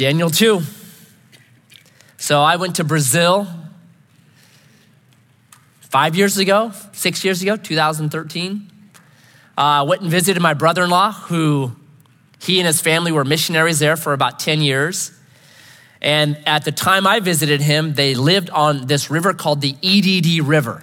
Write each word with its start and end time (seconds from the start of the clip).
Daniel 0.00 0.30
2. 0.30 0.62
So 2.16 2.40
I 2.40 2.56
went 2.56 2.76
to 2.76 2.84
Brazil 2.84 3.46
five 5.80 6.16
years 6.16 6.38
ago, 6.38 6.72
six 6.92 7.22
years 7.22 7.42
ago, 7.42 7.58
2013. 7.58 8.70
I 9.58 9.80
uh, 9.80 9.84
went 9.84 10.00
and 10.00 10.10
visited 10.10 10.40
my 10.40 10.54
brother 10.54 10.84
in 10.84 10.88
law, 10.88 11.12
who 11.12 11.72
he 12.38 12.60
and 12.60 12.66
his 12.66 12.80
family 12.80 13.12
were 13.12 13.26
missionaries 13.26 13.78
there 13.78 13.94
for 13.94 14.14
about 14.14 14.40
10 14.40 14.62
years. 14.62 15.12
And 16.00 16.38
at 16.46 16.64
the 16.64 16.72
time 16.72 17.06
I 17.06 17.20
visited 17.20 17.60
him, 17.60 17.92
they 17.92 18.14
lived 18.14 18.48
on 18.48 18.86
this 18.86 19.10
river 19.10 19.34
called 19.34 19.60
the 19.60 19.76
EDD 19.82 20.48
River. 20.48 20.82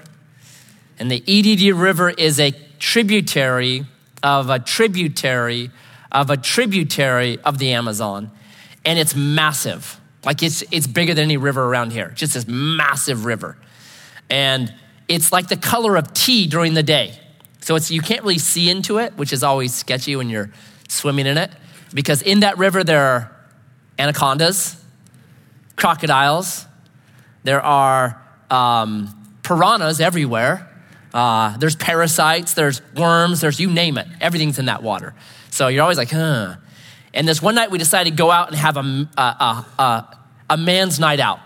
And 0.99 1.09
the 1.09 1.23
EDD 1.27 1.75
River 1.75 2.11
is 2.11 2.39
a 2.39 2.51
tributary 2.77 3.87
of 4.21 4.51
a 4.51 4.59
tributary 4.59 5.71
of 6.11 6.29
a 6.29 6.37
tributary 6.37 7.39
of 7.39 7.57
the 7.57 7.73
Amazon. 7.73 8.29
And 8.87 8.97
it's 8.97 9.13
massive. 9.15 9.99
Like 10.23 10.41
it's, 10.41 10.63
it's 10.71 10.87
bigger 10.87 11.13
than 11.13 11.25
any 11.25 11.37
river 11.37 11.63
around 11.63 11.91
here, 11.91 12.11
just 12.15 12.33
this 12.33 12.47
massive 12.47 13.25
river. 13.25 13.57
And 14.29 14.73
it's 15.07 15.31
like 15.31 15.49
the 15.49 15.57
color 15.57 15.97
of 15.97 16.13
tea 16.13 16.47
during 16.47 16.73
the 16.73 16.83
day. 16.83 17.19
So 17.59 17.75
it's, 17.75 17.91
you 17.91 18.01
can't 18.01 18.21
really 18.21 18.39
see 18.39 18.69
into 18.69 18.97
it, 18.97 19.17
which 19.17 19.33
is 19.33 19.43
always 19.43 19.73
sketchy 19.73 20.15
when 20.15 20.29
you're 20.29 20.49
swimming 20.87 21.27
in 21.27 21.37
it. 21.37 21.51
Because 21.93 22.21
in 22.21 22.39
that 22.39 22.57
river, 22.57 22.83
there 22.83 23.03
are 23.03 23.35
anacondas, 23.99 24.81
crocodiles, 25.75 26.65
there 27.43 27.61
are 27.61 28.21
um, 28.49 29.09
piranhas 29.43 29.99
everywhere. 29.99 30.69
Uh, 31.13 31.57
there's 31.57 31.75
parasites, 31.75 32.53
there's 32.53 32.81
worms, 32.95 33.41
there's 33.41 33.59
you 33.59 33.69
name 33.69 33.97
it. 33.97 34.07
Everything's 34.21 34.59
in 34.59 34.65
that 34.65 34.81
water. 34.81 35.13
So 35.49 35.67
you're 35.67 35.83
always 35.83 35.97
like, 35.97 36.11
huh. 36.11 36.55
And 37.17 37.27
this 37.27 37.41
one 37.41 37.55
night 37.55 37.71
we 37.71 37.79
decided 37.79 38.11
to 38.11 38.15
go 38.15 38.29
out 38.29 38.49
and 38.49 38.57
have 38.57 38.77
a, 38.77 39.09
a, 39.17 39.65
a, 39.79 40.17
a 40.51 40.57
man's 40.57 40.99
night 40.99 41.19
out. 41.19 41.39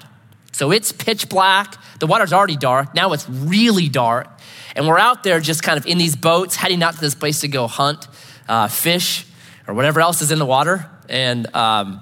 So 0.51 0.69
it's 0.71 0.91
pitch 0.91 1.29
black. 1.29 1.77
The 1.99 2.07
water's 2.07 2.33
already 2.33 2.57
dark. 2.57 2.93
Now 2.93 3.13
it's 3.13 3.27
really 3.29 3.87
dark. 3.87 4.27
And 4.75 4.85
we're 4.85 4.99
out 4.99 5.23
there 5.23 5.39
just 5.39 5.63
kind 5.63 5.77
of 5.77 5.85
in 5.85 5.97
these 5.97 6.17
boats, 6.17 6.57
heading 6.57 6.83
out 6.83 6.95
to 6.95 6.99
this 6.99 7.15
place 7.15 7.39
to 7.39 7.47
go 7.47 7.67
hunt 7.67 8.09
uh, 8.49 8.67
fish 8.67 9.25
or 9.65 9.73
whatever 9.73 10.01
else 10.01 10.21
is 10.21 10.29
in 10.29 10.39
the 10.39 10.45
water. 10.45 10.89
And 11.07 11.47
um, 11.55 12.01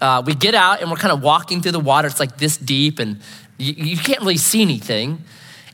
uh, 0.00 0.22
we 0.24 0.36
get 0.36 0.54
out 0.54 0.80
and 0.80 0.88
we're 0.88 0.96
kind 0.96 1.12
of 1.12 1.20
walking 1.20 1.60
through 1.60 1.72
the 1.72 1.80
water. 1.80 2.06
It's 2.06 2.20
like 2.20 2.38
this 2.38 2.56
deep 2.56 3.00
and 3.00 3.20
you, 3.58 3.72
you 3.72 3.96
can't 3.96 4.20
really 4.20 4.36
see 4.36 4.62
anything. 4.62 5.24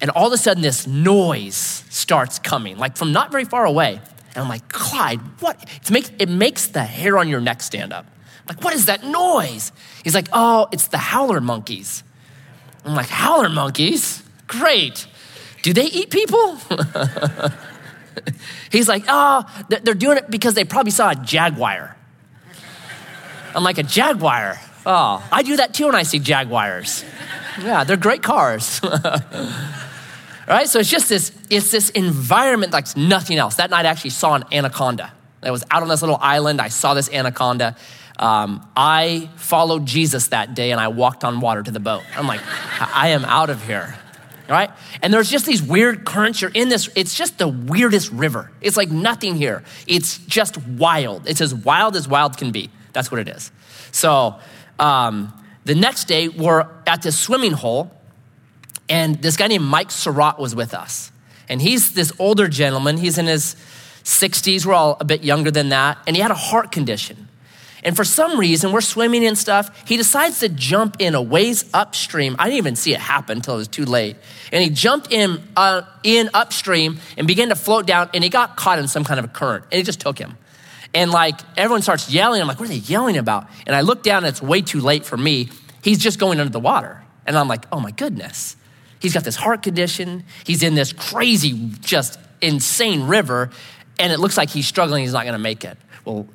And 0.00 0.10
all 0.12 0.28
of 0.28 0.32
a 0.32 0.38
sudden, 0.38 0.62
this 0.62 0.86
noise 0.86 1.84
starts 1.90 2.38
coming, 2.38 2.78
like 2.78 2.96
from 2.96 3.12
not 3.12 3.30
very 3.30 3.44
far 3.44 3.66
away. 3.66 4.00
And 4.34 4.42
I'm 4.42 4.48
like, 4.48 4.68
Clyde, 4.68 5.20
what? 5.40 5.62
It 5.62 5.90
makes, 5.90 6.10
it 6.18 6.28
makes 6.28 6.68
the 6.68 6.82
hair 6.82 7.18
on 7.18 7.28
your 7.28 7.40
neck 7.40 7.62
stand 7.62 7.92
up. 7.92 8.06
I'm 8.06 8.56
like, 8.56 8.64
what 8.64 8.74
is 8.74 8.86
that 8.86 9.04
noise? 9.04 9.72
He's 10.02 10.14
like, 10.14 10.28
oh, 10.32 10.68
it's 10.72 10.88
the 10.88 10.98
howler 10.98 11.40
monkeys. 11.40 12.02
I'm 12.84 12.94
like, 12.94 13.08
howler 13.08 13.48
monkeys? 13.48 14.22
Great. 14.46 15.06
Do 15.62 15.72
they 15.72 15.86
eat 15.86 16.10
people? 16.10 16.56
He's 18.70 18.88
like, 18.88 19.04
oh, 19.08 19.44
they're 19.68 19.94
doing 19.94 20.18
it 20.18 20.30
because 20.30 20.54
they 20.54 20.64
probably 20.64 20.90
saw 20.90 21.10
a 21.10 21.14
jaguar. 21.14 21.96
I'm 23.54 23.62
like, 23.62 23.78
a 23.78 23.82
jaguar? 23.82 24.60
Oh, 24.84 25.26
I 25.32 25.42
do 25.42 25.56
that 25.56 25.72
too 25.72 25.86
when 25.86 25.94
I 25.94 26.02
see 26.02 26.18
jaguars. 26.18 27.04
Yeah, 27.62 27.84
they're 27.84 27.96
great 27.96 28.22
cars. 28.22 28.80
right? 30.48 30.68
So 30.68 30.78
it's 30.78 30.90
just 30.90 31.08
this, 31.08 31.32
it's 31.50 31.70
this 31.70 31.90
environment 31.90 32.72
like 32.72 32.96
nothing 32.96 33.38
else. 33.38 33.56
That 33.56 33.70
night 33.70 33.86
I 33.86 33.88
actually 33.88 34.10
saw 34.10 34.34
an 34.34 34.44
anaconda. 34.52 35.12
I 35.42 35.50
was 35.50 35.64
out 35.70 35.82
on 35.82 35.88
this 35.88 36.02
little 36.02 36.18
island. 36.20 36.60
I 36.60 36.68
saw 36.68 36.94
this 36.94 37.10
anaconda. 37.10 37.76
Um, 38.18 38.66
I 38.76 39.30
followed 39.36 39.86
Jesus 39.86 40.28
that 40.28 40.54
day 40.54 40.70
and 40.70 40.80
I 40.80 40.88
walked 40.88 41.24
on 41.24 41.40
water 41.40 41.62
to 41.62 41.70
the 41.70 41.80
boat. 41.80 42.02
I'm 42.16 42.26
like, 42.26 42.40
I 42.80 43.08
am 43.08 43.24
out 43.24 43.50
of 43.50 43.64
here. 43.66 43.96
Right? 44.48 44.70
And 45.00 45.12
there's 45.12 45.30
just 45.30 45.46
these 45.46 45.62
weird 45.62 46.04
currents. 46.04 46.42
You're 46.42 46.50
in 46.52 46.68
this, 46.68 46.90
it's 46.94 47.14
just 47.14 47.38
the 47.38 47.48
weirdest 47.48 48.12
river. 48.12 48.52
It's 48.60 48.76
like 48.76 48.90
nothing 48.90 49.36
here. 49.36 49.64
It's 49.86 50.18
just 50.18 50.58
wild. 50.66 51.26
It's 51.26 51.40
as 51.40 51.54
wild 51.54 51.96
as 51.96 52.06
wild 52.06 52.36
can 52.36 52.52
be. 52.52 52.70
That's 52.92 53.10
what 53.10 53.20
it 53.20 53.28
is. 53.28 53.50
So 53.90 54.38
um, 54.78 55.32
the 55.64 55.74
next 55.74 56.04
day, 56.04 56.28
we're 56.28 56.66
at 56.86 57.00
this 57.00 57.18
swimming 57.18 57.52
hole 57.52 57.90
and 58.88 59.16
this 59.22 59.36
guy 59.36 59.48
named 59.48 59.64
Mike 59.64 59.90
Surratt 59.90 60.38
was 60.38 60.54
with 60.54 60.74
us. 60.74 61.10
And 61.48 61.60
he's 61.60 61.94
this 61.94 62.12
older 62.18 62.48
gentleman. 62.48 62.96
He's 62.96 63.18
in 63.18 63.26
his 63.26 63.56
60s. 64.04 64.64
We're 64.66 64.74
all 64.74 64.96
a 65.00 65.04
bit 65.04 65.24
younger 65.24 65.50
than 65.50 65.70
that. 65.70 65.98
And 66.06 66.16
he 66.16 66.22
had 66.22 66.30
a 66.30 66.36
heart 66.36 66.72
condition. 66.72 67.28
And 67.82 67.94
for 67.94 68.04
some 68.04 68.38
reason, 68.38 68.72
we're 68.72 68.80
swimming 68.80 69.26
and 69.26 69.36
stuff. 69.36 69.86
He 69.86 69.98
decides 69.98 70.40
to 70.40 70.48
jump 70.48 70.96
in 71.00 71.14
a 71.14 71.20
ways 71.20 71.68
upstream. 71.74 72.34
I 72.38 72.44
didn't 72.44 72.58
even 72.58 72.76
see 72.76 72.94
it 72.94 73.00
happen 73.00 73.38
until 73.38 73.54
it 73.54 73.58
was 73.58 73.68
too 73.68 73.84
late. 73.84 74.16
And 74.52 74.62
he 74.64 74.70
jumped 74.70 75.12
in, 75.12 75.42
uh, 75.54 75.82
in 76.02 76.30
upstream 76.32 76.98
and 77.18 77.26
began 77.26 77.50
to 77.50 77.54
float 77.54 77.86
down. 77.86 78.08
And 78.14 78.24
he 78.24 78.30
got 78.30 78.56
caught 78.56 78.78
in 78.78 78.88
some 78.88 79.04
kind 79.04 79.18
of 79.18 79.26
a 79.26 79.28
current. 79.28 79.66
And 79.70 79.80
it 79.80 79.84
just 79.84 80.00
took 80.00 80.18
him. 80.18 80.38
And 80.94 81.10
like 81.10 81.38
everyone 81.58 81.82
starts 81.82 82.10
yelling. 82.10 82.40
I'm 82.40 82.48
like, 82.48 82.58
what 82.58 82.66
are 82.66 82.72
they 82.72 82.78
yelling 82.78 83.18
about? 83.18 83.48
And 83.66 83.76
I 83.76 83.82
look 83.82 84.02
down 84.02 84.18
and 84.18 84.28
it's 84.28 84.40
way 84.40 84.62
too 84.62 84.80
late 84.80 85.04
for 85.04 85.18
me. 85.18 85.50
He's 85.82 85.98
just 85.98 86.18
going 86.18 86.40
under 86.40 86.52
the 86.52 86.60
water. 86.60 87.04
And 87.26 87.36
I'm 87.36 87.48
like, 87.48 87.66
oh 87.70 87.80
my 87.80 87.90
goodness. 87.90 88.56
He's 89.04 89.12
got 89.12 89.22
this 89.22 89.36
heart 89.36 89.62
condition. 89.62 90.24
He's 90.44 90.62
in 90.62 90.74
this 90.74 90.94
crazy, 90.94 91.52
just 91.80 92.18
insane 92.40 93.06
river, 93.06 93.50
and 93.98 94.10
it 94.10 94.18
looks 94.18 94.38
like 94.38 94.48
he's 94.48 94.66
struggling. 94.66 95.02
He's 95.02 95.12
not 95.12 95.24
going 95.24 95.34
to 95.34 95.38
make 95.38 95.62
it. 95.62 95.76
Well, 96.06 96.26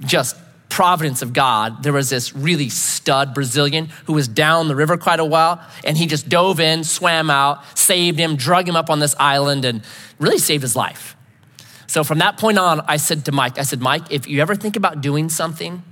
just 0.00 0.36
providence 0.68 1.22
of 1.22 1.32
God, 1.32 1.82
there 1.82 1.94
was 1.94 2.10
this 2.10 2.36
really 2.36 2.68
stud 2.68 3.32
Brazilian 3.32 3.86
who 4.04 4.12
was 4.12 4.28
down 4.28 4.68
the 4.68 4.76
river 4.76 4.98
quite 4.98 5.18
a 5.18 5.24
while, 5.24 5.66
and 5.82 5.96
he 5.96 6.04
just 6.04 6.28
dove 6.28 6.60
in, 6.60 6.84
swam 6.84 7.30
out, 7.30 7.64
saved 7.74 8.18
him, 8.18 8.36
drug 8.36 8.68
him 8.68 8.76
up 8.76 8.90
on 8.90 8.98
this 8.98 9.14
island, 9.18 9.64
and 9.64 9.82
really 10.18 10.36
saved 10.36 10.60
his 10.60 10.76
life. 10.76 11.16
So 11.86 12.04
from 12.04 12.18
that 12.18 12.36
point 12.36 12.58
on, 12.58 12.82
I 12.82 12.98
said 12.98 13.24
to 13.24 13.32
Mike, 13.32 13.58
I 13.58 13.62
said, 13.62 13.80
Mike, 13.80 14.10
if 14.10 14.28
you 14.28 14.42
ever 14.42 14.54
think 14.54 14.76
about 14.76 15.00
doing 15.00 15.30
something, 15.30 15.82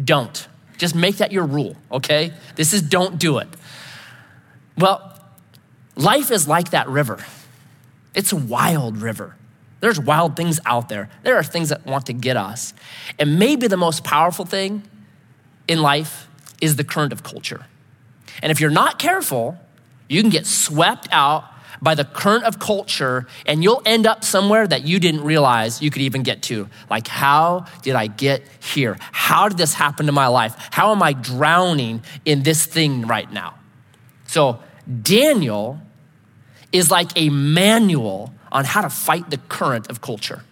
don't. 0.00 0.46
Just 0.78 0.94
make 0.94 1.16
that 1.16 1.32
your 1.32 1.44
rule, 1.44 1.76
okay? 1.90 2.32
This 2.54 2.72
is 2.72 2.82
don't 2.82 3.18
do 3.18 3.38
it. 3.38 3.48
Well, 4.76 5.10
Life 5.96 6.30
is 6.30 6.48
like 6.48 6.70
that 6.70 6.88
river. 6.88 7.24
It's 8.14 8.32
a 8.32 8.36
wild 8.36 8.98
river. 8.98 9.36
There's 9.80 10.00
wild 10.00 10.36
things 10.36 10.60
out 10.64 10.88
there. 10.88 11.10
There 11.22 11.36
are 11.36 11.42
things 11.42 11.68
that 11.68 11.84
want 11.84 12.06
to 12.06 12.12
get 12.12 12.36
us. 12.36 12.72
And 13.18 13.38
maybe 13.38 13.66
the 13.66 13.76
most 13.76 14.02
powerful 14.02 14.44
thing 14.44 14.82
in 15.68 15.82
life 15.82 16.28
is 16.60 16.76
the 16.76 16.84
current 16.84 17.12
of 17.12 17.22
culture. 17.22 17.66
And 18.42 18.50
if 18.50 18.60
you're 18.60 18.70
not 18.70 18.98
careful, 18.98 19.58
you 20.08 20.20
can 20.22 20.30
get 20.30 20.46
swept 20.46 21.08
out 21.12 21.44
by 21.82 21.94
the 21.94 22.04
current 22.04 22.44
of 22.44 22.58
culture 22.58 23.26
and 23.46 23.62
you'll 23.62 23.82
end 23.84 24.06
up 24.06 24.24
somewhere 24.24 24.66
that 24.66 24.84
you 24.84 24.98
didn't 24.98 25.22
realize 25.22 25.82
you 25.82 25.90
could 25.90 26.02
even 26.02 26.22
get 26.22 26.42
to. 26.44 26.68
Like, 26.88 27.06
how 27.06 27.66
did 27.82 27.94
I 27.94 28.06
get 28.06 28.42
here? 28.60 28.96
How 29.12 29.48
did 29.48 29.58
this 29.58 29.74
happen 29.74 30.06
to 30.06 30.12
my 30.12 30.28
life? 30.28 30.54
How 30.70 30.92
am 30.92 31.02
I 31.02 31.12
drowning 31.12 32.02
in 32.24 32.42
this 32.42 32.64
thing 32.64 33.06
right 33.06 33.30
now? 33.30 33.54
So, 34.26 34.60
Daniel 35.02 35.80
is 36.74 36.90
like 36.90 37.12
a 37.14 37.30
manual 37.30 38.34
on 38.50 38.64
how 38.64 38.82
to 38.82 38.90
fight 38.90 39.30
the 39.30 39.38
current 39.38 39.88
of 39.88 40.00
culture. 40.00 40.42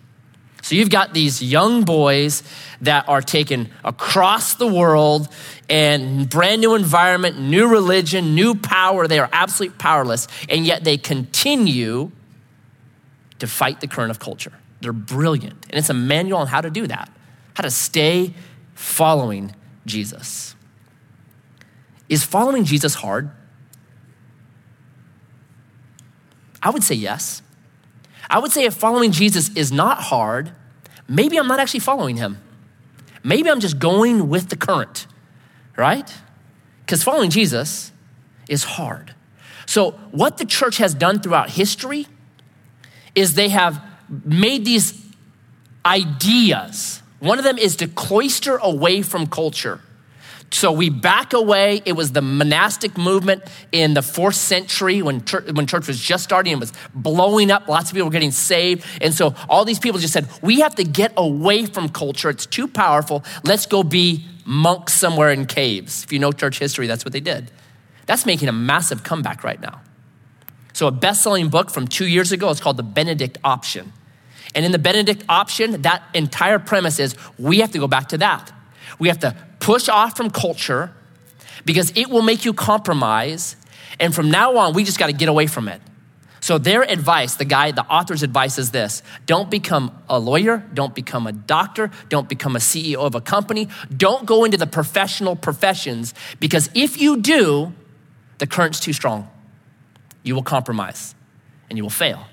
So 0.62 0.76
you've 0.76 0.90
got 0.90 1.12
these 1.12 1.42
young 1.42 1.82
boys 1.82 2.44
that 2.80 3.08
are 3.08 3.20
taken 3.20 3.68
across 3.84 4.54
the 4.54 4.68
world 4.68 5.28
and 5.68 6.30
brand 6.30 6.60
new 6.60 6.76
environment, 6.76 7.40
new 7.40 7.66
religion, 7.66 8.36
new 8.36 8.54
power. 8.54 9.08
They 9.08 9.18
are 9.18 9.28
absolutely 9.32 9.76
powerless, 9.78 10.28
and 10.48 10.64
yet 10.64 10.84
they 10.84 10.96
continue 10.96 12.12
to 13.40 13.46
fight 13.48 13.80
the 13.80 13.88
current 13.88 14.12
of 14.12 14.20
culture. 14.20 14.52
They're 14.80 14.92
brilliant. 14.92 15.66
And 15.70 15.74
it's 15.74 15.90
a 15.90 15.94
manual 15.94 16.38
on 16.38 16.46
how 16.46 16.60
to 16.60 16.70
do 16.70 16.86
that, 16.86 17.10
how 17.54 17.64
to 17.64 17.70
stay 17.70 18.32
following 18.74 19.56
Jesus. 19.84 20.54
Is 22.08 22.22
following 22.22 22.64
Jesus 22.64 22.94
hard? 22.94 23.32
I 26.62 26.70
would 26.70 26.84
say 26.84 26.94
yes. 26.94 27.42
I 28.30 28.38
would 28.38 28.52
say 28.52 28.64
if 28.64 28.74
following 28.74 29.12
Jesus 29.12 29.50
is 29.56 29.72
not 29.72 29.98
hard, 29.98 30.52
maybe 31.08 31.38
I'm 31.38 31.48
not 31.48 31.60
actually 31.60 31.80
following 31.80 32.16
him. 32.16 32.38
Maybe 33.24 33.50
I'm 33.50 33.60
just 33.60 33.78
going 33.78 34.28
with 34.28 34.48
the 34.48 34.56
current, 34.56 35.06
right? 35.76 36.12
Because 36.80 37.02
following 37.02 37.30
Jesus 37.30 37.92
is 38.48 38.64
hard. 38.64 39.14
So, 39.66 39.92
what 40.10 40.38
the 40.38 40.44
church 40.44 40.78
has 40.78 40.92
done 40.94 41.20
throughout 41.20 41.50
history 41.50 42.06
is 43.14 43.34
they 43.34 43.48
have 43.48 43.82
made 44.24 44.64
these 44.64 45.00
ideas. 45.84 47.02
One 47.20 47.38
of 47.38 47.44
them 47.44 47.58
is 47.58 47.76
to 47.76 47.88
cloister 47.88 48.56
away 48.56 49.02
from 49.02 49.26
culture. 49.26 49.80
So 50.52 50.70
we 50.70 50.90
back 50.90 51.32
away. 51.32 51.80
It 51.86 51.94
was 51.94 52.12
the 52.12 52.20
monastic 52.20 52.98
movement 52.98 53.42
in 53.72 53.94
the 53.94 54.02
fourth 54.02 54.34
century 54.34 55.00
when 55.00 55.24
church, 55.24 55.50
when 55.50 55.66
church 55.66 55.86
was 55.86 55.98
just 55.98 56.24
starting. 56.24 56.52
It 56.52 56.60
was 56.60 56.74
blowing 56.94 57.50
up. 57.50 57.68
Lots 57.68 57.90
of 57.90 57.94
people 57.94 58.08
were 58.08 58.12
getting 58.12 58.32
saved. 58.32 58.84
And 59.00 59.14
so 59.14 59.34
all 59.48 59.64
these 59.64 59.78
people 59.78 59.98
just 59.98 60.12
said, 60.12 60.28
we 60.42 60.60
have 60.60 60.74
to 60.74 60.84
get 60.84 61.14
away 61.16 61.64
from 61.64 61.88
culture. 61.88 62.28
It's 62.28 62.44
too 62.44 62.68
powerful. 62.68 63.24
Let's 63.44 63.64
go 63.64 63.82
be 63.82 64.26
monks 64.44 64.92
somewhere 64.92 65.30
in 65.30 65.46
caves. 65.46 66.04
If 66.04 66.12
you 66.12 66.18
know 66.18 66.32
church 66.32 66.58
history, 66.58 66.86
that's 66.86 67.04
what 67.04 67.12
they 67.12 67.20
did. 67.20 67.50
That's 68.04 68.26
making 68.26 68.48
a 68.48 68.52
massive 68.52 69.02
comeback 69.02 69.44
right 69.44 69.60
now. 69.60 69.80
So, 70.74 70.86
a 70.86 70.90
best 70.90 71.22
selling 71.22 71.48
book 71.48 71.70
from 71.70 71.86
two 71.86 72.06
years 72.06 72.32
ago 72.32 72.48
is 72.50 72.60
called 72.60 72.76
The 72.76 72.82
Benedict 72.82 73.38
Option. 73.44 73.92
And 74.54 74.64
in 74.64 74.72
the 74.72 74.78
Benedict 74.78 75.24
Option, 75.28 75.82
that 75.82 76.02
entire 76.12 76.58
premise 76.58 76.98
is 76.98 77.14
we 77.38 77.60
have 77.60 77.70
to 77.72 77.78
go 77.78 77.86
back 77.86 78.08
to 78.08 78.18
that. 78.18 78.52
We 78.98 79.08
have 79.08 79.20
to 79.20 79.36
push 79.60 79.88
off 79.88 80.16
from 80.16 80.30
culture 80.30 80.92
because 81.64 81.92
it 81.96 82.10
will 82.10 82.22
make 82.22 82.44
you 82.44 82.52
compromise. 82.52 83.56
And 84.00 84.14
from 84.14 84.30
now 84.30 84.56
on, 84.56 84.74
we 84.74 84.84
just 84.84 84.98
got 84.98 85.06
to 85.06 85.12
get 85.12 85.28
away 85.28 85.46
from 85.46 85.68
it. 85.68 85.80
So 86.40 86.58
their 86.58 86.82
advice, 86.82 87.36
the 87.36 87.44
guy, 87.44 87.70
the 87.70 87.84
author's 87.84 88.24
advice 88.24 88.58
is 88.58 88.72
this 88.72 89.02
don't 89.26 89.48
become 89.48 89.96
a 90.08 90.18
lawyer, 90.18 90.58
don't 90.74 90.92
become 90.92 91.28
a 91.28 91.32
doctor, 91.32 91.92
don't 92.08 92.28
become 92.28 92.56
a 92.56 92.58
CEO 92.58 92.96
of 92.96 93.14
a 93.14 93.20
company, 93.20 93.68
don't 93.96 94.26
go 94.26 94.44
into 94.44 94.56
the 94.56 94.66
professional 94.66 95.36
professions 95.36 96.14
because 96.40 96.68
if 96.74 97.00
you 97.00 97.18
do, 97.18 97.72
the 98.38 98.48
current's 98.48 98.80
too 98.80 98.92
strong. 98.92 99.30
You 100.24 100.34
will 100.34 100.42
compromise 100.42 101.14
and 101.70 101.76
you 101.76 101.84
will 101.84 101.90
fail. 101.90 102.26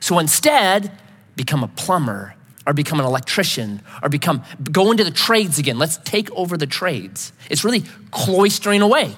So 0.00 0.18
instead, 0.18 0.90
become 1.36 1.62
a 1.62 1.68
plumber 1.68 2.34
or 2.66 2.72
become 2.72 2.98
an 3.00 3.06
electrician 3.06 3.82
or 4.02 4.08
become 4.08 4.42
go 4.70 4.90
into 4.90 5.04
the 5.04 5.10
trades 5.10 5.58
again. 5.58 5.78
Let's 5.78 5.98
take 5.98 6.30
over 6.32 6.56
the 6.56 6.66
trades. 6.66 7.32
It's 7.50 7.64
really 7.64 7.80
cloistering 8.10 8.80
away, 8.80 9.16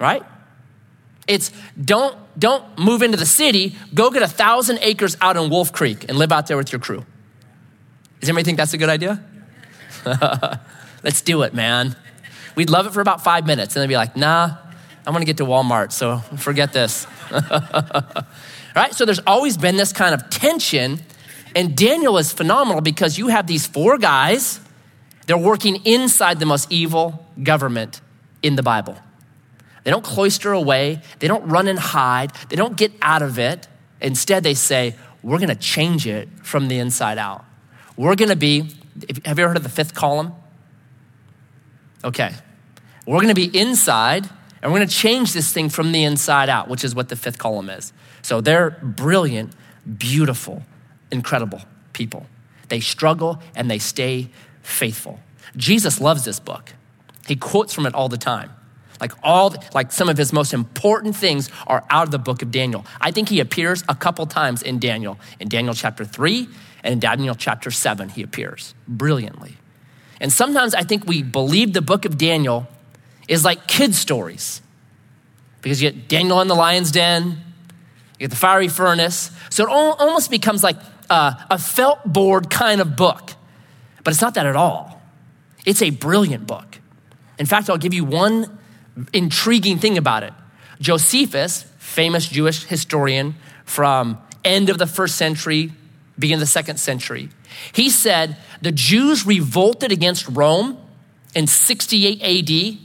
right? 0.00 0.22
It's 1.26 1.52
don't 1.82 2.16
don't 2.38 2.78
move 2.78 3.02
into 3.02 3.16
the 3.16 3.26
city. 3.26 3.76
Go 3.94 4.10
get 4.10 4.22
a 4.22 4.28
thousand 4.28 4.78
acres 4.82 5.16
out 5.20 5.36
in 5.36 5.50
Wolf 5.50 5.72
Creek 5.72 6.04
and 6.08 6.18
live 6.18 6.32
out 6.32 6.46
there 6.46 6.56
with 6.56 6.72
your 6.72 6.80
crew. 6.80 7.04
Does 8.20 8.28
anybody 8.28 8.44
think 8.44 8.58
that's 8.58 8.74
a 8.74 8.78
good 8.78 8.88
idea? 8.88 9.24
Let's 11.02 11.20
do 11.22 11.42
it, 11.42 11.54
man. 11.54 11.96
We'd 12.54 12.70
love 12.70 12.86
it 12.86 12.92
for 12.92 13.00
about 13.00 13.22
five 13.22 13.46
minutes, 13.46 13.76
and 13.76 13.82
then 13.82 13.88
be 13.88 13.96
like, 13.96 14.16
nah, 14.16 14.56
I'm 15.06 15.12
gonna 15.12 15.24
get 15.24 15.36
to 15.38 15.44
Walmart, 15.44 15.92
so 15.92 16.18
forget 16.36 16.72
this. 16.72 17.06
right? 18.74 18.94
So 18.94 19.04
there's 19.04 19.20
always 19.26 19.56
been 19.56 19.76
this 19.76 19.92
kind 19.92 20.14
of 20.14 20.30
tension, 20.30 21.00
and 21.56 21.74
Daniel 21.74 22.18
is 22.18 22.34
phenomenal 22.34 22.82
because 22.82 23.16
you 23.16 23.28
have 23.28 23.46
these 23.46 23.66
four 23.66 23.96
guys, 23.96 24.60
they're 25.26 25.38
working 25.38 25.76
inside 25.86 26.38
the 26.38 26.44
most 26.44 26.70
evil 26.70 27.26
government 27.42 28.02
in 28.42 28.56
the 28.56 28.62
Bible. 28.62 28.94
They 29.82 29.90
don't 29.90 30.04
cloister 30.04 30.52
away, 30.52 31.00
they 31.18 31.28
don't 31.28 31.48
run 31.48 31.66
and 31.66 31.78
hide, 31.78 32.32
they 32.50 32.56
don't 32.56 32.76
get 32.76 32.92
out 33.00 33.22
of 33.22 33.38
it. 33.38 33.68
Instead, 34.02 34.42
they 34.42 34.52
say, 34.52 34.96
We're 35.22 35.38
gonna 35.38 35.54
change 35.54 36.06
it 36.06 36.28
from 36.42 36.68
the 36.68 36.78
inside 36.78 37.16
out. 37.16 37.46
We're 37.96 38.16
gonna 38.16 38.36
be, 38.36 38.74
have 39.08 39.16
you 39.16 39.22
ever 39.24 39.48
heard 39.48 39.56
of 39.56 39.62
the 39.62 39.70
fifth 39.70 39.94
column? 39.94 40.34
Okay. 42.04 42.34
We're 43.06 43.20
gonna 43.22 43.34
be 43.34 43.58
inside 43.58 44.28
and 44.60 44.72
we're 44.72 44.80
gonna 44.80 44.90
change 44.90 45.32
this 45.32 45.54
thing 45.54 45.70
from 45.70 45.92
the 45.92 46.04
inside 46.04 46.50
out, 46.50 46.68
which 46.68 46.84
is 46.84 46.94
what 46.94 47.08
the 47.08 47.16
fifth 47.16 47.38
column 47.38 47.70
is. 47.70 47.94
So 48.20 48.42
they're 48.42 48.70
brilliant, 48.82 49.54
beautiful, 49.96 50.62
incredible 51.10 51.62
people. 51.92 52.26
They 52.68 52.80
struggle 52.80 53.40
and 53.54 53.70
they 53.70 53.78
stay 53.78 54.30
faithful. 54.62 55.20
Jesus 55.56 56.00
loves 56.00 56.24
this 56.24 56.40
book. 56.40 56.72
He 57.26 57.36
quotes 57.36 57.72
from 57.72 57.86
it 57.86 57.94
all 57.94 58.08
the 58.08 58.18
time. 58.18 58.50
Like 59.00 59.12
all, 59.22 59.54
like 59.74 59.92
some 59.92 60.08
of 60.08 60.16
his 60.16 60.32
most 60.32 60.54
important 60.54 61.16
things 61.16 61.50
are 61.66 61.84
out 61.90 62.04
of 62.04 62.10
the 62.10 62.18
book 62.18 62.42
of 62.42 62.50
Daniel. 62.50 62.86
I 63.00 63.10
think 63.10 63.28
he 63.28 63.40
appears 63.40 63.84
a 63.88 63.94
couple 63.94 64.26
times 64.26 64.62
in 64.62 64.78
Daniel. 64.78 65.18
In 65.38 65.48
Daniel 65.48 65.74
chapter 65.74 66.04
three 66.04 66.48
and 66.82 66.94
in 66.94 66.98
Daniel 67.00 67.34
chapter 67.34 67.70
seven, 67.70 68.08
he 68.08 68.22
appears 68.22 68.74
brilliantly. 68.88 69.56
And 70.20 70.32
sometimes 70.32 70.74
I 70.74 70.82
think 70.82 71.06
we 71.06 71.22
believe 71.22 71.74
the 71.74 71.82
book 71.82 72.06
of 72.06 72.16
Daniel 72.16 72.66
is 73.28 73.44
like 73.44 73.66
kid 73.66 73.94
stories 73.94 74.62
because 75.60 75.82
you 75.82 75.90
get 75.90 76.08
Daniel 76.08 76.40
in 76.40 76.48
the 76.48 76.54
lion's 76.54 76.90
den, 76.90 77.32
you 78.18 78.20
get 78.20 78.30
the 78.30 78.36
fiery 78.36 78.68
furnace. 78.68 79.30
So 79.50 79.64
it 79.64 79.68
almost 79.68 80.30
becomes 80.30 80.62
like 80.62 80.76
a, 81.10 81.46
a 81.50 81.58
felt 81.58 82.04
board 82.04 82.50
kind 82.50 82.80
of 82.80 82.96
book. 82.96 83.32
But 84.04 84.12
it's 84.12 84.22
not 84.22 84.34
that 84.34 84.46
at 84.46 84.56
all. 84.56 85.02
It's 85.64 85.82
a 85.82 85.90
brilliant 85.90 86.46
book. 86.46 86.78
In 87.38 87.46
fact, 87.46 87.68
I'll 87.68 87.78
give 87.78 87.94
you 87.94 88.04
one 88.04 88.58
intriguing 89.12 89.78
thing 89.78 89.98
about 89.98 90.22
it. 90.22 90.32
Josephus, 90.80 91.62
famous 91.78 92.28
Jewish 92.28 92.64
historian 92.64 93.34
from 93.64 94.18
end 94.44 94.70
of 94.70 94.78
the 94.78 94.86
first 94.86 95.16
century, 95.16 95.72
beginning 96.18 96.40
of 96.40 96.48
the 96.48 96.52
second 96.52 96.78
century, 96.78 97.30
he 97.72 97.90
said 97.90 98.36
the 98.62 98.72
Jews 98.72 99.26
revolted 99.26 99.92
against 99.92 100.28
Rome 100.28 100.78
in 101.34 101.46
68 101.46 102.22
AD 102.22 102.78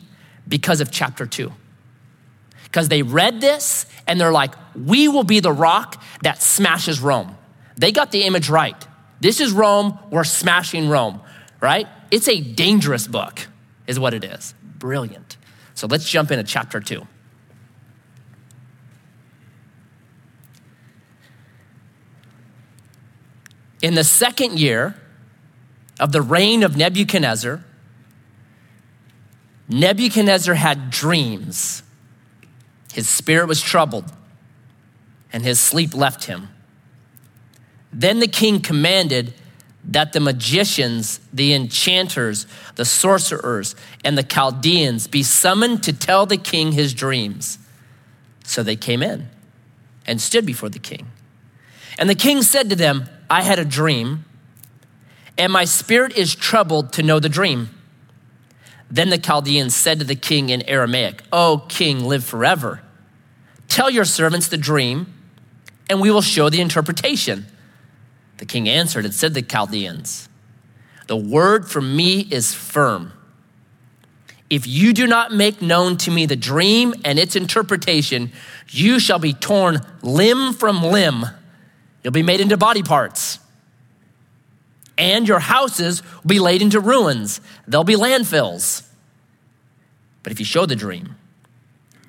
because 0.48 0.82
of 0.82 0.92
chapter 0.92 1.26
2. 1.26 1.52
Because 2.64 2.90
they 2.90 3.04
read 3.04 3.42
this 3.42 3.86
and 4.08 4.20
they're 4.20 4.32
like, 4.32 4.54
we 4.76 5.08
will 5.08 5.24
be 5.24 5.40
the 5.40 5.52
rock 5.52 6.02
that 6.24 6.42
smashes 6.42 7.00
Rome. 7.00 7.38
They 7.78 7.92
got 7.92 8.12
the 8.12 8.24
image 8.24 8.50
right. 8.50 8.88
This 9.20 9.40
is 9.40 9.52
Rome, 9.52 10.00
we're 10.10 10.24
smashing 10.24 10.90
Rome, 10.90 11.22
right? 11.60 11.88
It's 12.10 12.28
a 12.28 12.42
dangerous 12.42 13.08
book, 13.08 13.48
is 13.88 14.00
what 14.00 14.14
it 14.14 14.24
is. 14.24 14.54
Brilliant. 14.64 15.38
So 15.76 15.88
let's 15.88 16.10
jump 16.10 16.32
into 16.32 16.44
chapter 16.44 16.80
2. 16.80 17.06
In 23.82 23.96
the 23.96 24.04
second 24.04 24.60
year 24.60 24.96
of 26.00 26.12
the 26.12 26.22
reign 26.22 26.64
of 26.64 26.78
Nebuchadnezzar, 26.78 27.64
Nebuchadnezzar 29.70 30.56
had 30.56 30.92
dreams. 30.92 31.82
His 32.94 33.08
spirit 33.08 33.48
was 33.48 33.62
troubled, 33.62 34.12
and 35.32 35.44
his 35.44 35.60
sleep 35.60 35.94
left 35.96 36.26
him. 36.26 36.50
Then 37.94 38.20
the 38.20 38.28
king 38.28 38.62
commanded 38.62 39.34
that 39.84 40.14
the 40.14 40.20
magicians, 40.20 41.20
the 41.34 41.54
enchanters, 41.54 42.46
the 42.76 42.86
sorcerers, 42.86 43.76
and 44.04 44.18
the 44.18 44.24
Chaldeans 44.24 45.08
be 45.08 45.24
summoned 45.24 45.84
to 45.84 45.94
tell 45.94 46.26
the 46.26 46.38
king 46.38 46.72
his 46.72 46.94
dreams. 46.94 47.58
So 48.44 48.64
they 48.64 48.76
came 48.76 49.02
in 49.02 49.30
and 50.06 50.22
stood 50.22 50.46
before 50.46 50.70
the 50.70 50.80
king. 50.80 51.08
And 51.98 52.10
the 52.10 52.16
king 52.16 52.42
said 52.42 52.70
to 52.70 52.76
them, 52.76 53.10
I 53.30 53.42
had 53.42 53.60
a 53.60 53.66
dream, 53.66 54.26
and 55.38 55.52
my 55.52 55.66
spirit 55.66 56.16
is 56.18 56.36
troubled 56.36 56.94
to 56.94 57.04
know 57.04 57.20
the 57.20 57.30
dream. 57.30 57.70
Then 58.90 59.10
the 59.10 59.18
Chaldeans 59.18 59.76
said 59.76 60.00
to 60.00 60.06
the 60.06 60.16
king 60.16 60.50
in 60.50 60.62
Aramaic, 60.64 61.24
O 61.32 61.66
king, 61.70 62.04
live 62.06 62.24
forever. 62.24 62.82
Tell 63.68 63.90
your 63.90 64.06
servants 64.06 64.50
the 64.50 64.58
dream, 64.58 65.14
and 65.90 66.02
we 66.02 66.12
will 66.12 66.22
show 66.22 66.50
the 66.50 66.62
interpretation. 66.62 67.46
The 68.42 68.48
king 68.48 68.68
answered 68.68 69.06
and 69.06 69.14
said 69.14 69.36
to 69.36 69.42
the 69.42 69.42
Chaldeans, 69.44 70.28
The 71.06 71.16
word 71.16 71.70
from 71.70 71.96
me 71.96 72.22
is 72.22 72.56
firm. 72.56 73.14
If 74.50 74.66
you 74.66 74.94
do 74.94 75.06
not 75.06 75.32
make 75.32 75.62
known 75.62 75.96
to 75.98 76.10
me 76.10 76.26
the 76.26 76.36
dream 76.36 76.96
and 77.06 77.20
its 77.20 77.36
interpretation, 77.36 78.32
you 78.68 79.00
shall 79.00 79.20
be 79.20 79.34
torn 79.34 79.82
limb 80.02 80.54
from 80.54 80.82
limb. 80.82 81.24
You'll 82.04 82.14
be 82.14 82.24
made 82.24 82.42
into 82.42 82.58
body 82.58 82.82
parts. 82.82 83.38
And 84.98 85.28
your 85.28 85.40
houses 85.40 86.02
will 86.24 86.30
be 86.30 86.40
laid 86.40 86.64
into 86.64 86.80
ruins. 86.80 87.42
They'll 87.68 87.84
be 87.84 87.96
landfills. 87.96 88.88
But 90.24 90.32
if 90.32 90.40
you 90.40 90.46
show 90.48 90.66
the 90.66 90.76
dream 90.76 91.16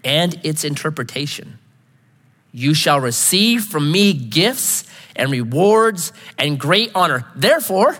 and 0.02 0.40
its 0.42 0.64
interpretation, 0.64 1.58
you 2.52 2.72
shall 2.72 3.00
receive 3.00 3.64
from 3.64 3.92
me 3.92 4.14
gifts 4.14 4.84
and 5.16 5.30
rewards 5.30 6.12
and 6.38 6.58
great 6.58 6.92
honor. 6.94 7.26
Therefore, 7.34 7.96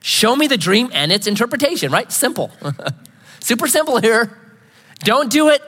show 0.00 0.36
me 0.36 0.46
the 0.46 0.56
dream 0.56 0.90
and 0.92 1.12
its 1.12 1.26
interpretation, 1.26 1.90
right? 1.90 2.10
Simple. 2.10 2.50
Super 3.40 3.68
simple 3.68 3.98
here. 3.98 4.38
Don't 5.00 5.30
do 5.30 5.48
it. 5.50 5.62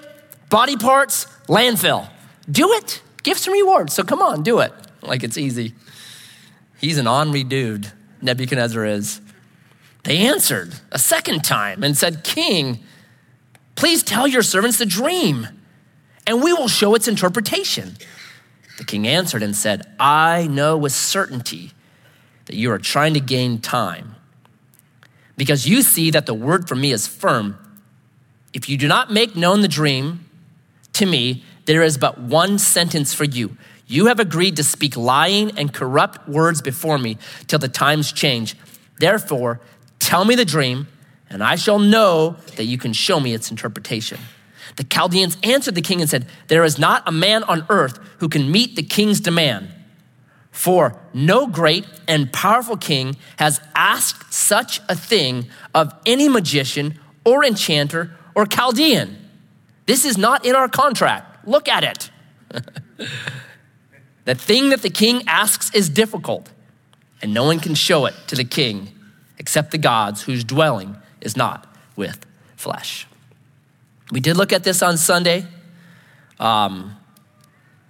Body 0.48 0.76
parts, 0.76 1.26
landfill. 1.46 2.08
Do 2.50 2.72
it. 2.72 3.02
Gifts 3.22 3.46
and 3.46 3.54
rewards. 3.54 3.94
So 3.94 4.04
come 4.04 4.22
on, 4.22 4.42
do 4.42 4.60
it. 4.60 4.72
Like 5.02 5.22
it's 5.22 5.36
easy. 5.36 5.74
He's 6.80 6.98
an 6.98 7.06
ornery 7.06 7.44
dude, 7.44 7.90
Nebuchadnezzar 8.22 8.84
is. 8.84 9.20
They 10.04 10.18
answered 10.18 10.74
a 10.92 10.98
second 10.98 11.42
time 11.42 11.82
and 11.82 11.96
said, 11.96 12.22
King, 12.22 12.78
please 13.74 14.02
tell 14.02 14.26
your 14.26 14.42
servants 14.42 14.78
the 14.78 14.86
dream, 14.86 15.48
and 16.26 16.42
we 16.42 16.52
will 16.52 16.68
show 16.68 16.94
its 16.94 17.08
interpretation. 17.08 17.96
The 18.78 18.84
king 18.84 19.06
answered 19.06 19.42
and 19.42 19.56
said, 19.56 19.86
I 19.98 20.46
know 20.46 20.76
with 20.76 20.92
certainty 20.92 21.72
that 22.46 22.56
you 22.56 22.70
are 22.70 22.78
trying 22.78 23.14
to 23.14 23.20
gain 23.20 23.58
time 23.60 24.14
because 25.36 25.66
you 25.66 25.82
see 25.82 26.10
that 26.10 26.26
the 26.26 26.34
word 26.34 26.68
from 26.68 26.80
me 26.80 26.92
is 26.92 27.06
firm. 27.06 27.58
If 28.52 28.68
you 28.68 28.76
do 28.76 28.88
not 28.88 29.12
make 29.12 29.36
known 29.36 29.60
the 29.60 29.68
dream 29.68 30.24
to 30.94 31.06
me, 31.06 31.44
there 31.66 31.82
is 31.82 31.98
but 31.98 32.18
one 32.18 32.58
sentence 32.58 33.12
for 33.12 33.24
you. 33.24 33.56
You 33.86 34.06
have 34.06 34.18
agreed 34.18 34.56
to 34.56 34.64
speak 34.64 34.96
lying 34.96 35.56
and 35.58 35.72
corrupt 35.72 36.28
words 36.28 36.62
before 36.62 36.98
me 36.98 37.18
till 37.46 37.58
the 37.58 37.68
times 37.68 38.12
change. 38.12 38.56
Therefore, 38.98 39.60
tell 39.98 40.24
me 40.24 40.34
the 40.34 40.44
dream, 40.44 40.78
and 40.78 40.86
and 41.28 41.42
I 41.42 41.56
shall 41.56 41.78
know 41.78 42.36
that 42.56 42.64
you 42.64 42.78
can 42.78 42.92
show 42.92 43.20
me 43.20 43.34
its 43.34 43.50
interpretation. 43.50 44.18
The 44.74 44.84
Chaldeans 44.84 45.36
answered 45.42 45.76
the 45.76 45.82
king 45.82 46.00
and 46.00 46.10
said, 46.10 46.26
There 46.48 46.64
is 46.64 46.78
not 46.78 47.04
a 47.06 47.12
man 47.12 47.44
on 47.44 47.64
earth 47.68 47.98
who 48.18 48.28
can 48.28 48.50
meet 48.50 48.74
the 48.74 48.82
king's 48.82 49.20
demand. 49.20 49.70
For 50.50 50.98
no 51.12 51.46
great 51.46 51.86
and 52.08 52.32
powerful 52.32 52.76
king 52.76 53.16
has 53.38 53.60
asked 53.74 54.32
such 54.32 54.80
a 54.88 54.96
thing 54.96 55.46
of 55.74 55.94
any 56.06 56.28
magician 56.28 56.98
or 57.24 57.44
enchanter 57.44 58.16
or 58.34 58.46
Chaldean. 58.46 59.18
This 59.86 60.04
is 60.04 60.18
not 60.18 60.44
in 60.44 60.56
our 60.56 60.68
contract. 60.68 61.46
Look 61.46 61.68
at 61.68 61.84
it. 61.84 62.10
the 64.24 64.34
thing 64.34 64.70
that 64.70 64.82
the 64.82 64.90
king 64.90 65.22
asks 65.26 65.72
is 65.74 65.88
difficult, 65.88 66.50
and 67.22 67.32
no 67.32 67.44
one 67.44 67.60
can 67.60 67.74
show 67.74 68.06
it 68.06 68.14
to 68.28 68.34
the 68.34 68.44
king 68.44 68.88
except 69.38 69.70
the 69.70 69.78
gods 69.78 70.22
whose 70.22 70.42
dwelling 70.42 70.96
is 71.20 71.36
not 71.36 71.66
with 71.94 72.24
flesh. 72.56 73.06
We 74.10 74.20
did 74.20 74.36
look 74.36 74.52
at 74.52 74.64
this 74.64 74.82
on 74.82 74.96
Sunday. 74.96 75.46
Um, 76.38 76.96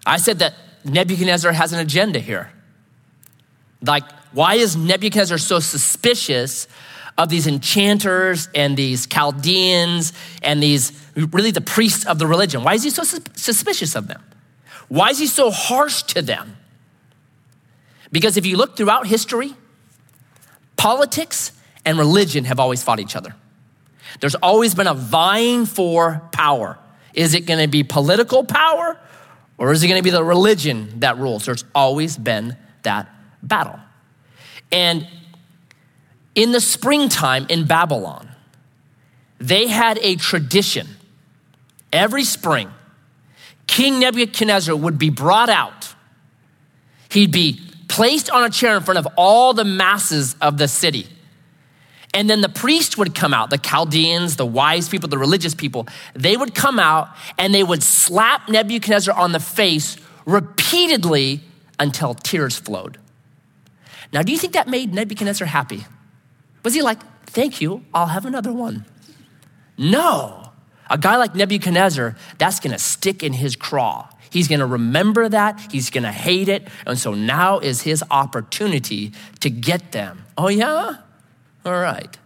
I 0.07 0.19
said 0.19 0.39
that 0.39 0.55
Nebuchadnezzar 0.85 1.53
has 1.53 1.73
an 1.73 1.81
agenda 1.81 2.19
here. 2.19 2.51
Like, 3.83 4.05
why 4.33 4.55
is 4.55 4.77
Nebuchadnezzar 4.77 5.39
so 5.39 5.59
suspicious 5.59 6.69
of 7.19 7.29
these 7.29 7.47
enchanters 7.47 8.49
and 8.55 8.77
these 8.77 9.07
Chaldeans 9.07 10.13
and 10.43 10.63
these 10.63 10.93
really 11.15 11.51
the 11.51 11.61
priests 11.61 12.07
of 12.07 12.19
the 12.19 12.27
religion? 12.27 12.63
Why 12.63 12.75
is 12.75 12.83
he 12.83 12.91
so 12.91 13.03
suspicious 13.03 13.95
of 13.95 14.09
them? 14.09 14.23
Why 14.89 15.11
is 15.11 15.19
he 15.19 15.27
so 15.27 15.51
harsh 15.51 16.03
to 16.05 16.23
them? 16.23 16.57
Because 18.13 18.37
if 18.37 18.47
you 18.47 18.57
look 18.57 18.77
throughout 18.77 19.07
history, 19.07 19.55
politics 20.77 21.53
and 21.85 21.99
religion 21.99 22.45
have 22.45 22.61
always 22.61 22.83
fought 22.83 23.01
each 23.01 23.17
other. 23.17 23.35
There's 24.21 24.35
always 24.37 24.75
been 24.75 24.87
a 24.87 24.95
vying 24.95 25.67
for 25.67 26.23
power. 26.33 26.79
Is 27.15 27.35
it 27.35 27.47
going 27.47 27.61
to 27.61 27.69
be 27.69 27.83
political 27.83 28.45
power 28.45 28.99
or 29.59 29.73
is 29.73 29.83
it 29.83 29.89
going 29.89 29.99
to 29.99 30.05
be 30.05 30.11
the 30.11 30.25
religion 30.25 31.01
that 31.01 31.19
rules? 31.19 31.47
There's 31.47 31.65
always 31.75 32.17
been 32.17 32.57
that 32.83 33.09
battle. 33.43 33.79
And 34.71 35.07
in 36.35 36.53
the 36.53 36.61
springtime 36.61 37.47
in 37.49 37.67
Babylon, 37.67 38.29
they 39.39 39.67
had 39.67 39.99
a 39.99 40.17
tradition. 40.17 40.87
Every 41.93 42.25
spring, 42.25 42.71
King 43.67 44.01
Nebuchadnezzar 44.01 44.75
would 44.75 44.99
be 44.99 45.11
brought 45.11 45.49
out. 45.49 45.95
He'd 47.11 47.33
be 47.33 47.61
placed 47.89 48.31
on 48.31 48.45
a 48.45 48.51
chair 48.51 48.77
in 48.77 48.83
front 48.83 48.99
of 48.99 49.09
all 49.17 49.55
the 49.55 49.65
masses 49.65 50.37
of 50.41 50.59
the 50.59 50.69
city. 50.69 51.07
And 52.17 52.31
then 52.31 52.41
the 52.41 52.49
priest 52.49 52.97
would 52.97 53.15
come 53.15 53.35
out, 53.35 53.51
the 53.51 53.59
Chaldeans, 53.59 54.37
the 54.37 54.47
wise 54.47 54.89
people, 54.89 55.07
the 55.07 55.19
religious 55.19 55.55
people, 55.55 55.87
they 56.15 56.35
would 56.35 56.55
come 56.55 56.79
out 56.79 57.11
and 57.37 57.55
they 57.55 57.63
would 57.63 57.83
slap 57.83 58.49
Nebuchadnezzar 58.49 59.15
on 59.15 59.33
the 59.33 59.39
face 59.39 59.99
repeatedly 60.25 61.43
until 61.79 62.15
tears 62.15 62.57
flowed. 62.57 62.97
Now, 64.15 64.23
do 64.23 64.33
you 64.33 64.39
think 64.39 64.55
that 64.55 64.67
made 64.67 64.95
Nebuchadnezzar 64.95 65.47
happy? 65.47 65.85
Was 66.65 66.73
he 66.73 66.81
like, 66.81 67.01
thank 67.27 67.61
you, 67.61 67.85
I'll 67.93 68.07
have 68.07 68.25
another 68.25 68.53
one? 68.53 68.87
No. 69.77 70.53
A 70.89 70.97
guy 70.97 71.19
like 71.19 71.35
Nebuchadnezzar, 71.35 72.17
that's 72.39 72.61
gonna 72.61 72.79
stick 72.79 73.23
in 73.23 73.35
his 73.35 73.57
craw. 73.57 74.09
He's 74.31 74.49
gonna 74.49 74.67
remember 74.67 75.29
that, 75.29 75.71
he's 75.71 75.91
gonna 75.91 76.13
hate 76.13 76.49
it, 76.49 76.67
and 76.87 76.99
so 76.99 77.13
now 77.13 77.59
is 77.59 77.83
his 77.83 78.03
opportunity 78.11 79.13
to 79.41 79.51
get 79.51 79.93
them. 79.93 80.25
Oh, 80.39 80.49
yeah? 80.49 80.97
All 81.67 81.73
right. 81.73 82.17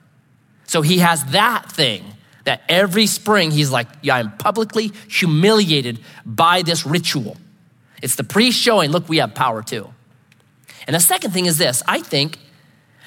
So 0.66 0.82
he 0.82 0.98
has 0.98 1.24
that 1.26 1.72
thing 1.72 2.04
that 2.44 2.62
every 2.68 3.06
spring 3.06 3.50
he's 3.50 3.70
like, 3.70 3.88
yeah, 4.02 4.16
I'm 4.16 4.36
publicly 4.36 4.92
humiliated 5.08 6.00
by 6.24 6.62
this 6.62 6.86
ritual. 6.86 7.36
It's 8.02 8.16
the 8.16 8.24
priest 8.24 8.58
showing, 8.58 8.90
look, 8.90 9.08
we 9.08 9.18
have 9.18 9.34
power 9.34 9.62
too. 9.62 9.92
And 10.86 10.94
the 10.94 11.00
second 11.00 11.32
thing 11.32 11.46
is 11.46 11.58
this 11.58 11.82
I 11.86 12.00
think 12.00 12.38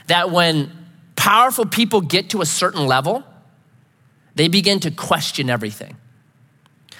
that 0.08 0.32
when 0.32 0.72
powerful 1.16 1.66
people 1.66 2.02
get 2.02 2.32
to 2.32 2.42
a 2.42 2.46
certain 2.46 2.86
level, 2.86 3.24
they 4.36 4.48
begin 4.48 4.80
to 4.82 4.92
question 4.92 5.50
everything. 5.50 5.96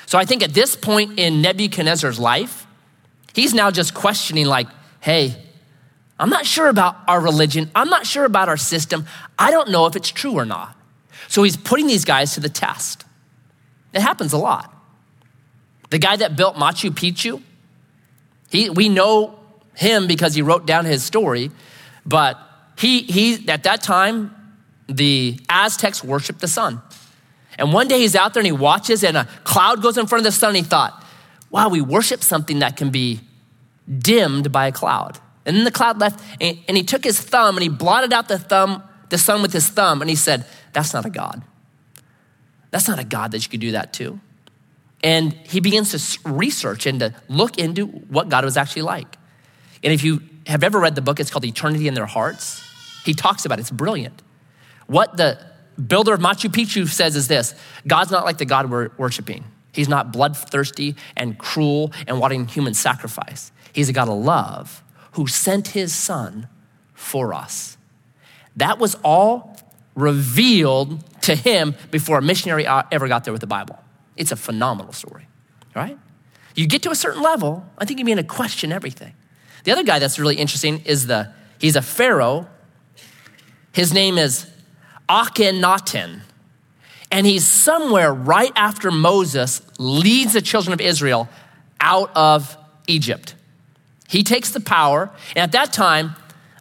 So 0.06 0.18
I 0.18 0.26
think 0.26 0.44
at 0.44 0.54
this 0.54 0.76
point 0.76 1.20
in 1.20 1.42
Nebuchadnezzar's 1.42 2.20
life, 2.20 2.68
he's 3.34 3.54
now 3.54 3.72
just 3.72 3.94
questioning, 3.94 4.46
like, 4.46 4.68
hey, 5.00 5.36
I'm 6.20 6.30
not 6.30 6.46
sure 6.46 6.68
about 6.68 6.98
our 7.08 7.20
religion. 7.20 7.72
I'm 7.76 7.90
not 7.90 8.06
sure 8.06 8.26
about 8.26 8.48
our 8.48 8.58
system. 8.58 9.06
I 9.38 9.52
don't 9.52 9.70
know 9.70 9.86
if 9.88 9.96
it's 9.96 10.10
true 10.10 10.34
or 10.34 10.46
not. 10.46 10.76
So 11.28 11.44
he's 11.44 11.58
putting 11.58 11.88
these 11.88 12.06
guys 12.06 12.34
to 12.36 12.40
the 12.40 12.50
test. 12.50 13.06
It 13.94 14.02
happens 14.02 14.34
a 14.34 14.38
lot. 14.38 14.74
The 15.90 16.00
guy 16.00 16.16
that 16.16 16.36
built 16.36 16.56
Machu 16.56 16.92
Picchu, 16.92 17.42
he, 18.50 18.70
we 18.70 18.90
know 18.90 19.40
him 19.76 20.08
because 20.08 20.36
he 20.36 20.42
wrote 20.42 20.66
down 20.66 20.86
his 20.86 21.04
story, 21.04 21.52
but 22.06 22.40
he, 22.78 23.02
he, 23.04 23.48
at 23.50 23.64
that 23.64 23.82
time, 23.82 24.36
the 24.88 25.40
Aztecs 25.50 26.04
worshiped 26.04 26.40
the 26.40 26.48
sun. 26.48 26.82
And 27.58 27.72
one 27.72 27.88
day 27.88 28.00
he's 28.00 28.16
out 28.16 28.34
there 28.34 28.42
and 28.42 28.48
he 28.48 28.52
watches, 28.52 29.04
and 29.04 29.18
a 29.18 29.26
cloud 29.44 29.82
goes 29.82 29.98
in 29.98 30.08
front 30.08 30.22
of 30.22 30.26
the 30.26 30.32
sun, 30.32 30.50
and 30.50 30.58
he 30.58 30.64
thought, 30.64 31.04
wow, 31.50 31.70
we 31.70 31.82
worship 31.82 32.24
something 32.24 32.60
that 32.60 32.78
can 32.78 32.90
be 32.90 33.22
dimmed 34.00 34.52
by 34.52 34.68
a 34.68 34.72
cloud. 34.72 35.20
And 35.46 35.58
then 35.58 35.64
the 35.64 35.72
cloud 35.72 36.00
left, 36.00 36.24
and, 36.40 36.58
and 36.68 36.78
he 36.78 36.84
took 36.84 37.04
his 37.04 37.20
thumb 37.20 37.58
and 37.58 37.64
he 37.64 37.70
blotted 37.70 38.14
out 38.14 38.28
the 38.28 38.40
thumb, 38.40 38.84
the 39.10 39.18
sun 39.18 39.42
with 39.42 39.54
his 39.54 39.68
thumb, 39.68 40.02
and 40.02 40.10
he 40.10 40.16
said, 40.16 40.46
That's 40.72 40.94
not 40.94 41.06
a 41.06 41.10
God. 41.10 41.44
That's 42.72 42.88
not 42.88 43.00
a 43.00 43.04
God 43.04 43.32
that 43.32 43.44
you 43.44 43.50
could 43.50 43.60
do 43.60 43.72
that 43.72 43.94
to. 43.94 44.20
And 45.04 45.34
he 45.34 45.60
begins 45.60 45.92
to 45.92 46.30
research 46.30 46.86
and 46.86 47.00
to 47.02 47.14
look 47.28 47.60
into 47.60 47.86
what 47.86 48.30
God 48.30 48.46
was 48.46 48.56
actually 48.56 48.84
like. 48.84 49.18
And 49.84 49.92
if 49.92 50.04
you 50.04 50.22
have 50.48 50.64
ever 50.64 50.80
read 50.80 50.96
the 50.96 51.02
book, 51.02 51.20
it's 51.20 51.30
called 51.30 51.46
Eternity 51.46 51.88
in 51.88 51.94
Their 51.94 52.06
Hearts. 52.06 52.64
He 53.04 53.14
talks 53.14 53.46
about 53.46 53.60
it, 53.60 53.62
it's 53.62 53.72
brilliant. 53.72 54.22
What 54.88 55.18
the 55.18 55.38
builder 55.88 56.14
of 56.14 56.22
Machu 56.22 56.50
Picchu 56.50 56.88
says 56.88 57.16
is 57.16 57.28
this 57.28 57.54
God's 57.86 58.12
not 58.12 58.24
like 58.24 58.38
the 58.38 58.46
God 58.46 58.72
we're 58.72 58.90
worshiping. 58.98 59.44
He's 59.74 59.90
not 59.90 60.14
bloodthirsty 60.14 60.96
and 61.18 61.38
cruel 61.38 61.92
and 62.08 62.20
wanting 62.20 62.48
human 62.48 62.74
sacrifice. 62.74 63.52
He's 63.74 63.90
a 63.90 63.94
God 63.94 64.08
of 64.08 64.18
love 64.20 64.84
who 65.14 65.28
sent 65.28 65.70
his 65.70 65.94
son 65.94 66.48
for 66.94 67.34
us. 67.34 67.78
That 68.56 68.80
was 68.80 68.96
all 69.04 69.58
revealed 69.96 71.04
to 71.22 71.36
him 71.36 71.76
before 71.92 72.18
a 72.18 72.22
missionary 72.22 72.66
uh, 72.66 72.84
ever 72.92 73.08
got 73.08 73.24
there 73.24 73.34
with 73.34 73.42
the 73.42 73.48
Bible. 73.48 73.78
It's 74.16 74.32
a 74.32 74.36
phenomenal 74.36 74.94
story, 74.94 75.28
right? 75.76 75.98
You 76.56 76.68
get 76.68 76.84
to 76.84 76.92
a 76.92 76.96
certain 76.96 77.22
level, 77.22 77.66
I 77.78 77.86
think 77.86 78.00
you 78.00 78.06
begin 78.06 78.18
to 78.18 78.24
question 78.24 78.72
everything. 78.72 79.14
The 79.64 79.72
other 79.72 79.84
guy 79.84 80.00
that's 80.00 80.20
really 80.20 80.36
interesting 80.36 80.82
is 80.86 81.08
the, 81.08 81.32
he's 81.60 81.76
a 81.76 81.82
pharaoh. 81.82 82.48
His 83.72 83.94
name 83.94 84.18
is 84.18 84.48
Akhenaten. 85.10 86.22
And 87.12 87.26
he's 87.26 87.48
somewhere 87.48 88.14
right 88.14 88.52
after 88.56 88.92
Moses 88.92 89.62
leads 89.78 90.34
the 90.34 90.42
children 90.42 90.74
of 90.74 90.82
Israel 90.82 91.30
out 91.80 92.12
of 92.16 92.58
Egypt. 92.88 93.36
He 94.14 94.24
takes 94.24 94.52
the 94.52 94.60
power, 94.60 95.10
and 95.36 95.42
at 95.42 95.54
that 95.54 95.74
time, 95.74 96.16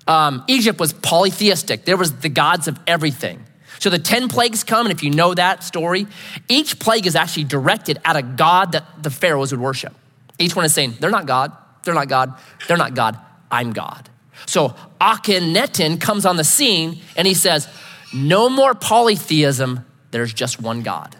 um, 0.07 0.43
Egypt 0.49 0.81
was 0.81 0.95
polytheistic. 0.95 1.85
There 1.85 1.99
was 1.99 2.11
the 2.21 2.31
gods 2.31 2.67
of 2.67 2.81
everything. 2.87 3.45
So 3.79 3.91
the 3.91 3.99
10 3.99 4.31
plagues 4.31 4.65
come, 4.65 4.87
and 4.87 4.91
if 4.91 5.03
you 5.03 5.11
know 5.11 5.35
that 5.35 5.63
story, 5.63 6.07
each 6.49 6.79
plague 6.79 7.07
is 7.07 7.15
actually 7.15 7.45
directed 7.45 8.01
at 8.07 8.17
a 8.17 8.23
god 8.23 8.73
that 8.73 9.03
the 9.03 9.11
pharaohs 9.11 9.53
would 9.53 9.61
worship. 9.61 9.95
Each 10.39 10.57
one 10.57 10.65
is 10.65 10.73
saying, 10.73 10.95
they're 10.99 11.11
not 11.11 11.27
God, 11.27 11.53
they're 11.83 11.93
not 11.93 12.09
God, 12.09 12.33
they're 12.69 12.79
not 12.79 12.95
God, 12.95 13.19
I'm 13.51 13.75
God. 13.75 14.09
So 14.47 14.75
Akhenaten 14.99 16.01
comes 16.01 16.25
on 16.25 16.37
the 16.37 16.45
scene 16.45 17.01
and 17.17 17.27
he 17.27 17.35
says, 17.35 17.69
no 18.15 18.49
more 18.49 18.75
polytheism, 18.75 19.85
there's 20.11 20.33
just 20.33 20.59
one 20.59 20.81
God. 20.81 21.15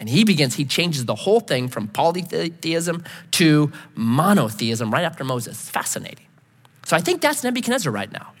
And 0.00 0.08
he 0.08 0.24
begins, 0.24 0.54
he 0.54 0.64
changes 0.64 1.04
the 1.04 1.14
whole 1.14 1.40
thing 1.40 1.68
from 1.68 1.86
polytheism 1.86 3.04
to 3.32 3.70
monotheism 3.94 4.90
right 4.90 5.04
after 5.04 5.22
Moses. 5.22 5.68
Fascinating. 5.68 6.26
So 6.86 6.96
I 6.96 7.00
think 7.00 7.20
that's 7.20 7.44
Nebuchadnezzar 7.44 7.92
right 7.92 8.10
now. 8.10 8.32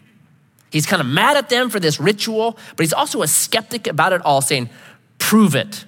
He's 0.72 0.86
kind 0.86 1.00
of 1.00 1.06
mad 1.06 1.36
at 1.36 1.50
them 1.50 1.68
for 1.68 1.78
this 1.78 2.00
ritual, 2.00 2.56
but 2.74 2.84
he's 2.84 2.94
also 2.94 3.22
a 3.22 3.28
skeptic 3.28 3.86
about 3.86 4.12
it 4.12 4.22
all, 4.24 4.40
saying, 4.40 4.70
prove 5.18 5.54
it, 5.54 5.84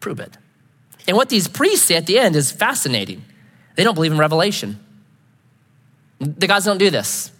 prove 0.00 0.18
it. 0.18 0.36
And 1.06 1.16
what 1.16 1.28
these 1.28 1.46
priests 1.46 1.86
say 1.86 1.94
at 1.94 2.06
the 2.06 2.18
end 2.18 2.34
is 2.34 2.50
fascinating. 2.50 3.24
They 3.76 3.84
don't 3.84 3.94
believe 3.94 4.12
in 4.12 4.18
revelation. 4.18 4.78
The 6.18 6.46
gods 6.46 6.64
don't 6.64 6.78
do 6.78 6.90
this. 6.90 7.30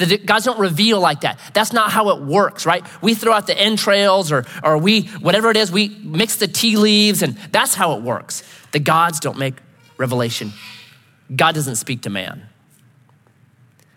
The 0.00 0.16
gods 0.16 0.46
don't 0.46 0.58
reveal 0.58 0.98
like 0.98 1.20
that. 1.20 1.38
That's 1.52 1.72
not 1.72 1.92
how 1.92 2.08
it 2.08 2.22
works, 2.22 2.64
right? 2.64 2.82
We 3.02 3.14
throw 3.14 3.34
out 3.34 3.46
the 3.46 3.56
entrails 3.56 4.32
or, 4.32 4.46
or 4.64 4.78
we, 4.78 5.02
whatever 5.20 5.50
it 5.50 5.58
is, 5.58 5.70
we 5.70 5.90
mix 5.90 6.36
the 6.36 6.48
tea 6.48 6.76
leaves 6.76 7.22
and 7.22 7.36
that's 7.52 7.74
how 7.74 7.96
it 7.96 8.02
works. 8.02 8.42
The 8.72 8.80
gods 8.80 9.20
don't 9.20 9.38
make 9.38 9.56
revelation. 9.98 10.52
God 11.36 11.54
doesn't 11.54 11.76
speak 11.76 12.02
to 12.02 12.10
man. 12.10 12.48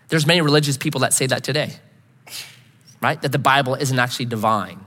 There's 0.08 0.26
many 0.26 0.42
religious 0.42 0.76
people 0.76 1.00
that 1.00 1.14
say 1.14 1.26
that 1.26 1.42
today, 1.42 1.72
right? 3.00 3.20
That 3.22 3.32
the 3.32 3.38
Bible 3.38 3.74
isn't 3.74 3.98
actually 3.98 4.26
divine. 4.26 4.78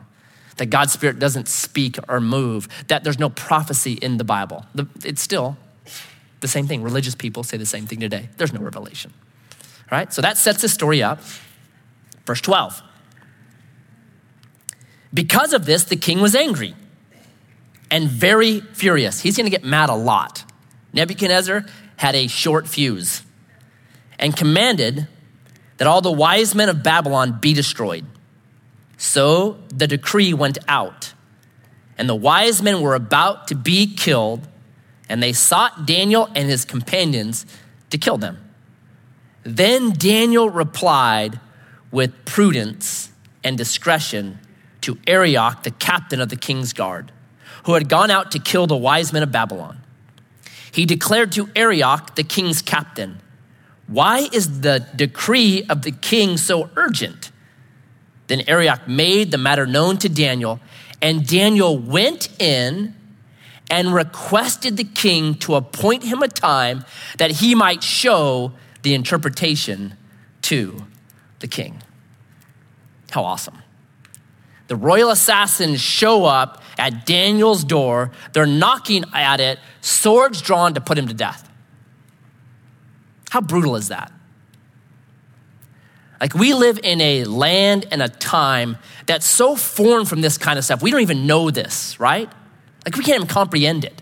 that 0.57 0.67
God's 0.67 0.91
Spirit 0.91 1.19
doesn't 1.19 1.47
speak 1.47 1.97
or 2.07 2.19
move, 2.19 2.67
that 2.87 3.03
there's 3.03 3.19
no 3.19 3.29
prophecy 3.29 3.93
in 3.93 4.17
the 4.17 4.23
Bible. 4.23 4.65
It's 5.03 5.21
still 5.21 5.57
the 6.41 6.47
same 6.47 6.67
thing. 6.67 6.83
Religious 6.83 7.15
people 7.15 7.43
say 7.43 7.57
the 7.57 7.65
same 7.65 7.87
thing 7.87 7.99
today. 7.99 8.29
There's 8.37 8.53
no 8.53 8.59
revelation. 8.59 9.13
All 9.91 9.97
right? 9.97 10.11
So 10.11 10.21
that 10.21 10.37
sets 10.37 10.61
the 10.61 10.69
story 10.69 11.01
up. 11.01 11.19
Verse 12.25 12.41
12. 12.41 12.81
Because 15.13 15.53
of 15.53 15.65
this, 15.65 15.85
the 15.85 15.95
king 15.95 16.19
was 16.19 16.35
angry 16.35 16.75
and 17.89 18.09
very 18.09 18.59
furious. 18.59 19.21
He's 19.21 19.37
going 19.37 19.45
to 19.45 19.51
get 19.51 19.63
mad 19.63 19.89
a 19.89 19.95
lot. 19.95 20.43
Nebuchadnezzar 20.93 21.65
had 21.95 22.15
a 22.15 22.27
short 22.27 22.67
fuse 22.67 23.23
and 24.19 24.35
commanded 24.35 25.07
that 25.77 25.87
all 25.87 26.01
the 26.01 26.11
wise 26.11 26.53
men 26.55 26.69
of 26.69 26.83
Babylon 26.83 27.39
be 27.39 27.53
destroyed. 27.53 28.05
So 28.97 29.59
the 29.69 29.87
decree 29.87 30.33
went 30.33 30.57
out, 30.67 31.13
and 31.97 32.09
the 32.09 32.15
wise 32.15 32.61
men 32.61 32.81
were 32.81 32.95
about 32.95 33.47
to 33.49 33.55
be 33.55 33.93
killed, 33.95 34.47
and 35.07 35.21
they 35.21 35.33
sought 35.33 35.85
Daniel 35.85 36.29
and 36.35 36.49
his 36.49 36.65
companions 36.65 37.45
to 37.91 37.97
kill 37.97 38.17
them. 38.17 38.39
Then 39.47 39.91
Daniel 39.91 40.49
replied 40.49 41.39
with 41.89 42.25
prudence 42.25 43.13
and 43.45 43.57
discretion 43.57 44.39
to 44.81 44.97
Arioch, 45.07 45.63
the 45.63 45.71
captain 45.71 46.19
of 46.19 46.27
the 46.27 46.35
king's 46.35 46.73
guard, 46.73 47.13
who 47.63 47.73
had 47.73 47.87
gone 47.87 48.11
out 48.11 48.31
to 48.31 48.39
kill 48.39 48.67
the 48.67 48.75
wise 48.75 49.13
men 49.13 49.23
of 49.23 49.31
Babylon. 49.31 49.79
He 50.73 50.85
declared 50.85 51.31
to 51.31 51.49
Arioch, 51.55 52.15
the 52.15 52.25
king's 52.25 52.61
captain, 52.61 53.21
Why 53.87 54.27
is 54.33 54.59
the 54.59 54.85
decree 54.93 55.63
of 55.69 55.83
the 55.83 55.93
king 55.93 56.35
so 56.35 56.69
urgent? 56.75 57.31
Then 58.27 58.41
Arioch 58.49 58.85
made 58.85 59.31
the 59.31 59.37
matter 59.37 59.65
known 59.65 59.97
to 59.99 60.09
Daniel, 60.09 60.59
and 61.01 61.25
Daniel 61.25 61.77
went 61.77 62.27
in 62.41 62.93
and 63.71 63.93
requested 63.93 64.75
the 64.75 64.83
king 64.83 65.35
to 65.35 65.55
appoint 65.55 66.03
him 66.03 66.21
a 66.21 66.27
time 66.27 66.83
that 67.17 67.31
he 67.31 67.55
might 67.55 67.81
show 67.81 68.51
the 68.87 68.93
interpretation 68.93 69.97
to 70.41 70.87
the 71.39 71.47
king. 71.47 71.83
How 73.11 73.25
awesome. 73.25 73.61
The 74.67 74.77
royal 74.77 75.09
assassins 75.09 75.81
show 75.81 76.23
up 76.23 76.63
at 76.77 77.05
Daniel's 77.05 77.65
door. 77.65 78.11
They're 78.31 78.45
knocking 78.45 79.03
at 79.13 79.41
it, 79.41 79.59
swords 79.81 80.41
drawn 80.41 80.73
to 80.75 80.79
put 80.79 80.97
him 80.97 81.09
to 81.09 81.13
death. 81.13 81.49
How 83.29 83.41
brutal 83.41 83.75
is 83.75 83.89
that? 83.89 84.09
Like, 86.21 86.33
we 86.33 86.53
live 86.53 86.79
in 86.81 87.01
a 87.01 87.25
land 87.25 87.87
and 87.91 88.01
a 88.01 88.07
time 88.07 88.77
that's 89.05 89.25
so 89.25 89.57
foreign 89.57 90.05
from 90.05 90.21
this 90.21 90.37
kind 90.37 90.57
of 90.57 90.63
stuff. 90.63 90.81
We 90.81 90.91
don't 90.91 91.01
even 91.01 91.27
know 91.27 91.51
this, 91.51 91.99
right? 91.99 92.31
Like, 92.85 92.95
we 92.95 93.03
can't 93.03 93.17
even 93.17 93.27
comprehend 93.27 93.83
it. 93.83 94.01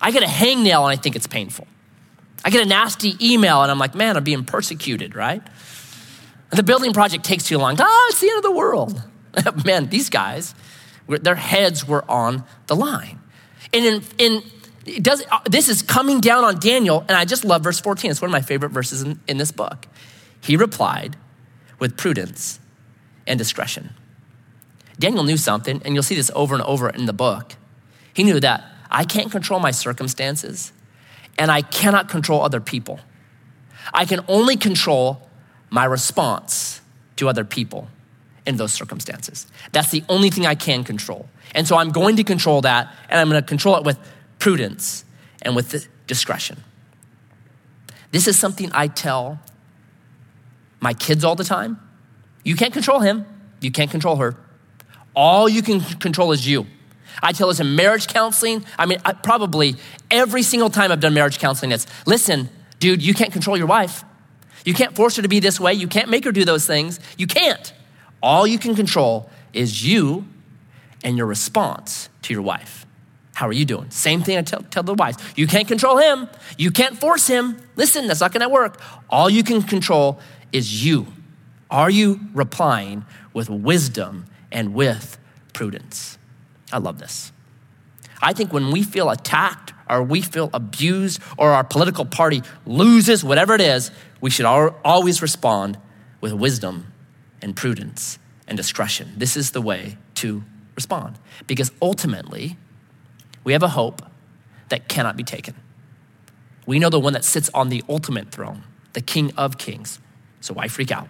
I 0.00 0.12
get 0.12 0.22
a 0.22 0.26
hangnail 0.26 0.80
and 0.80 0.92
I 0.92 0.96
think 0.96 1.14
it's 1.14 1.26
painful. 1.26 1.66
I 2.44 2.50
get 2.50 2.64
a 2.64 2.68
nasty 2.68 3.16
email 3.20 3.62
and 3.62 3.70
I'm 3.70 3.78
like, 3.78 3.94
man, 3.94 4.16
I'm 4.16 4.24
being 4.24 4.44
persecuted, 4.44 5.14
right? 5.14 5.42
The 6.50 6.62
building 6.62 6.92
project 6.92 7.24
takes 7.24 7.44
too 7.44 7.58
long. 7.58 7.76
Oh, 7.78 8.08
it's 8.10 8.20
the 8.20 8.28
end 8.28 8.38
of 8.38 8.42
the 8.44 8.52
world. 8.52 9.02
man, 9.64 9.88
these 9.88 10.08
guys, 10.08 10.54
their 11.08 11.34
heads 11.34 11.86
were 11.86 12.08
on 12.10 12.44
the 12.66 12.76
line. 12.76 13.18
And 13.72 13.84
in, 13.84 14.02
in 14.18 14.42
it 14.86 15.02
does, 15.02 15.22
uh, 15.30 15.40
this 15.48 15.68
is 15.68 15.82
coming 15.82 16.20
down 16.20 16.44
on 16.44 16.58
Daniel, 16.58 17.04
and 17.08 17.10
I 17.10 17.24
just 17.24 17.44
love 17.44 17.62
verse 17.62 17.80
14. 17.80 18.10
It's 18.10 18.22
one 18.22 18.30
of 18.30 18.32
my 18.32 18.40
favorite 18.40 18.70
verses 18.70 19.02
in, 19.02 19.20
in 19.28 19.36
this 19.36 19.52
book. 19.52 19.86
He 20.40 20.56
replied 20.56 21.16
with 21.78 21.96
prudence 21.96 22.58
and 23.26 23.38
discretion. 23.38 23.90
Daniel 24.98 25.24
knew 25.24 25.36
something, 25.36 25.82
and 25.84 25.94
you'll 25.94 26.02
see 26.02 26.14
this 26.14 26.30
over 26.34 26.54
and 26.54 26.64
over 26.64 26.88
in 26.88 27.06
the 27.06 27.12
book. 27.12 27.54
He 28.14 28.24
knew 28.24 28.40
that 28.40 28.64
I 28.90 29.04
can't 29.04 29.30
control 29.30 29.60
my 29.60 29.70
circumstances, 29.70 30.72
and 31.38 31.50
I 31.50 31.62
cannot 31.62 32.08
control 32.08 32.42
other 32.42 32.60
people. 32.60 33.00
I 33.94 34.04
can 34.04 34.24
only 34.28 34.56
control 34.56 35.22
my 35.70 35.84
response 35.84 36.80
to 37.16 37.28
other 37.28 37.44
people 37.44 37.88
in 38.46 38.56
those 38.56 38.72
circumstances. 38.72 39.46
That's 39.72 39.90
the 39.90 40.02
only 40.08 40.30
thing 40.30 40.46
I 40.46 40.54
can 40.54 40.84
control. 40.84 41.28
And 41.54 41.66
so 41.66 41.76
I'm 41.76 41.90
going 41.90 42.16
to 42.16 42.24
control 42.24 42.62
that, 42.62 42.92
and 43.08 43.20
I'm 43.20 43.28
going 43.28 43.40
to 43.40 43.46
control 43.46 43.76
it 43.76 43.84
with 43.84 43.98
prudence 44.38 45.04
and 45.42 45.54
with 45.54 45.88
discretion. 46.06 46.62
This 48.10 48.26
is 48.26 48.38
something 48.38 48.70
I 48.72 48.88
tell 48.88 49.38
my 50.80 50.94
kids 50.94 51.24
all 51.24 51.34
the 51.34 51.44
time. 51.44 51.78
You 52.44 52.56
can't 52.56 52.72
control 52.72 53.00
him, 53.00 53.26
you 53.60 53.70
can't 53.70 53.90
control 53.90 54.16
her. 54.16 54.36
All 55.14 55.48
you 55.48 55.62
can 55.62 55.80
control 55.80 56.32
is 56.32 56.46
you. 56.46 56.66
I 57.22 57.32
tell 57.32 57.48
this 57.48 57.60
in 57.60 57.76
marriage 57.76 58.06
counseling. 58.06 58.64
I 58.78 58.86
mean, 58.86 58.98
I, 59.04 59.12
probably 59.12 59.76
every 60.10 60.42
single 60.42 60.70
time 60.70 60.92
I've 60.92 61.00
done 61.00 61.14
marriage 61.14 61.38
counseling, 61.38 61.72
it's 61.72 61.86
listen, 62.06 62.48
dude, 62.78 63.02
you 63.02 63.14
can't 63.14 63.32
control 63.32 63.56
your 63.56 63.66
wife. 63.66 64.04
You 64.64 64.74
can't 64.74 64.94
force 64.94 65.16
her 65.16 65.22
to 65.22 65.28
be 65.28 65.40
this 65.40 65.58
way. 65.58 65.74
You 65.74 65.88
can't 65.88 66.10
make 66.10 66.24
her 66.24 66.32
do 66.32 66.44
those 66.44 66.66
things. 66.66 67.00
You 67.16 67.26
can't. 67.26 67.72
All 68.22 68.46
you 68.46 68.58
can 68.58 68.74
control 68.74 69.30
is 69.52 69.86
you 69.86 70.26
and 71.04 71.16
your 71.16 71.26
response 71.26 72.08
to 72.22 72.34
your 72.34 72.42
wife. 72.42 72.86
How 73.34 73.46
are 73.46 73.52
you 73.52 73.64
doing? 73.64 73.90
Same 73.90 74.22
thing 74.22 74.36
I 74.36 74.42
tell, 74.42 74.62
tell 74.62 74.82
the 74.82 74.94
wives. 74.94 75.18
You 75.36 75.46
can't 75.46 75.68
control 75.68 75.96
him. 75.96 76.28
You 76.56 76.72
can't 76.72 76.98
force 76.98 77.28
him. 77.28 77.56
Listen, 77.76 78.08
that's 78.08 78.20
not 78.20 78.32
going 78.32 78.42
to 78.42 78.48
work. 78.48 78.80
All 79.08 79.30
you 79.30 79.44
can 79.44 79.62
control 79.62 80.18
is 80.52 80.84
you. 80.84 81.06
Are 81.70 81.88
you 81.88 82.18
replying 82.34 83.04
with 83.32 83.48
wisdom 83.48 84.26
and 84.50 84.74
with 84.74 85.18
prudence? 85.52 86.17
I 86.72 86.78
love 86.78 86.98
this. 86.98 87.32
I 88.20 88.32
think 88.32 88.52
when 88.52 88.70
we 88.70 88.82
feel 88.82 89.10
attacked 89.10 89.72
or 89.88 90.02
we 90.02 90.22
feel 90.22 90.50
abused 90.52 91.20
or 91.36 91.52
our 91.52 91.64
political 91.64 92.04
party 92.04 92.42
loses, 92.66 93.24
whatever 93.24 93.54
it 93.54 93.60
is, 93.60 93.90
we 94.20 94.30
should 94.30 94.44
always 94.44 95.22
respond 95.22 95.78
with 96.20 96.32
wisdom 96.32 96.92
and 97.40 97.54
prudence 97.54 98.18
and 98.46 98.56
discretion. 98.56 99.12
This 99.16 99.36
is 99.36 99.52
the 99.52 99.62
way 99.62 99.96
to 100.16 100.42
respond 100.74 101.18
because 101.46 101.70
ultimately, 101.80 102.56
we 103.44 103.52
have 103.52 103.62
a 103.62 103.68
hope 103.68 104.02
that 104.68 104.88
cannot 104.88 105.16
be 105.16 105.24
taken. 105.24 105.54
We 106.66 106.78
know 106.78 106.90
the 106.90 107.00
one 107.00 107.14
that 107.14 107.24
sits 107.24 107.48
on 107.54 107.68
the 107.68 107.82
ultimate 107.88 108.30
throne, 108.30 108.64
the 108.92 109.00
King 109.00 109.32
of 109.36 109.56
Kings. 109.56 110.00
So 110.40 110.54
why 110.54 110.68
freak 110.68 110.90
out? 110.90 111.08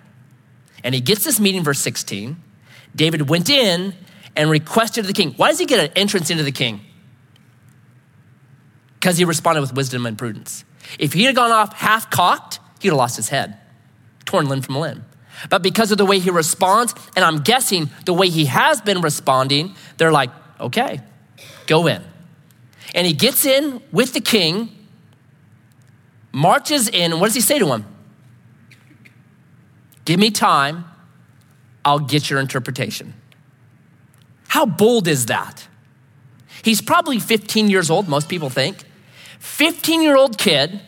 And 0.85 0.95
he 0.95 1.01
gets 1.01 1.25
this 1.25 1.41
meeting, 1.41 1.65
verse 1.65 1.81
16. 1.81 2.37
David 2.95 3.29
went 3.29 3.51
in 3.51 3.95
and 4.37 4.51
requested 4.51 5.05
the 5.05 5.13
king. 5.13 5.33
Why 5.37 5.49
does 5.49 5.59
he 5.59 5.67
get 5.67 5.81
an 5.81 5.93
entrance 5.97 6.31
into 6.31 6.43
the 6.43 6.53
king? 6.53 6.81
Because 8.95 9.19
he 9.19 9.25
responded 9.25 9.61
with 9.61 9.75
wisdom 9.75 10.07
and 10.07 10.19
prudence. 10.19 10.65
If 10.99 11.13
he 11.13 11.25
had 11.25 11.37
gone 11.37 11.53
off 11.53 11.75
half 11.75 12.11
cocked, 12.11 12.61
he'd 12.81 12.89
have 12.89 12.97
lost 12.97 13.17
his 13.17 13.29
head, 13.29 13.59
torn 14.25 14.49
limb 14.49 14.63
from 14.63 14.77
limb. 14.77 15.05
But 15.51 15.63
because 15.63 15.93
of 15.93 15.99
the 15.99 16.07
way 16.07 16.19
he 16.19 16.31
responds, 16.31 16.95
and 17.15 17.25
I'm 17.25 17.41
guessing 17.41 17.91
the 18.05 18.13
way 18.13 18.29
he 18.29 18.47
has 18.47 18.81
been 18.81 19.01
responding, 19.01 19.75
they're 19.97 20.13
like, 20.13 20.31
okay, 20.59 21.01
go 21.67 21.87
in. 21.87 22.03
And 22.95 23.07
he 23.07 23.13
gets 23.13 23.45
in 23.45 23.81
with 23.93 24.15
the 24.15 24.21
king, 24.21 24.71
marches 26.33 26.89
in. 26.89 27.21
What 27.21 27.27
does 27.27 27.35
he 27.35 27.41
say 27.41 27.59
to 27.59 27.67
him? 27.67 27.85
Give 30.05 30.19
me 30.19 30.31
time, 30.31 30.87
I'll 31.85 31.99
get 31.99 32.31
your 32.31 32.41
interpretation. 32.41 33.15
How 34.49 34.67
bold 34.67 35.07
is 35.07 35.27
that? 35.27 35.67
He's 36.63 36.83
probably 36.83 37.21
15 37.21 37.71
years 37.71 37.91
old, 37.91 38.09
most 38.09 38.29
people 38.29 38.51
think. 38.51 38.85
15 39.39 40.03
year 40.03 40.17
old 40.17 40.39
kid 40.39 40.81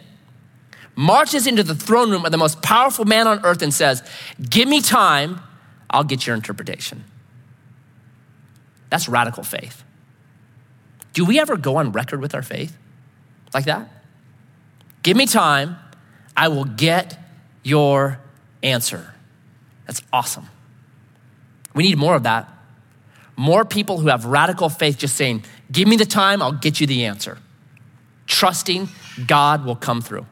marches 0.97 1.47
into 1.47 1.63
the 1.63 1.75
throne 1.75 2.11
room 2.11 2.25
of 2.25 2.33
the 2.33 2.39
most 2.39 2.63
powerful 2.63 3.05
man 3.05 3.27
on 3.27 3.45
earth 3.45 3.63
and 3.63 3.73
says, 3.73 4.03
Give 4.41 4.69
me 4.69 4.81
time, 4.81 5.41
I'll 5.89 6.05
get 6.05 6.27
your 6.27 6.35
interpretation. 6.35 7.05
That's 8.89 9.09
radical 9.09 9.45
faith. 9.45 9.85
Do 11.13 11.25
we 11.25 11.39
ever 11.39 11.57
go 11.57 11.77
on 11.77 11.93
record 11.93 12.21
with 12.21 12.35
our 12.35 12.43
faith 12.43 12.77
like 13.55 13.67
that? 13.67 13.89
Give 15.03 15.17
me 15.17 15.27
time, 15.27 15.77
I 16.37 16.49
will 16.49 16.65
get 16.65 17.19
your 17.63 18.19
answer. 18.63 19.15
That's 19.87 20.03
awesome. 20.13 20.49
We 21.75 21.85
need 21.85 21.99
more 21.99 22.15
of 22.15 22.25
that 22.25 22.49
more 23.41 23.65
people 23.65 23.99
who 23.99 24.09
have 24.09 24.27
radical 24.27 24.69
faith 24.69 24.99
just 24.99 25.17
saying, 25.17 25.43
Give 25.73 25.89
me 25.89 25.97
the 25.97 26.05
time, 26.05 26.43
I'll 26.43 26.53
get 26.53 26.79
you 26.79 26.87
the 26.87 27.07
answer. 27.07 27.39
Trusting 28.27 28.91
God 29.27 29.65
will 29.65 29.77
come 29.77 30.03
through. 30.03 30.27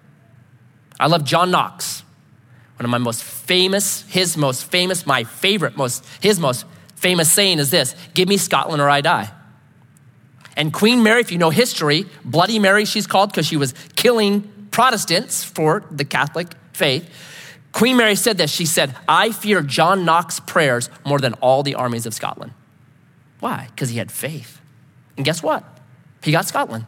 I 1.01 1.07
love 1.07 1.25
John 1.25 1.51
Knox, 1.51 2.03
one 2.77 2.85
of 2.85 2.91
my 2.91 2.99
most 2.99 3.25
famous, 3.25 4.03
his 4.09 4.37
most 4.37 4.71
famous, 4.71 5.07
my 5.07 5.25
favorite, 5.25 5.75
most, 5.75 6.05
his 6.21 6.39
most 6.39 6.67
famous 6.97 7.33
saying 7.33 7.61
is 7.61 7.71
this 7.71 7.95
Give 8.13 8.29
me 8.29 8.37
Scotland 8.37 8.83
or 8.83 8.91
I 8.91 9.01
die. 9.01 9.31
And 10.55 10.71
Queen 10.71 11.03
Mary, 11.03 11.23
if 11.23 11.33
you 11.33 11.39
know 11.39 11.51
history, 11.51 12.05
Bloody 12.27 12.59
Mary, 12.59 12.85
she's 12.85 13.07
called 13.07 13.31
because 13.31 13.47
she 13.47 13.57
was 13.57 13.73
killing 13.97 14.43
Protestants 14.71 15.45
for 15.45 15.83
the 15.91 16.05
Catholic 16.05 16.49
faith. 16.75 17.09
Queen 17.73 17.97
Mary 17.97 18.17
said 18.17 18.37
this. 18.37 18.51
She 18.51 18.67
said, 18.67 18.95
I 19.09 19.31
fear 19.31 19.63
John 19.63 20.05
Knox's 20.05 20.41
prayers 20.41 20.91
more 21.07 21.19
than 21.19 21.33
all 21.35 21.63
the 21.63 21.75
armies 21.75 22.05
of 22.05 22.13
Scotland. 22.13 22.53
Why? 23.41 23.69
Because 23.71 23.91
he 23.91 23.99
had 23.99 24.11
faith. 24.11 24.61
And 25.17 25.25
guess 25.25 25.43
what? 25.43 25.65
He 26.23 26.33
got 26.33 26.47
Scotland. 26.47 26.87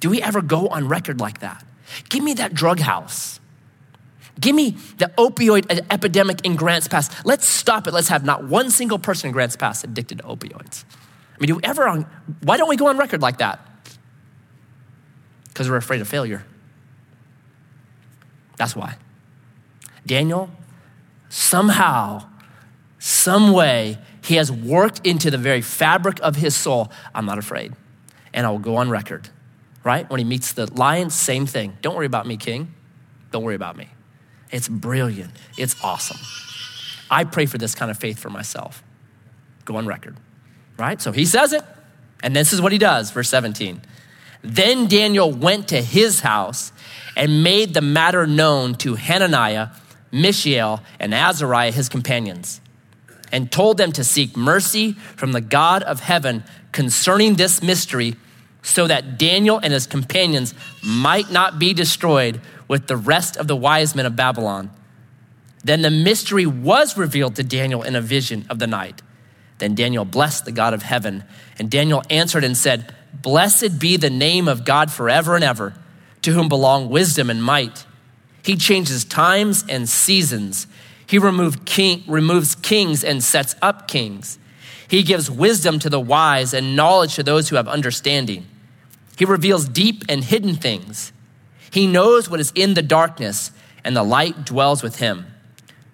Do 0.00 0.10
we 0.10 0.22
ever 0.22 0.40
go 0.42 0.68
on 0.68 0.88
record 0.88 1.20
like 1.20 1.40
that? 1.40 1.64
Give 2.08 2.22
me 2.22 2.34
that 2.34 2.54
drug 2.54 2.80
house. 2.80 3.40
Give 4.38 4.56
me 4.56 4.70
the 4.96 5.12
opioid 5.18 5.86
epidemic 5.90 6.44
in 6.44 6.56
Grants 6.56 6.88
Pass. 6.88 7.10
Let's 7.24 7.46
stop 7.46 7.86
it. 7.86 7.92
Let's 7.92 8.08
have 8.08 8.24
not 8.24 8.44
one 8.44 8.70
single 8.70 8.98
person 8.98 9.28
in 9.28 9.32
Grants 9.32 9.56
Pass 9.56 9.84
addicted 9.84 10.18
to 10.18 10.24
opioids. 10.24 10.84
I 10.88 11.40
mean, 11.40 11.48
do 11.48 11.56
we 11.56 11.62
ever 11.62 11.86
on, 11.86 12.06
why 12.42 12.56
don't 12.56 12.68
we 12.68 12.76
go 12.76 12.86
on 12.86 12.96
record 12.96 13.20
like 13.20 13.38
that? 13.38 13.60
Because 15.48 15.68
we're 15.68 15.76
afraid 15.76 16.00
of 16.00 16.08
failure. 16.08 16.44
That's 18.56 18.74
why. 18.74 18.96
Daniel, 20.06 20.50
somehow, 21.28 22.26
some 22.98 23.52
way, 23.52 23.98
he 24.22 24.36
has 24.36 24.50
worked 24.50 25.06
into 25.06 25.30
the 25.30 25.38
very 25.38 25.62
fabric 25.62 26.20
of 26.22 26.36
his 26.36 26.54
soul. 26.54 26.90
I'm 27.14 27.26
not 27.26 27.38
afraid. 27.38 27.74
And 28.32 28.46
I 28.46 28.50
will 28.50 28.58
go 28.58 28.76
on 28.76 28.90
record, 28.90 29.28
right? 29.82 30.08
When 30.08 30.18
he 30.18 30.24
meets 30.24 30.52
the 30.52 30.72
lion, 30.74 31.10
same 31.10 31.46
thing. 31.46 31.76
Don't 31.82 31.96
worry 31.96 32.06
about 32.06 32.26
me, 32.26 32.36
king. 32.36 32.74
Don't 33.30 33.42
worry 33.42 33.54
about 33.54 33.76
me. 33.76 33.88
It's 34.50 34.68
brilliant. 34.68 35.32
It's 35.56 35.76
awesome. 35.82 36.18
I 37.10 37.24
pray 37.24 37.46
for 37.46 37.58
this 37.58 37.74
kind 37.74 37.90
of 37.90 37.98
faith 37.98 38.18
for 38.18 38.30
myself. 38.30 38.82
Go 39.64 39.76
on 39.76 39.86
record, 39.86 40.16
right? 40.78 41.00
So 41.00 41.12
he 41.12 41.24
says 41.24 41.52
it, 41.52 41.62
and 42.22 42.34
this 42.34 42.52
is 42.52 42.60
what 42.60 42.72
he 42.72 42.78
does, 42.78 43.10
verse 43.10 43.28
17. 43.28 43.82
Then 44.42 44.86
Daniel 44.86 45.30
went 45.30 45.68
to 45.68 45.82
his 45.82 46.20
house 46.20 46.72
and 47.16 47.42
made 47.42 47.74
the 47.74 47.80
matter 47.80 48.26
known 48.26 48.74
to 48.76 48.94
Hananiah, 48.94 49.68
Mishael, 50.12 50.82
and 50.98 51.12
Azariah, 51.12 51.72
his 51.72 51.88
companions, 51.88 52.60
and 53.32 53.50
told 53.50 53.76
them 53.76 53.92
to 53.92 54.04
seek 54.04 54.36
mercy 54.36 54.92
from 54.92 55.32
the 55.32 55.40
God 55.40 55.82
of 55.82 56.00
heaven 56.00 56.44
concerning 56.72 57.34
this 57.34 57.62
mystery, 57.62 58.16
so 58.62 58.86
that 58.86 59.18
Daniel 59.18 59.58
and 59.58 59.72
his 59.72 59.86
companions 59.86 60.54
might 60.82 61.30
not 61.30 61.58
be 61.58 61.72
destroyed 61.72 62.40
with 62.68 62.86
the 62.86 62.96
rest 62.96 63.36
of 63.36 63.46
the 63.46 63.56
wise 63.56 63.94
men 63.94 64.06
of 64.06 64.16
Babylon. 64.16 64.70
Then 65.64 65.82
the 65.82 65.90
mystery 65.90 66.46
was 66.46 66.96
revealed 66.96 67.36
to 67.36 67.42
Daniel 67.42 67.82
in 67.82 67.96
a 67.96 68.00
vision 68.00 68.46
of 68.48 68.58
the 68.58 68.66
night. 68.66 69.02
Then 69.58 69.74
Daniel 69.74 70.04
blessed 70.04 70.46
the 70.46 70.52
God 70.52 70.72
of 70.72 70.82
heaven, 70.82 71.24
and 71.58 71.70
Daniel 71.70 72.02
answered 72.08 72.44
and 72.44 72.56
said, 72.56 72.94
Blessed 73.12 73.78
be 73.78 73.96
the 73.96 74.10
name 74.10 74.48
of 74.48 74.64
God 74.64 74.90
forever 74.90 75.34
and 75.34 75.44
ever, 75.44 75.74
to 76.22 76.32
whom 76.32 76.48
belong 76.48 76.88
wisdom 76.88 77.28
and 77.28 77.42
might. 77.42 77.84
He 78.42 78.56
changes 78.56 79.04
times 79.04 79.64
and 79.68 79.88
seasons. 79.88 80.66
He 81.10 81.18
king, 81.64 82.04
removes 82.06 82.54
kings 82.54 83.02
and 83.02 83.20
sets 83.20 83.56
up 83.60 83.88
kings. 83.88 84.38
He 84.86 85.02
gives 85.02 85.28
wisdom 85.28 85.80
to 85.80 85.90
the 85.90 85.98
wise 85.98 86.54
and 86.54 86.76
knowledge 86.76 87.16
to 87.16 87.24
those 87.24 87.48
who 87.48 87.56
have 87.56 87.66
understanding. 87.66 88.46
He 89.18 89.24
reveals 89.24 89.68
deep 89.68 90.04
and 90.08 90.22
hidden 90.22 90.54
things. 90.54 91.12
He 91.72 91.88
knows 91.88 92.30
what 92.30 92.38
is 92.38 92.52
in 92.54 92.74
the 92.74 92.82
darkness, 92.82 93.50
and 93.82 93.96
the 93.96 94.04
light 94.04 94.44
dwells 94.44 94.84
with 94.84 95.00
him. 95.00 95.26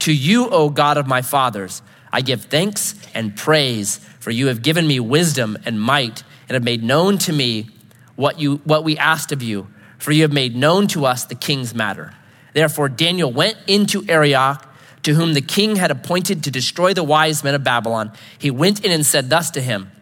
To 0.00 0.12
you, 0.12 0.50
O 0.50 0.68
God 0.68 0.98
of 0.98 1.06
my 1.06 1.22
fathers, 1.22 1.80
I 2.12 2.20
give 2.20 2.42
thanks 2.42 2.94
and 3.14 3.34
praise, 3.34 3.96
for 4.20 4.30
you 4.30 4.48
have 4.48 4.60
given 4.60 4.86
me 4.86 5.00
wisdom 5.00 5.56
and 5.64 5.80
might, 5.80 6.24
and 6.46 6.54
have 6.56 6.62
made 6.62 6.82
known 6.82 7.16
to 7.20 7.32
me 7.32 7.70
what, 8.16 8.38
you, 8.38 8.56
what 8.64 8.84
we 8.84 8.98
asked 8.98 9.32
of 9.32 9.42
you, 9.42 9.68
for 9.96 10.12
you 10.12 10.20
have 10.22 10.32
made 10.34 10.54
known 10.54 10.88
to 10.88 11.06
us 11.06 11.24
the 11.24 11.34
king's 11.34 11.74
matter. 11.74 12.12
Therefore, 12.52 12.90
Daniel 12.90 13.32
went 13.32 13.56
into 13.66 14.04
Arioch, 14.10 14.65
to 15.06 15.14
whom 15.14 15.34
the 15.34 15.40
king 15.40 15.76
had 15.76 15.92
appointed 15.92 16.42
to 16.42 16.50
destroy 16.50 16.92
the 16.92 17.04
wise 17.04 17.44
men 17.44 17.54
of 17.54 17.62
Babylon. 17.62 18.10
He 18.40 18.50
went 18.50 18.84
in 18.84 18.90
and 18.90 19.06
said 19.06 19.30
thus 19.30 19.52
to 19.52 19.60
him 19.60 19.92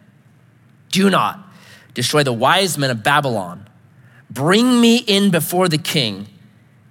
Do 0.89 1.11
not 1.11 1.39
destroy 1.93 2.23
the 2.23 2.33
wise 2.33 2.75
men 2.75 2.89
of 2.89 3.03
Babylon 3.03 3.69
Bring 4.31 4.81
me 4.81 4.97
in 4.97 5.29
before 5.29 5.69
the 5.69 5.77
king, 5.77 6.27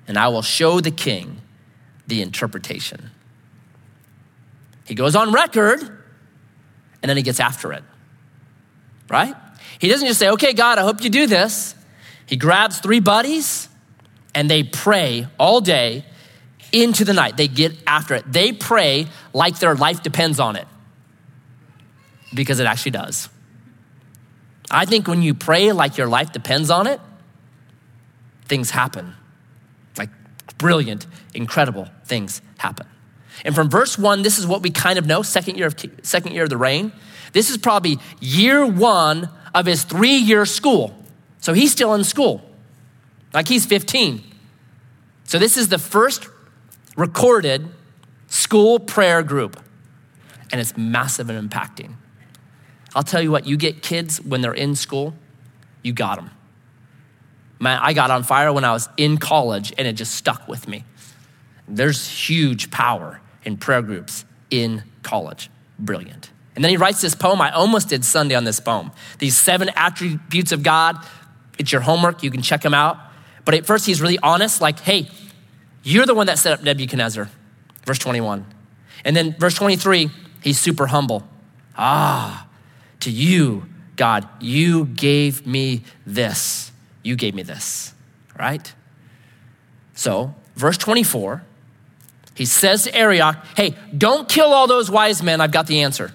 and 0.07 0.17
I 0.17 0.29
will 0.29 0.43
show 0.43 0.81
the 0.81 0.93
king 0.93 1.41
the 2.07 2.23
interpretation. 2.23 3.11
He 4.85 4.95
goes 4.95 5.17
on 5.17 5.33
record, 5.33 5.81
and 5.83 7.09
then 7.09 7.17
he 7.17 7.23
gets 7.25 7.41
after 7.41 7.73
it, 7.73 7.83
right? 9.11 9.35
He 9.81 9.89
doesn't 9.89 10.07
just 10.07 10.21
say, 10.21 10.31
Okay, 10.31 10.53
God, 10.53 10.79
I 10.79 10.83
hope 10.83 11.03
you 11.03 11.11
do 11.11 11.27
this. 11.27 11.75
He 12.27 12.37
grabs 12.37 12.79
three 12.79 13.01
buddies, 13.01 13.69
and 14.37 14.49
they 14.49 14.63
pray 14.63 15.27
all 15.37 15.61
day 15.61 16.05
into 16.75 17.05
the 17.05 17.13
night. 17.13 17.37
They 17.37 17.49
get 17.49 17.73
after 17.87 18.15
it. 18.15 18.31
They 18.31 18.53
pray 18.53 19.07
like 19.33 19.59
their 19.61 19.75
life 19.75 20.03
depends 20.03 20.41
on 20.41 20.57
it, 20.57 20.67
because 22.35 22.61
it 22.61 22.67
actually 22.67 22.93
does. 22.93 23.29
I 24.71 24.85
think 24.87 25.07
when 25.07 25.23
you 25.23 25.35
pray 25.35 25.73
like 25.73 25.97
your 25.97 26.09
life 26.09 26.33
depends 26.33 26.71
on 26.71 26.87
it, 26.87 27.01
things 28.47 28.71
happen. 28.71 29.15
Like 29.97 30.11
brilliant, 30.59 31.07
incredible 31.35 31.89
things 32.05 32.43
happen. 32.59 32.87
And 33.45 33.55
from 33.55 33.69
verse 33.71 33.99
one, 33.99 34.23
this 34.23 34.39
is 34.39 34.47
what 34.47 34.63
we 34.63 34.71
kind 34.71 34.99
of 34.99 35.07
know, 35.07 35.23
second 35.23 35.57
year 35.57 35.69
of, 35.69 35.77
second 36.03 36.33
year 36.33 36.45
of 36.45 36.51
the 36.51 36.57
reign. 36.57 36.93
This 37.33 37.51
is 37.51 37.59
probably 37.59 37.99
year 38.21 38.65
one 38.65 39.29
of 39.55 39.67
his 39.67 39.85
three 39.85 40.17
year 40.17 40.47
school. 40.47 40.95
So 41.41 41.53
he's 41.53 41.73
still 41.73 41.95
in 41.95 42.05
school, 42.05 42.43
like 43.33 43.49
he's 43.49 43.67
15. 43.67 44.23
So 45.25 45.39
this 45.39 45.57
is 45.57 45.69
the 45.69 45.79
first 45.79 46.27
recorded 46.97 47.69
school 48.27 48.79
prayer 48.79 49.23
group, 49.23 49.61
and 50.51 50.61
it's 50.61 50.77
massive 50.77 51.31
and 51.31 51.51
impacting. 51.51 51.95
I'll 52.95 53.03
tell 53.03 53.23
you 53.23 53.31
what, 53.31 53.47
you 53.47 53.57
get 53.57 53.83
kids 53.83 54.21
when 54.21 54.41
they're 54.41 54.55
in 54.55 54.77
school, 54.77 55.15
you 55.83 55.93
got 55.93 56.17
them. 56.17 56.31
Man, 57.59 57.79
I 57.83 57.93
got 57.93 58.11
on 58.11 58.23
fire 58.23 58.53
when 58.53 58.65
I 58.65 58.73
was 58.73 58.89
in 58.97 59.19
college 59.19 59.73
and 59.79 59.87
it 59.87 59.95
just 59.95 60.15
stuck 60.15 60.47
with 60.49 60.69
me. 60.69 60.85
There's 61.67 62.09
huge 62.09 62.71
power 62.71 63.21
in 63.45 63.57
prayer 63.57 63.83
groups 63.83 64.25
in 64.51 64.85
college. 65.03 65.51
Brilliant. 65.79 66.31
And 66.55 66.63
then 66.63 66.71
he 66.71 66.77
writes 66.77 67.01
this 67.01 67.15
poem. 67.15 67.41
I 67.41 67.51
almost 67.51 67.89
did 67.89 68.05
Sunday 68.05 68.35
on 68.35 68.45
this 68.45 68.61
poem. 68.61 68.93
These 69.19 69.37
seven 69.37 69.71
attributes 69.75 70.53
of 70.53 70.63
God. 70.63 70.97
It's 71.59 71.73
your 71.73 71.81
homework. 71.81 72.23
You 72.23 72.31
can 72.31 72.43
check 72.43 72.63
them 72.63 72.75
out. 72.75 72.99
But 73.45 73.55
at 73.55 73.67
first, 73.67 73.87
he's 73.87 74.01
really 74.01 74.19
honest, 74.21 74.61
like, 74.61 74.81
hey, 74.81 75.09
you're 75.85 76.07
the 76.07 76.15
one 76.15 76.27
that 76.27 76.39
set 76.39 76.53
up 76.53 76.63
Nebuchadnezzar. 76.63 77.31
Verse 77.85 77.99
21. 77.99 78.45
And 79.05 79.15
then 79.15 79.37
verse 79.39 79.55
23, 79.55 80.11
he's 80.43 80.59
super 80.59 80.87
humble. 80.87 81.29
Ah, 81.77 82.47
to 83.01 83.11
you, 83.11 83.67
God, 83.97 84.27
you 84.41 84.87
gave 84.87 85.47
me 85.47 85.85
this. 86.07 86.73
You 87.03 87.17
gave 87.17 87.35
me 87.35 87.43
this, 87.43 87.93
right? 88.39 88.73
So, 89.95 90.35
verse 90.57 90.79
24, 90.79 91.43
he 92.35 92.47
says 92.47 92.85
to 92.85 92.97
Arioch, 92.97 93.37
Hey, 93.57 93.77
don't 93.97 94.29
kill 94.29 94.53
all 94.53 94.67
those 94.67 94.91
wise 94.91 95.23
men. 95.23 95.41
I've 95.41 95.53
got 95.53 95.67
the 95.67 95.83
answer. 95.83 96.13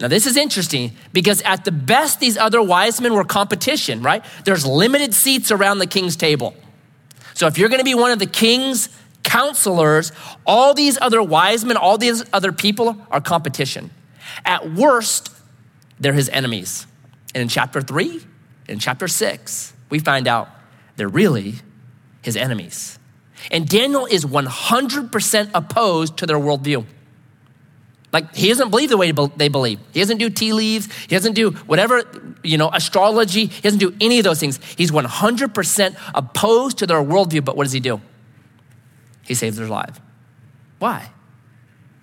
Now, 0.00 0.08
this 0.08 0.26
is 0.26 0.36
interesting 0.36 0.92
because 1.12 1.42
at 1.42 1.64
the 1.64 1.72
best, 1.72 2.20
these 2.20 2.36
other 2.36 2.62
wise 2.62 3.00
men 3.00 3.14
were 3.14 3.24
competition, 3.24 4.00
right? 4.00 4.24
There's 4.44 4.64
limited 4.64 5.12
seats 5.12 5.50
around 5.50 5.78
the 5.78 5.86
king's 5.86 6.16
table. 6.16 6.54
So, 7.38 7.46
if 7.46 7.56
you're 7.56 7.68
going 7.68 7.78
to 7.78 7.84
be 7.84 7.94
one 7.94 8.10
of 8.10 8.18
the 8.18 8.26
king's 8.26 8.88
counselors, 9.22 10.10
all 10.44 10.74
these 10.74 10.98
other 11.00 11.22
wise 11.22 11.64
men, 11.64 11.76
all 11.76 11.96
these 11.96 12.24
other 12.32 12.50
people 12.50 13.00
are 13.12 13.20
competition. 13.20 13.92
At 14.44 14.72
worst, 14.72 15.30
they're 16.00 16.14
his 16.14 16.28
enemies. 16.30 16.88
And 17.36 17.42
in 17.42 17.46
chapter 17.46 17.80
three, 17.80 18.22
in 18.68 18.80
chapter 18.80 19.06
six, 19.06 19.72
we 19.88 20.00
find 20.00 20.26
out 20.26 20.48
they're 20.96 21.06
really 21.06 21.54
his 22.22 22.36
enemies. 22.36 22.98
And 23.52 23.68
Daniel 23.68 24.06
is 24.06 24.24
100% 24.24 25.50
opposed 25.54 26.16
to 26.16 26.26
their 26.26 26.38
worldview. 26.38 26.86
Like, 28.12 28.34
he 28.34 28.48
doesn't 28.48 28.70
believe 28.70 28.88
the 28.88 28.96
way 28.96 29.12
they 29.12 29.48
believe. 29.48 29.80
He 29.92 30.00
doesn't 30.00 30.16
do 30.16 30.30
tea 30.30 30.52
leaves. 30.52 30.88
He 31.02 31.08
doesn't 31.08 31.34
do 31.34 31.50
whatever, 31.50 32.02
you 32.42 32.56
know, 32.56 32.70
astrology. 32.72 33.46
He 33.46 33.60
doesn't 33.60 33.80
do 33.80 33.94
any 34.00 34.18
of 34.18 34.24
those 34.24 34.40
things. 34.40 34.58
He's 34.76 34.90
100% 34.90 35.96
opposed 36.14 36.78
to 36.78 36.86
their 36.86 37.02
worldview, 37.02 37.44
but 37.44 37.56
what 37.56 37.64
does 37.64 37.72
he 37.72 37.80
do? 37.80 38.00
He 39.26 39.34
saves 39.34 39.58
their 39.58 39.68
life. 39.68 40.00
Why? 40.78 41.10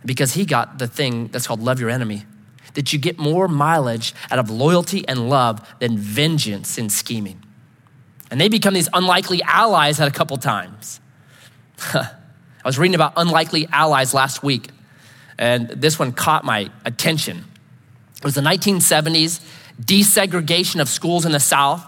Because 0.05 0.33
he 0.33 0.45
got 0.45 0.77
the 0.77 0.87
thing 0.87 1.29
that's 1.29 1.47
called 1.47 1.61
love 1.61 1.79
your 1.79 1.89
enemy 1.89 2.25
that 2.75 2.93
you 2.93 2.99
get 2.99 3.17
more 3.17 3.47
mileage 3.47 4.13
out 4.29 4.37
of 4.37 4.49
loyalty 4.49 5.07
and 5.07 5.29
love 5.29 5.67
than 5.79 5.97
vengeance 5.97 6.77
and 6.77 6.91
scheming. 6.91 7.41
And 8.29 8.39
they 8.39 8.49
become 8.49 8.73
these 8.73 8.89
unlikely 8.93 9.41
allies 9.43 9.99
at 9.99 10.07
a 10.07 10.11
couple 10.11 10.37
times. 10.37 10.99
I 11.93 12.07
was 12.63 12.77
reading 12.77 12.95
about 12.95 13.13
unlikely 13.17 13.67
allies 13.71 14.13
last 14.13 14.43
week, 14.43 14.69
and 15.37 15.69
this 15.69 15.99
one 15.99 16.11
caught 16.11 16.43
my 16.43 16.69
attention. 16.85 17.45
It 18.17 18.23
was 18.23 18.35
the 18.35 18.41
1970s, 18.41 19.45
desegregation 19.81 20.81
of 20.81 20.89
schools 20.89 21.25
in 21.25 21.31
the 21.31 21.39
South. 21.39 21.85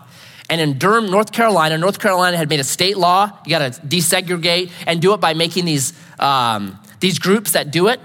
And 0.49 0.61
in 0.61 0.77
Durham, 0.77 1.09
North 1.09 1.31
Carolina, 1.31 1.77
North 1.77 1.99
Carolina 1.99 2.37
had 2.37 2.49
made 2.49 2.59
a 2.59 2.63
state 2.63 2.97
law. 2.97 3.31
You 3.45 3.49
got 3.49 3.73
to 3.73 3.81
desegregate 3.81 4.71
and 4.85 5.01
do 5.01 5.13
it 5.13 5.19
by 5.19 5.33
making 5.33 5.65
these, 5.65 5.93
um, 6.19 6.79
these 6.99 7.19
groups 7.19 7.51
that 7.51 7.71
do 7.71 7.87
it. 7.87 7.99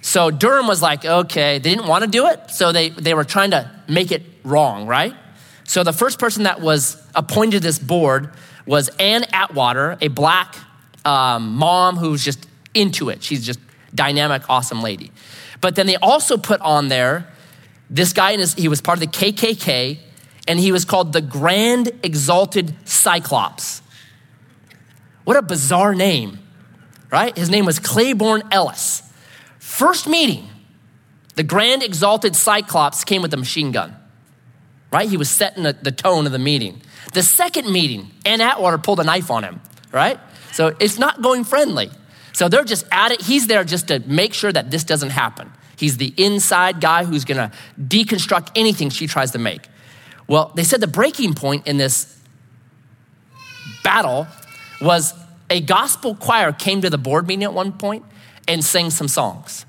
So 0.00 0.30
Durham 0.30 0.68
was 0.68 0.82
like, 0.82 1.04
okay, 1.04 1.58
they 1.58 1.70
didn't 1.70 1.88
want 1.88 2.04
to 2.04 2.10
do 2.10 2.26
it, 2.28 2.50
so 2.50 2.70
they, 2.70 2.90
they 2.90 3.12
were 3.12 3.24
trying 3.24 3.50
to 3.50 3.70
make 3.88 4.12
it 4.12 4.22
wrong, 4.44 4.86
right? 4.86 5.14
So 5.64 5.82
the 5.82 5.92
first 5.92 6.20
person 6.20 6.44
that 6.44 6.60
was 6.60 7.02
appointed 7.14 7.52
to 7.52 7.60
this 7.60 7.78
board 7.78 8.30
was 8.66 8.88
Ann 9.00 9.24
Atwater, 9.32 9.98
a 10.00 10.06
black 10.08 10.54
um, 11.04 11.54
mom 11.56 11.96
who's 11.96 12.24
just 12.24 12.46
into 12.72 13.08
it. 13.08 13.22
She's 13.22 13.44
just 13.44 13.58
dynamic, 13.96 14.48
awesome 14.48 14.82
lady. 14.82 15.10
But 15.60 15.74
then 15.74 15.86
they 15.86 15.96
also 15.96 16.36
put 16.36 16.60
on 16.60 16.88
there 16.88 17.26
this 17.90 18.12
guy, 18.12 18.32
and 18.32 18.42
he 18.56 18.68
was 18.68 18.80
part 18.80 18.98
of 18.98 19.00
the 19.00 19.18
KKK, 19.18 19.98
and 20.46 20.58
he 20.58 20.72
was 20.72 20.84
called 20.84 21.12
the 21.12 21.20
Grand 21.20 21.90
Exalted 22.02 22.74
Cyclops. 22.84 23.82
What 25.24 25.36
a 25.36 25.42
bizarre 25.42 25.94
name, 25.94 26.38
right? 27.10 27.36
His 27.36 27.50
name 27.50 27.64
was 27.64 27.78
Claiborne 27.78 28.44
Ellis. 28.52 29.02
First 29.58 30.06
meeting, 30.06 30.48
the 31.34 31.42
Grand 31.42 31.82
Exalted 31.82 32.36
Cyclops 32.36 33.04
came 33.04 33.22
with 33.22 33.34
a 33.34 33.36
machine 33.36 33.72
gun, 33.72 33.96
right? 34.92 35.08
He 35.08 35.16
was 35.16 35.28
setting 35.28 35.64
the, 35.64 35.72
the 35.72 35.92
tone 35.92 36.26
of 36.26 36.32
the 36.32 36.38
meeting. 36.38 36.80
The 37.12 37.22
second 37.22 37.70
meeting, 37.72 38.10
Ann 38.24 38.40
Atwater 38.40 38.78
pulled 38.78 39.00
a 39.00 39.04
knife 39.04 39.30
on 39.30 39.42
him, 39.44 39.60
right? 39.92 40.18
So 40.52 40.74
it's 40.80 40.98
not 40.98 41.22
going 41.22 41.44
friendly. 41.44 41.90
So 42.36 42.50
they're 42.50 42.64
just 42.64 42.84
at 42.92 43.12
it. 43.12 43.22
He's 43.22 43.46
there 43.46 43.64
just 43.64 43.88
to 43.88 43.98
make 44.00 44.34
sure 44.34 44.52
that 44.52 44.70
this 44.70 44.84
doesn't 44.84 45.08
happen. 45.08 45.50
He's 45.78 45.96
the 45.96 46.12
inside 46.18 46.82
guy 46.82 47.04
who's 47.04 47.24
gonna 47.24 47.50
deconstruct 47.80 48.50
anything 48.54 48.90
she 48.90 49.06
tries 49.06 49.30
to 49.30 49.38
make. 49.38 49.66
Well, 50.26 50.52
they 50.54 50.62
said 50.62 50.82
the 50.82 50.86
breaking 50.86 51.32
point 51.32 51.66
in 51.66 51.78
this 51.78 52.14
battle 53.82 54.26
was 54.82 55.14
a 55.48 55.62
gospel 55.62 56.14
choir 56.14 56.52
came 56.52 56.82
to 56.82 56.90
the 56.90 56.98
board 56.98 57.26
meeting 57.26 57.42
at 57.42 57.54
one 57.54 57.72
point 57.72 58.04
and 58.46 58.62
sang 58.62 58.90
some 58.90 59.08
songs. 59.08 59.64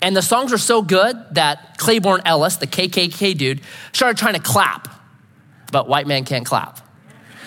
And 0.00 0.14
the 0.14 0.22
songs 0.22 0.52
were 0.52 0.58
so 0.58 0.82
good 0.82 1.16
that 1.32 1.76
Claiborne 1.78 2.22
Ellis, 2.24 2.58
the 2.58 2.68
KKK 2.68 3.36
dude, 3.36 3.62
started 3.92 4.16
trying 4.16 4.34
to 4.34 4.40
clap. 4.40 4.86
But 5.72 5.88
white 5.88 6.06
man 6.06 6.24
can't 6.24 6.46
clap. 6.46 6.78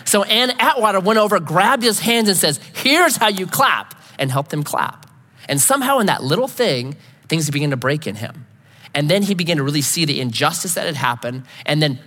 So 0.03 0.23
Ann 0.23 0.51
Atwater 0.59 0.99
went 0.99 1.17
over, 1.17 1.39
grabbed 1.39 1.83
his 1.83 1.99
hands, 1.99 2.27
and 2.27 2.37
says, 2.37 2.59
Here's 2.73 3.15
how 3.15 3.29
you 3.29 3.47
clap, 3.47 3.95
and 4.19 4.31
helped 4.31 4.51
them 4.51 4.63
clap. 4.63 5.09
And 5.49 5.59
somehow, 5.59 5.99
in 5.99 6.07
that 6.07 6.23
little 6.23 6.47
thing, 6.47 6.95
things 7.27 7.49
began 7.49 7.71
to 7.71 7.77
break 7.77 8.07
in 8.07 8.15
him. 8.15 8.45
And 8.93 9.09
then 9.09 9.23
he 9.23 9.33
began 9.33 9.57
to 9.57 9.63
really 9.63 9.81
see 9.81 10.05
the 10.05 10.21
injustice 10.21 10.75
that 10.75 10.85
had 10.85 10.95
happened, 10.95 11.43
and 11.65 11.81
then 11.81 11.99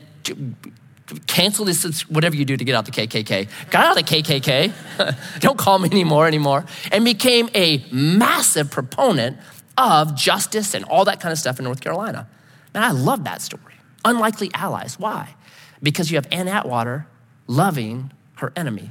cancel 1.26 1.64
this, 1.64 2.08
whatever 2.08 2.36
you 2.36 2.44
do 2.44 2.56
to 2.56 2.64
get 2.64 2.74
out 2.74 2.84
the 2.84 2.90
KKK. 2.90 3.48
Got 3.70 3.86
out 3.86 3.98
of 3.98 4.06
the 4.06 4.22
KKK, 4.22 4.72
don't 5.40 5.58
call 5.58 5.78
me 5.78 5.88
anymore 5.90 6.26
anymore, 6.26 6.64
and 6.92 7.04
became 7.04 7.48
a 7.54 7.84
massive 7.90 8.70
proponent 8.70 9.36
of 9.78 10.14
justice 10.14 10.74
and 10.74 10.84
all 10.86 11.04
that 11.04 11.20
kind 11.20 11.32
of 11.32 11.38
stuff 11.38 11.58
in 11.58 11.64
North 11.64 11.80
Carolina. 11.80 12.28
Man, 12.74 12.82
I 12.82 12.90
love 12.90 13.24
that 13.24 13.42
story. 13.42 13.74
Unlikely 14.04 14.50
allies. 14.54 14.98
Why? 14.98 15.34
Because 15.82 16.10
you 16.10 16.16
have 16.16 16.26
Ann 16.30 16.48
Atwater 16.48 17.06
loving 17.46 18.12
her 18.36 18.52
enemy 18.56 18.90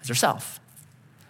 as 0.00 0.08
herself. 0.08 0.60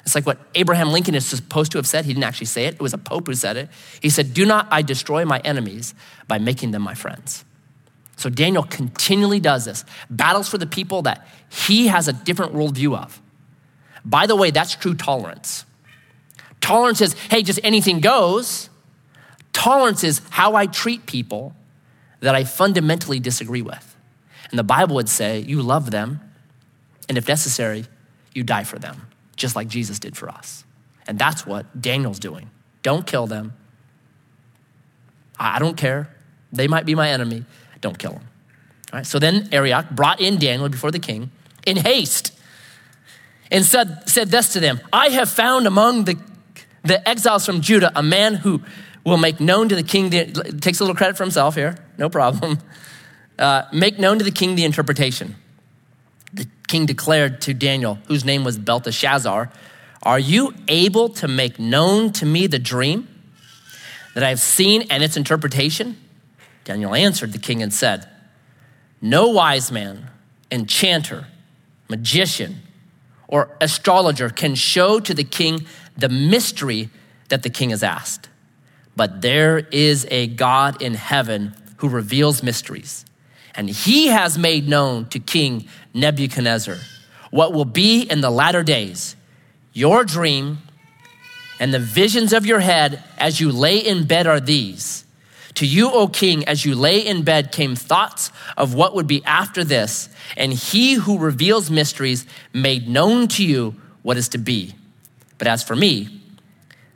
It's 0.07 0.15
like 0.15 0.25
what 0.25 0.39
Abraham 0.55 0.93
Lincoln 0.93 1.15
is 1.15 1.27
supposed 1.27 1.73
to 1.73 1.79
have 1.79 1.87
said. 1.87 2.05
He 2.05 2.15
didn't 2.15 2.25
actually 2.25 2.47
say 2.47 2.65
it, 2.65 2.75
it 2.75 2.81
was 2.81 2.95
a 2.95 2.99
pope 2.99 3.27
who 3.27 3.35
said 3.35 3.57
it. 3.57 3.69
He 4.01 4.09
said, 4.09 4.33
Do 4.33 4.47
not 4.47 4.69
I 4.71 4.83
destroy 4.83 5.25
my 5.25 5.41
enemies 5.41 5.95
by 6.29 6.39
making 6.39 6.71
them 6.71 6.83
my 6.83 6.95
friends. 6.95 7.45
So 8.17 8.31
Daniel 8.31 8.63
continually 8.63 9.41
does 9.41 9.67
this, 9.67 9.85
battles 10.09 10.49
for 10.49 10.57
the 10.57 10.67
people 10.67 11.03
that 11.03 11.27
he 11.51 11.89
has 11.89 12.09
a 12.09 12.13
different 12.13 12.55
worldview 12.55 12.97
of. 12.97 13.21
By 14.05 14.27
the 14.27 14.37
way, 14.37 14.51
that's 14.51 14.75
true 14.75 14.95
tolerance. 14.95 15.65
Tolerance 16.61 17.01
is, 17.01 17.13
hey, 17.31 17.43
just 17.43 17.61
anything 17.63 18.01
goes. 18.01 18.71
Tolerance 19.53 20.03
is 20.03 20.23
how 20.31 20.55
I 20.55 20.67
treat 20.67 21.07
people 21.07 21.55
that 22.21 22.35
I 22.35 22.45
fundamentally 22.45 23.21
disagree 23.21 23.63
with. 23.63 23.97
And 24.51 24.59
the 24.59 24.65
Bible 24.65 24.95
would 24.95 25.09
say, 25.09 25.41
you 25.41 25.61
love 25.61 25.91
them, 25.91 26.21
and 27.09 27.19
if 27.19 27.29
necessary, 27.29 27.85
you 28.33 28.43
die 28.43 28.65
for 28.65 28.79
them, 28.79 29.09
just 29.37 29.57
like 29.57 29.69
Jesus 29.69 29.99
did 29.99 30.17
for 30.17 30.29
us. 30.29 30.65
And 31.07 31.19
that's 31.19 31.47
what 31.47 31.81
Daniel's 31.81 32.19
doing. 32.19 32.51
Don't 32.83 33.07
kill 33.07 33.27
them. 33.27 33.53
I 35.39 35.59
don't 35.59 35.77
care. 35.77 36.15
They 36.53 36.69
might 36.69 36.87
be 36.87 36.95
my 36.95 37.11
enemy. 37.11 37.45
Don't 37.81 37.99
kill 37.99 38.13
them. 38.13 38.29
All 38.93 38.99
right, 38.99 39.07
so 39.07 39.19
then 39.19 39.49
Arioch 39.53 39.91
brought 39.91 40.21
in 40.21 40.39
Daniel 40.39 40.69
before 40.69 40.91
the 40.91 40.99
king 40.99 41.31
in 41.67 41.77
haste 41.77 42.33
and 43.51 43.65
said, 43.65 44.09
said 44.09 44.29
this 44.29 44.53
to 44.53 44.61
them 44.61 44.81
I 44.93 45.09
have 45.11 45.29
found 45.29 45.67
among 45.67 46.05
the, 46.05 46.19
the 46.83 47.07
exiles 47.09 47.45
from 47.45 47.61
Judah 47.61 47.93
a 47.95 48.03
man 48.03 48.35
who 48.35 48.63
will 49.05 49.17
make 49.17 49.41
known 49.41 49.69
to 49.69 49.75
the 49.75 49.83
king, 49.83 50.11
the, 50.11 50.59
takes 50.61 50.81
a 50.81 50.83
little 50.83 50.97
credit 50.97 51.17
for 51.17 51.25
himself 51.25 51.55
here, 51.55 51.77
no 51.99 52.09
problem. 52.09 52.59
Uh, 53.39 53.63
make 53.73 53.99
known 53.99 54.19
to 54.19 54.25
the 54.25 54.31
king 54.31 54.55
the 54.55 54.65
interpretation. 54.65 55.37
King 56.67 56.87
declared 56.87 57.41
to 57.43 57.55
Daniel, 57.55 57.99
whose 58.07 58.25
name 58.25 58.45
was 58.45 58.59
Belteshazzar, 58.59 59.51
Are 60.03 60.19
you 60.19 60.55
able 60.69 61.09
to 61.11 61.29
make 61.29 61.59
known 61.59 62.13
to 62.13 62.27
me 62.27 62.47
the 62.47 62.59
dream 62.59 63.09
that 64.15 64.23
I 64.23 64.29
have 64.29 64.41
seen 64.41 64.83
and 64.91 65.03
its 65.03 65.17
interpretation? 65.17 65.97
Daniel 66.65 66.95
answered 66.95 67.33
the 67.33 67.39
king 67.39 67.63
and 67.63 67.73
said, 67.73 68.09
No 69.01 69.29
wise 69.29 69.71
man, 69.71 70.11
enchanter, 70.51 71.27
magician, 71.89 72.63
or 73.29 73.57
astrologer 73.61 74.29
can 74.31 74.55
show 74.55 75.01
to 75.01 75.15
the 75.15 75.25
king 75.25 75.67
the 75.97 76.09
mystery 76.09 76.91
that 77.29 77.43
the 77.43 77.51
king 77.51 77.71
has 77.71 77.83
asked. 77.83 78.29
But 78.95 79.21
there 79.21 79.59
is 79.59 80.07
a 80.11 80.27
God 80.27 80.81
in 80.81 80.95
heaven 80.95 81.55
who 81.79 81.89
reveals 81.89 82.43
mysteries, 82.43 83.05
and 83.57 83.69
he 83.69 84.09
has 84.09 84.39
made 84.39 84.69
known 84.69 85.07
to 85.07 85.19
King 85.19 85.67
Nebuchadnezzar 85.95 86.77
what 87.31 87.53
will 87.53 87.65
be 87.65 88.03
in 88.03 88.21
the 88.21 88.31
latter 88.31 88.63
days. 88.63 89.17
Your 89.73 90.05
dream 90.05 90.59
and 91.59 91.73
the 91.73 91.79
visions 91.79 92.33
of 92.33 92.47
your 92.47 92.61
head 92.61 93.03
as 93.19 93.41
you 93.41 93.51
lay 93.51 93.79
in 93.79 94.07
bed 94.07 94.27
are 94.27 94.41
these 94.41 95.07
to 95.57 95.67
you, 95.67 95.91
O 95.91 96.07
king, 96.07 96.45
as 96.45 96.67
you 96.67 96.75
lay 96.75 96.99
in 96.99 97.23
bed, 97.23 97.51
came 97.51 97.75
thoughts 97.75 98.31
of 98.59 98.75
what 98.75 98.95
would 98.95 99.07
be 99.07 99.25
after 99.25 99.65
this, 99.65 100.11
and 100.37 100.53
he 100.53 100.95
who 100.95 101.19
reveals 101.19 101.71
mysteries 101.71 102.27
made 102.53 102.87
known 102.89 103.27
to 103.29 103.45
you 103.45 103.75
what 104.03 104.19
is 104.19 104.29
to 104.31 104.39
be. 104.39 104.75
But 105.39 105.49
as 105.49 105.63
for 105.63 105.75
me, 105.75 106.21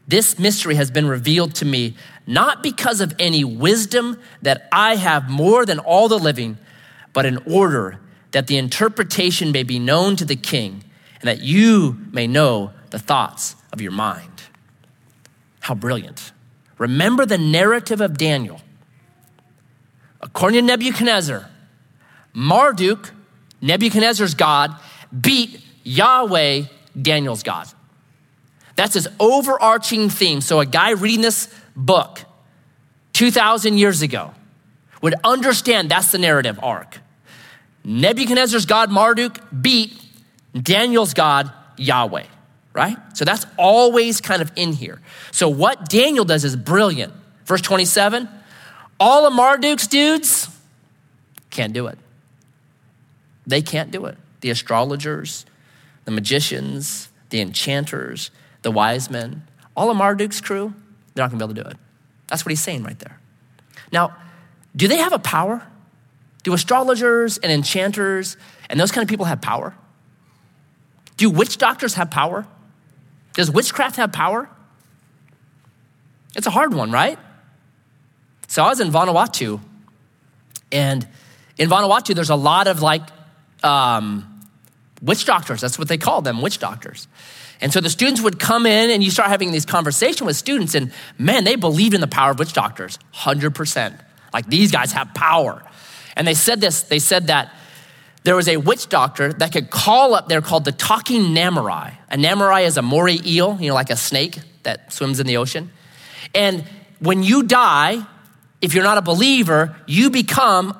this 0.06 0.38
mystery 0.38 0.74
has 0.74 0.90
been 0.90 1.06
revealed 1.06 1.54
to 1.56 1.64
me 1.64 1.96
not 2.30 2.62
because 2.62 3.00
of 3.00 3.12
any 3.18 3.42
wisdom 3.42 4.16
that 4.42 4.68
I 4.70 4.94
have 4.94 5.28
more 5.28 5.66
than 5.66 5.80
all 5.80 6.06
the 6.06 6.18
living, 6.18 6.58
but 7.12 7.26
in 7.26 7.38
order 7.38 7.98
that 8.30 8.46
the 8.46 8.56
interpretation 8.56 9.50
may 9.50 9.64
be 9.64 9.80
known 9.80 10.14
to 10.14 10.24
the 10.24 10.36
king, 10.36 10.84
and 11.20 11.28
that 11.28 11.40
you 11.40 11.98
may 12.12 12.28
know 12.28 12.70
the 12.90 13.00
thoughts 13.00 13.56
of 13.72 13.80
your 13.80 13.90
mind. 13.90 14.30
How 15.58 15.74
brilliant. 15.74 16.30
Remember 16.78 17.26
the 17.26 17.36
narrative 17.36 18.00
of 18.00 18.16
Daniel. 18.16 18.60
According 20.20 20.60
to 20.60 20.66
Nebuchadnezzar, 20.66 21.50
Marduk, 22.32 23.10
Nebuchadnezzar's 23.60 24.34
God, 24.34 24.76
beat 25.20 25.60
Yahweh, 25.82 26.62
Daniel's 27.00 27.42
God. 27.42 27.66
That's 28.76 28.94
his 28.94 29.08
overarching 29.18 30.08
theme. 30.10 30.40
So, 30.40 30.60
a 30.60 30.66
guy 30.66 30.90
reading 30.90 31.22
this 31.22 31.52
book 31.84 32.20
2,000 33.12 33.78
years 33.78 34.02
ago 34.02 34.32
would 35.02 35.14
understand 35.24 35.90
that's 35.90 36.12
the 36.12 36.18
narrative 36.18 36.58
arc. 36.62 36.98
Nebuchadnezzar's 37.84 38.66
God, 38.66 38.90
Marduk, 38.90 39.38
beat 39.62 40.00
Daniel's 40.54 41.14
God, 41.14 41.50
Yahweh 41.76 42.24
right? 42.72 42.96
So 43.14 43.24
that's 43.24 43.46
always 43.56 44.20
kind 44.20 44.42
of 44.42 44.52
in 44.56 44.72
here. 44.72 45.00
So 45.32 45.48
what 45.48 45.88
Daniel 45.88 46.24
does 46.24 46.44
is 46.44 46.56
brilliant. 46.56 47.12
Verse 47.44 47.60
27 47.60 48.28
all 48.98 49.26
of 49.26 49.32
Marduk's 49.32 49.86
dudes 49.86 50.46
can't 51.48 51.72
do 51.72 51.86
it. 51.86 51.98
They 53.46 53.62
can't 53.62 53.90
do 53.90 54.04
it. 54.04 54.18
The 54.42 54.50
astrologers, 54.50 55.46
the 56.04 56.10
magicians, 56.10 57.08
the 57.30 57.40
enchanters, 57.40 58.30
the 58.60 58.70
wise 58.70 59.08
men, 59.10 59.44
all 59.74 59.90
of 59.90 59.96
Marduk's 59.96 60.42
crew, 60.42 60.74
they're 61.14 61.24
not 61.24 61.30
gonna 61.30 61.44
be 61.44 61.50
able 61.52 61.54
to 61.54 61.64
do 61.64 61.70
it. 61.70 61.76
That's 62.28 62.44
what 62.44 62.50
he's 62.50 62.62
saying 62.62 62.84
right 62.84 62.98
there. 62.98 63.18
Now, 63.92 64.16
do 64.74 64.88
they 64.88 64.98
have 64.98 65.12
a 65.12 65.18
power? 65.18 65.62
Do 66.42 66.52
astrologers 66.52 67.38
and 67.38 67.50
enchanters 67.52 68.36
and 68.68 68.78
those 68.78 68.92
kind 68.92 69.02
of 69.02 69.08
people 69.08 69.26
have 69.26 69.40
power? 69.40 69.74
Do 71.16 71.28
witch 71.28 71.58
doctors 71.58 71.94
have 71.94 72.10
power? 72.10 72.46
Does 73.34 73.50
witchcraft 73.50 73.96
have 73.96 74.12
power? 74.12 74.48
It's 76.34 76.46
a 76.46 76.50
hard 76.50 76.72
one, 76.72 76.90
right? 76.90 77.18
So 78.48 78.62
I 78.62 78.68
was 78.68 78.80
in 78.80 78.90
Vanuatu, 78.90 79.60
and 80.72 81.06
in 81.58 81.68
Vanuatu, 81.68 82.14
there's 82.14 82.30
a 82.30 82.36
lot 82.36 82.66
of 82.66 82.82
like 82.82 83.02
um, 83.62 84.30
Witch 85.02 85.24
doctors, 85.24 85.60
that's 85.60 85.78
what 85.78 85.88
they 85.88 85.98
call 85.98 86.20
them, 86.20 86.42
witch 86.42 86.58
doctors. 86.58 87.08
And 87.60 87.72
so 87.72 87.80
the 87.80 87.90
students 87.90 88.20
would 88.22 88.38
come 88.38 88.64
in 88.66 88.90
and 88.90 89.02
you 89.02 89.10
start 89.10 89.28
having 89.28 89.52
these 89.52 89.66
conversations 89.66 90.22
with 90.22 90.36
students, 90.36 90.74
and 90.74 90.92
man, 91.18 91.44
they 91.44 91.56
believed 91.56 91.94
in 91.94 92.00
the 92.00 92.06
power 92.08 92.30
of 92.30 92.38
witch 92.38 92.52
doctors, 92.52 92.98
100%. 93.14 94.00
Like 94.32 94.46
these 94.46 94.72
guys 94.72 94.92
have 94.92 95.12
power. 95.14 95.62
And 96.16 96.26
they 96.26 96.34
said 96.34 96.60
this, 96.60 96.82
they 96.82 96.98
said 96.98 97.26
that 97.26 97.52
there 98.22 98.36
was 98.36 98.48
a 98.48 98.56
witch 98.58 98.88
doctor 98.88 99.32
that 99.34 99.52
could 99.52 99.70
call 99.70 100.14
up 100.14 100.28
there 100.28 100.40
called 100.40 100.64
the 100.64 100.72
talking 100.72 101.34
Namurai. 101.34 101.94
A 102.10 102.16
Namurai 102.16 102.66
is 102.66 102.76
a 102.76 102.82
moray 102.82 103.18
eel, 103.24 103.58
you 103.60 103.68
know, 103.68 103.74
like 103.74 103.90
a 103.90 103.96
snake 103.96 104.38
that 104.62 104.92
swims 104.92 105.20
in 105.20 105.26
the 105.26 105.38
ocean. 105.38 105.70
And 106.34 106.64
when 106.98 107.22
you 107.22 107.42
die, 107.42 107.98
if 108.60 108.74
you're 108.74 108.84
not 108.84 108.98
a 108.98 109.02
believer, 109.02 109.74
you 109.86 110.10
become 110.10 110.76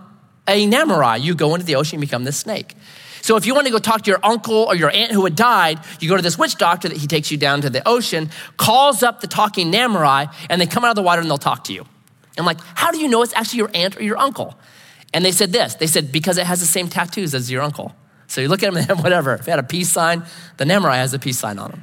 a 0.47 0.67
Namurai. 0.67 1.21
You 1.21 1.35
go 1.35 1.55
into 1.55 1.67
the 1.67 1.77
ocean 1.77 1.97
and 1.97 2.01
become 2.03 2.25
this 2.25 2.37
snake. 2.37 2.75
So 3.23 3.37
if 3.37 3.47
you 3.47 3.55
want 3.55 3.67
to 3.67 3.73
go 3.73 3.79
talk 3.79 4.03
to 4.03 4.11
your 4.11 4.21
uncle 4.25 4.57
or 4.57 4.75
your 4.75 4.91
aunt 4.91 5.13
who 5.13 5.25
had 5.25 5.37
died, 5.37 5.81
you 6.01 6.09
go 6.09 6.17
to 6.17 6.23
this 6.23 6.39
witch 6.39 6.57
doctor 6.57 6.89
that 6.89 6.97
he 6.97 7.07
takes 7.07 7.31
you 7.31 7.37
down 7.37 7.61
to 7.63 7.71
the 7.71 7.87
ocean, 7.87 8.31
calls 8.57 9.03
up 9.03 9.21
the 9.21 9.27
talking 9.27 9.71
Namurai, 9.71 10.33
and 10.49 10.61
they 10.61 10.67
come 10.67 10.85
out 10.85 10.91
of 10.91 10.97
the 10.97 11.03
water 11.03 11.21
and 11.21 11.31
they'll 11.31 11.39
talk 11.39 11.65
to 11.65 11.73
you. 11.73 11.85
I'm 12.39 12.47
like, 12.47 12.59
how 12.75 12.91
do 12.91 12.99
you 12.99 13.09
know 13.09 13.23
it's 13.23 13.35
actually 13.35 13.59
your 13.59 13.71
aunt 13.75 13.97
or 13.97 14.03
your 14.03 14.19
uncle? 14.19 14.59
And 15.13 15.25
they 15.25 15.33
said 15.33 15.53
this. 15.53 15.75
They 15.75 15.87
said, 15.87 16.11
because 16.11 16.39
it 16.39 16.47
has 16.47 16.61
the 16.61 16.67
same 16.67 16.89
tattoos 16.89 17.35
as 17.35 17.51
your 17.51 17.63
uncle. 17.63 17.95
So 18.27 18.41
you 18.41 18.49
look 18.49 18.63
at 18.63 18.73
him 18.73 18.77
and 18.77 19.01
whatever. 19.03 19.35
If 19.35 19.45
he 19.45 19.51
had 19.51 19.61
a 19.61 19.65
peace 19.65 19.91
sign, 19.91 20.25
the 20.57 20.65
Namurai 20.65 20.97
has 20.97 21.13
a 21.15 21.19
peace 21.19 21.39
sign 21.39 21.59
on 21.59 21.73
him. 21.73 21.83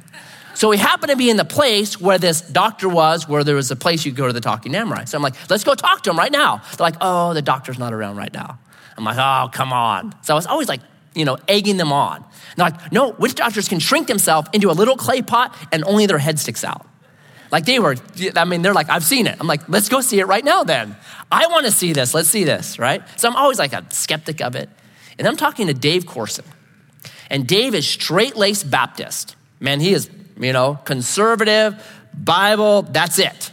So 0.54 0.70
we 0.70 0.76
happened 0.76 1.10
to 1.10 1.16
be 1.16 1.30
in 1.30 1.36
the 1.36 1.44
place 1.44 2.00
where 2.00 2.18
this 2.18 2.40
doctor 2.40 2.88
was, 2.88 3.28
where 3.28 3.44
there 3.44 3.54
was 3.54 3.70
a 3.70 3.76
place 3.76 4.04
you 4.04 4.10
go 4.10 4.26
to 4.26 4.32
the 4.32 4.40
talking 4.40 4.72
Namurai. 4.72 5.06
So 5.08 5.16
I'm 5.16 5.22
like, 5.22 5.34
let's 5.48 5.62
go 5.62 5.74
talk 5.74 6.02
to 6.02 6.10
him 6.10 6.18
right 6.18 6.32
now. 6.32 6.62
They're 6.76 6.84
like, 6.84 6.96
oh, 7.00 7.32
the 7.32 7.42
doctor's 7.42 7.78
not 7.78 7.92
around 7.92 8.16
right 8.16 8.32
now. 8.32 8.58
I'm 8.96 9.04
like, 9.04 9.18
oh, 9.18 9.50
come 9.52 9.72
on. 9.72 10.14
So 10.22 10.34
I 10.34 10.36
was 10.36 10.46
always 10.46 10.68
like, 10.68 10.80
you 11.18 11.24
know, 11.24 11.36
egging 11.48 11.76
them 11.76 11.92
on. 11.92 12.24
they're 12.56 12.70
like, 12.70 12.92
no, 12.92 13.10
witch 13.10 13.34
doctors 13.34 13.68
can 13.68 13.78
shrink 13.78 14.06
themselves 14.06 14.48
into 14.52 14.70
a 14.70 14.72
little 14.72 14.96
clay 14.96 15.22
pot 15.22 15.54
and 15.72 15.84
only 15.84 16.06
their 16.06 16.18
head 16.18 16.38
sticks 16.38 16.64
out. 16.64 16.86
Like 17.50 17.64
they 17.64 17.78
were, 17.78 17.96
I 18.36 18.44
mean, 18.44 18.62
they're 18.62 18.74
like, 18.74 18.90
I've 18.90 19.04
seen 19.04 19.26
it. 19.26 19.36
I'm 19.40 19.46
like, 19.46 19.68
let's 19.68 19.88
go 19.88 20.00
see 20.00 20.20
it 20.20 20.26
right 20.26 20.44
now 20.44 20.64
then. 20.64 20.96
I 21.32 21.46
want 21.46 21.66
to 21.66 21.72
see 21.72 21.92
this. 21.92 22.14
Let's 22.14 22.28
see 22.28 22.44
this, 22.44 22.78
right? 22.78 23.02
So 23.16 23.28
I'm 23.28 23.36
always 23.36 23.58
like 23.58 23.72
a 23.72 23.84
skeptic 23.90 24.40
of 24.40 24.54
it. 24.54 24.68
And 25.18 25.26
I'm 25.26 25.36
talking 25.36 25.66
to 25.68 25.74
Dave 25.74 26.06
Corson. 26.06 26.44
And 27.30 27.46
Dave 27.46 27.74
is 27.74 27.86
straight 27.86 28.36
laced 28.36 28.70
Baptist. 28.70 29.34
Man, 29.60 29.80
he 29.80 29.92
is 29.92 30.10
you 30.38 30.52
know, 30.52 30.78
conservative, 30.84 31.82
Bible, 32.14 32.82
that's 32.82 33.18
it. 33.18 33.50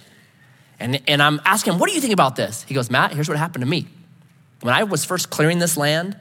And, 0.79 1.01
and 1.07 1.21
I'm 1.21 1.41
asking 1.45 1.73
him, 1.73 1.79
what 1.79 1.89
do 1.89 1.95
you 1.95 2.01
think 2.01 2.13
about 2.13 2.35
this? 2.35 2.63
He 2.63 2.73
goes, 2.73 2.89
Matt, 2.89 3.13
here's 3.13 3.29
what 3.29 3.37
happened 3.37 3.63
to 3.63 3.69
me. 3.69 3.87
When 4.61 4.73
I 4.73 4.83
was 4.83 5.05
first 5.05 5.29
clearing 5.29 5.59
this 5.59 5.77
land, 5.77 6.17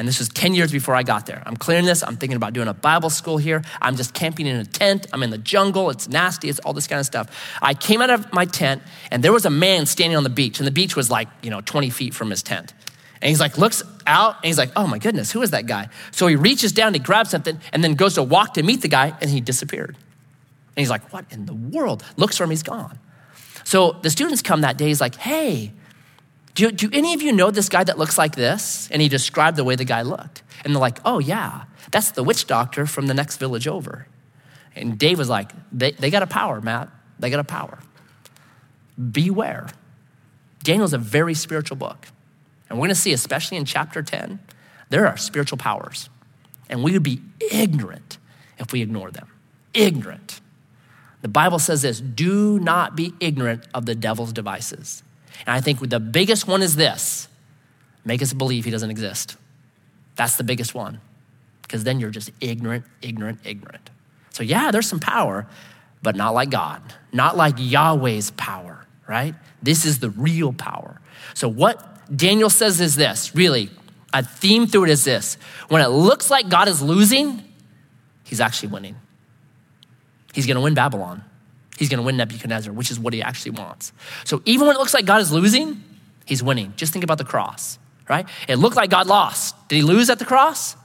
and 0.00 0.08
this 0.08 0.18
was 0.18 0.30
10 0.30 0.54
years 0.54 0.72
before 0.72 0.96
I 0.96 1.02
got 1.02 1.26
there. 1.26 1.42
I'm 1.44 1.58
clearing 1.58 1.84
this. 1.84 2.02
I'm 2.02 2.16
thinking 2.16 2.36
about 2.36 2.54
doing 2.54 2.68
a 2.68 2.72
Bible 2.72 3.10
school 3.10 3.36
here. 3.36 3.62
I'm 3.82 3.96
just 3.96 4.14
camping 4.14 4.46
in 4.46 4.56
a 4.56 4.64
tent. 4.64 5.06
I'm 5.12 5.22
in 5.22 5.28
the 5.28 5.36
jungle. 5.36 5.90
It's 5.90 6.08
nasty. 6.08 6.48
It's 6.48 6.58
all 6.60 6.72
this 6.72 6.86
kind 6.86 7.00
of 7.00 7.04
stuff. 7.04 7.28
I 7.60 7.74
came 7.74 8.00
out 8.00 8.08
of 8.08 8.32
my 8.32 8.46
tent, 8.46 8.82
and 9.10 9.22
there 9.22 9.30
was 9.30 9.44
a 9.44 9.50
man 9.50 9.84
standing 9.84 10.16
on 10.16 10.22
the 10.24 10.30
beach, 10.30 10.58
and 10.58 10.66
the 10.66 10.70
beach 10.70 10.96
was 10.96 11.10
like, 11.10 11.28
you 11.42 11.50
know, 11.50 11.60
20 11.60 11.90
feet 11.90 12.14
from 12.14 12.30
his 12.30 12.42
tent. 12.42 12.72
And 13.20 13.28
he's 13.28 13.40
like, 13.40 13.58
looks 13.58 13.82
out, 14.06 14.36
and 14.36 14.46
he's 14.46 14.56
like, 14.56 14.70
oh 14.74 14.86
my 14.86 14.96
goodness, 14.96 15.32
who 15.32 15.42
is 15.42 15.50
that 15.50 15.66
guy? 15.66 15.90
So 16.12 16.26
he 16.28 16.34
reaches 16.34 16.72
down 16.72 16.94
to 16.94 16.98
grab 16.98 17.26
something 17.26 17.60
and 17.70 17.84
then 17.84 17.92
goes 17.92 18.14
to 18.14 18.22
walk 18.22 18.54
to 18.54 18.62
meet 18.62 18.80
the 18.80 18.88
guy, 18.88 19.14
and 19.20 19.28
he 19.28 19.42
disappeared. 19.42 19.98
And 19.98 20.78
he's 20.78 20.88
like, 20.88 21.12
what 21.12 21.26
in 21.30 21.44
the 21.44 21.52
world? 21.52 22.06
Looks 22.16 22.38
for 22.38 22.44
him, 22.44 22.50
he's 22.50 22.62
gone. 22.62 22.98
So 23.64 23.98
the 24.00 24.08
students 24.08 24.40
come 24.40 24.62
that 24.62 24.78
day, 24.78 24.86
he's 24.86 25.02
like, 25.02 25.16
hey, 25.16 25.74
do, 26.54 26.70
do 26.70 26.90
any 26.92 27.14
of 27.14 27.22
you 27.22 27.32
know 27.32 27.50
this 27.50 27.68
guy 27.68 27.84
that 27.84 27.98
looks 27.98 28.18
like 28.18 28.34
this? 28.34 28.88
And 28.90 29.00
he 29.00 29.08
described 29.08 29.56
the 29.56 29.64
way 29.64 29.76
the 29.76 29.84
guy 29.84 30.02
looked. 30.02 30.42
And 30.64 30.74
they're 30.74 30.80
like, 30.80 30.98
oh 31.04 31.18
yeah, 31.18 31.64
that's 31.90 32.12
the 32.12 32.22
witch 32.22 32.46
doctor 32.46 32.86
from 32.86 33.06
the 33.06 33.14
next 33.14 33.36
village 33.36 33.66
over. 33.66 34.06
And 34.74 34.98
Dave 34.98 35.18
was 35.18 35.28
like, 35.28 35.50
they, 35.72 35.92
they 35.92 36.10
got 36.10 36.22
a 36.22 36.26
power, 36.26 36.60
Matt. 36.60 36.88
They 37.18 37.30
got 37.30 37.40
a 37.40 37.44
power. 37.44 37.78
Beware. 39.10 39.68
Daniel's 40.62 40.92
a 40.92 40.98
very 40.98 41.34
spiritual 41.34 41.76
book. 41.76 42.06
And 42.68 42.78
we're 42.78 42.86
going 42.86 42.94
to 42.94 43.00
see, 43.00 43.12
especially 43.12 43.56
in 43.56 43.64
chapter 43.64 44.02
10, 44.02 44.38
there 44.90 45.06
are 45.06 45.16
spiritual 45.16 45.58
powers. 45.58 46.08
And 46.68 46.82
we 46.84 46.92
would 46.92 47.02
be 47.02 47.20
ignorant 47.50 48.18
if 48.58 48.72
we 48.72 48.82
ignore 48.82 49.10
them. 49.10 49.28
Ignorant. 49.74 50.40
The 51.22 51.28
Bible 51.28 51.58
says 51.58 51.82
this 51.82 52.00
do 52.00 52.58
not 52.60 52.96
be 52.96 53.12
ignorant 53.20 53.66
of 53.74 53.86
the 53.86 53.94
devil's 53.94 54.32
devices. 54.32 55.02
And 55.46 55.54
I 55.54 55.60
think 55.60 55.88
the 55.88 56.00
biggest 56.00 56.46
one 56.46 56.62
is 56.62 56.76
this 56.76 57.28
make 58.04 58.22
us 58.22 58.32
believe 58.32 58.64
he 58.64 58.70
doesn't 58.70 58.90
exist. 58.90 59.36
That's 60.16 60.36
the 60.36 60.44
biggest 60.44 60.74
one. 60.74 61.00
Because 61.62 61.84
then 61.84 62.00
you're 62.00 62.10
just 62.10 62.30
ignorant, 62.40 62.84
ignorant, 63.00 63.40
ignorant. 63.44 63.90
So, 64.30 64.42
yeah, 64.42 64.70
there's 64.70 64.88
some 64.88 65.00
power, 65.00 65.46
but 66.02 66.16
not 66.16 66.34
like 66.34 66.50
God, 66.50 66.82
not 67.12 67.36
like 67.36 67.54
Yahweh's 67.58 68.30
power, 68.32 68.86
right? 69.06 69.34
This 69.62 69.84
is 69.84 69.98
the 69.98 70.10
real 70.10 70.52
power. 70.52 71.00
So, 71.34 71.48
what 71.48 71.86
Daniel 72.14 72.50
says 72.50 72.80
is 72.80 72.96
this 72.96 73.34
really, 73.34 73.70
a 74.12 74.24
theme 74.24 74.66
through 74.66 74.84
it 74.84 74.90
is 74.90 75.04
this 75.04 75.36
when 75.68 75.82
it 75.82 75.88
looks 75.88 76.30
like 76.30 76.48
God 76.48 76.68
is 76.68 76.82
losing, 76.82 77.42
he's 78.24 78.40
actually 78.40 78.70
winning. 78.70 78.96
He's 80.32 80.46
gonna 80.46 80.60
win 80.60 80.74
Babylon. 80.74 81.24
He's 81.80 81.88
gonna 81.88 82.02
win 82.02 82.18
Nebuchadnezzar, 82.18 82.74
which 82.74 82.90
is 82.90 83.00
what 83.00 83.14
he 83.14 83.22
actually 83.22 83.52
wants. 83.52 83.94
So 84.24 84.42
even 84.44 84.66
when 84.66 84.76
it 84.76 84.78
looks 84.78 84.92
like 84.92 85.06
God 85.06 85.22
is 85.22 85.32
losing, 85.32 85.82
he's 86.26 86.42
winning. 86.42 86.74
Just 86.76 86.92
think 86.92 87.04
about 87.04 87.16
the 87.16 87.24
cross, 87.24 87.78
right? 88.06 88.28
It 88.46 88.56
looked 88.56 88.76
like 88.76 88.90
God 88.90 89.06
lost. 89.06 89.56
Did 89.68 89.76
he 89.76 89.82
lose 89.82 90.10
at 90.10 90.18
the 90.18 90.26
cross? 90.26 90.76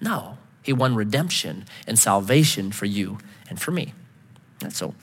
No. 0.00 0.38
He 0.62 0.72
won 0.72 0.94
redemption 0.94 1.66
and 1.86 1.98
salvation 1.98 2.72
for 2.72 2.86
you 2.86 3.18
and 3.50 3.60
for 3.60 3.70
me. 3.70 3.92
And 4.62 4.72
so, 4.72 4.94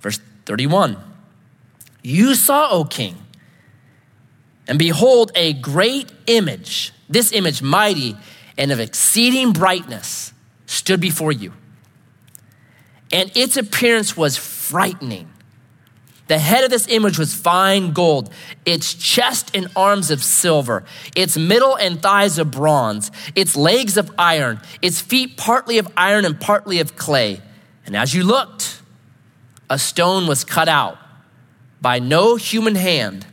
verse 0.00 0.20
31 0.44 0.98
You 2.02 2.34
saw, 2.34 2.68
O 2.70 2.84
king, 2.84 3.16
and 4.68 4.78
behold, 4.78 5.32
a 5.34 5.54
great 5.54 6.12
image, 6.26 6.92
this 7.08 7.32
image 7.32 7.62
mighty 7.62 8.14
and 8.58 8.70
of 8.72 8.78
exceeding 8.78 9.54
brightness, 9.54 10.34
stood 10.66 11.00
before 11.00 11.32
you. 11.32 11.54
And 13.14 13.30
its 13.36 13.56
appearance 13.56 14.16
was 14.16 14.36
frightening. 14.36 15.30
The 16.26 16.38
head 16.38 16.64
of 16.64 16.70
this 16.70 16.88
image 16.88 17.18
was 17.18 17.32
fine 17.32 17.92
gold, 17.92 18.30
its 18.66 18.92
chest 18.94 19.54
and 19.54 19.68
arms 19.76 20.10
of 20.10 20.24
silver, 20.24 20.84
its 21.14 21.36
middle 21.36 21.76
and 21.76 22.02
thighs 22.02 22.38
of 22.38 22.50
bronze, 22.50 23.12
its 23.36 23.56
legs 23.56 23.96
of 23.96 24.10
iron, 24.18 24.60
its 24.82 25.00
feet 25.00 25.36
partly 25.36 25.78
of 25.78 25.86
iron 25.96 26.24
and 26.24 26.40
partly 26.40 26.80
of 26.80 26.96
clay. 26.96 27.40
And 27.86 27.94
as 27.94 28.14
you 28.14 28.24
looked, 28.24 28.82
a 29.70 29.78
stone 29.78 30.26
was 30.26 30.44
cut 30.44 30.68
out 30.68 30.98
by 31.80 32.00
no 32.00 32.34
human 32.34 32.74
hand 32.74 33.26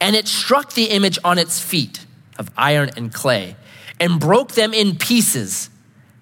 and 0.00 0.16
it 0.16 0.26
struck 0.26 0.72
the 0.72 0.86
image 0.86 1.18
on 1.24 1.38
its 1.38 1.60
feet 1.60 2.04
of 2.38 2.50
iron 2.56 2.90
and 2.96 3.14
clay 3.14 3.56
and 4.00 4.18
broke 4.18 4.52
them 4.52 4.74
in 4.74 4.96
pieces. 4.96 5.70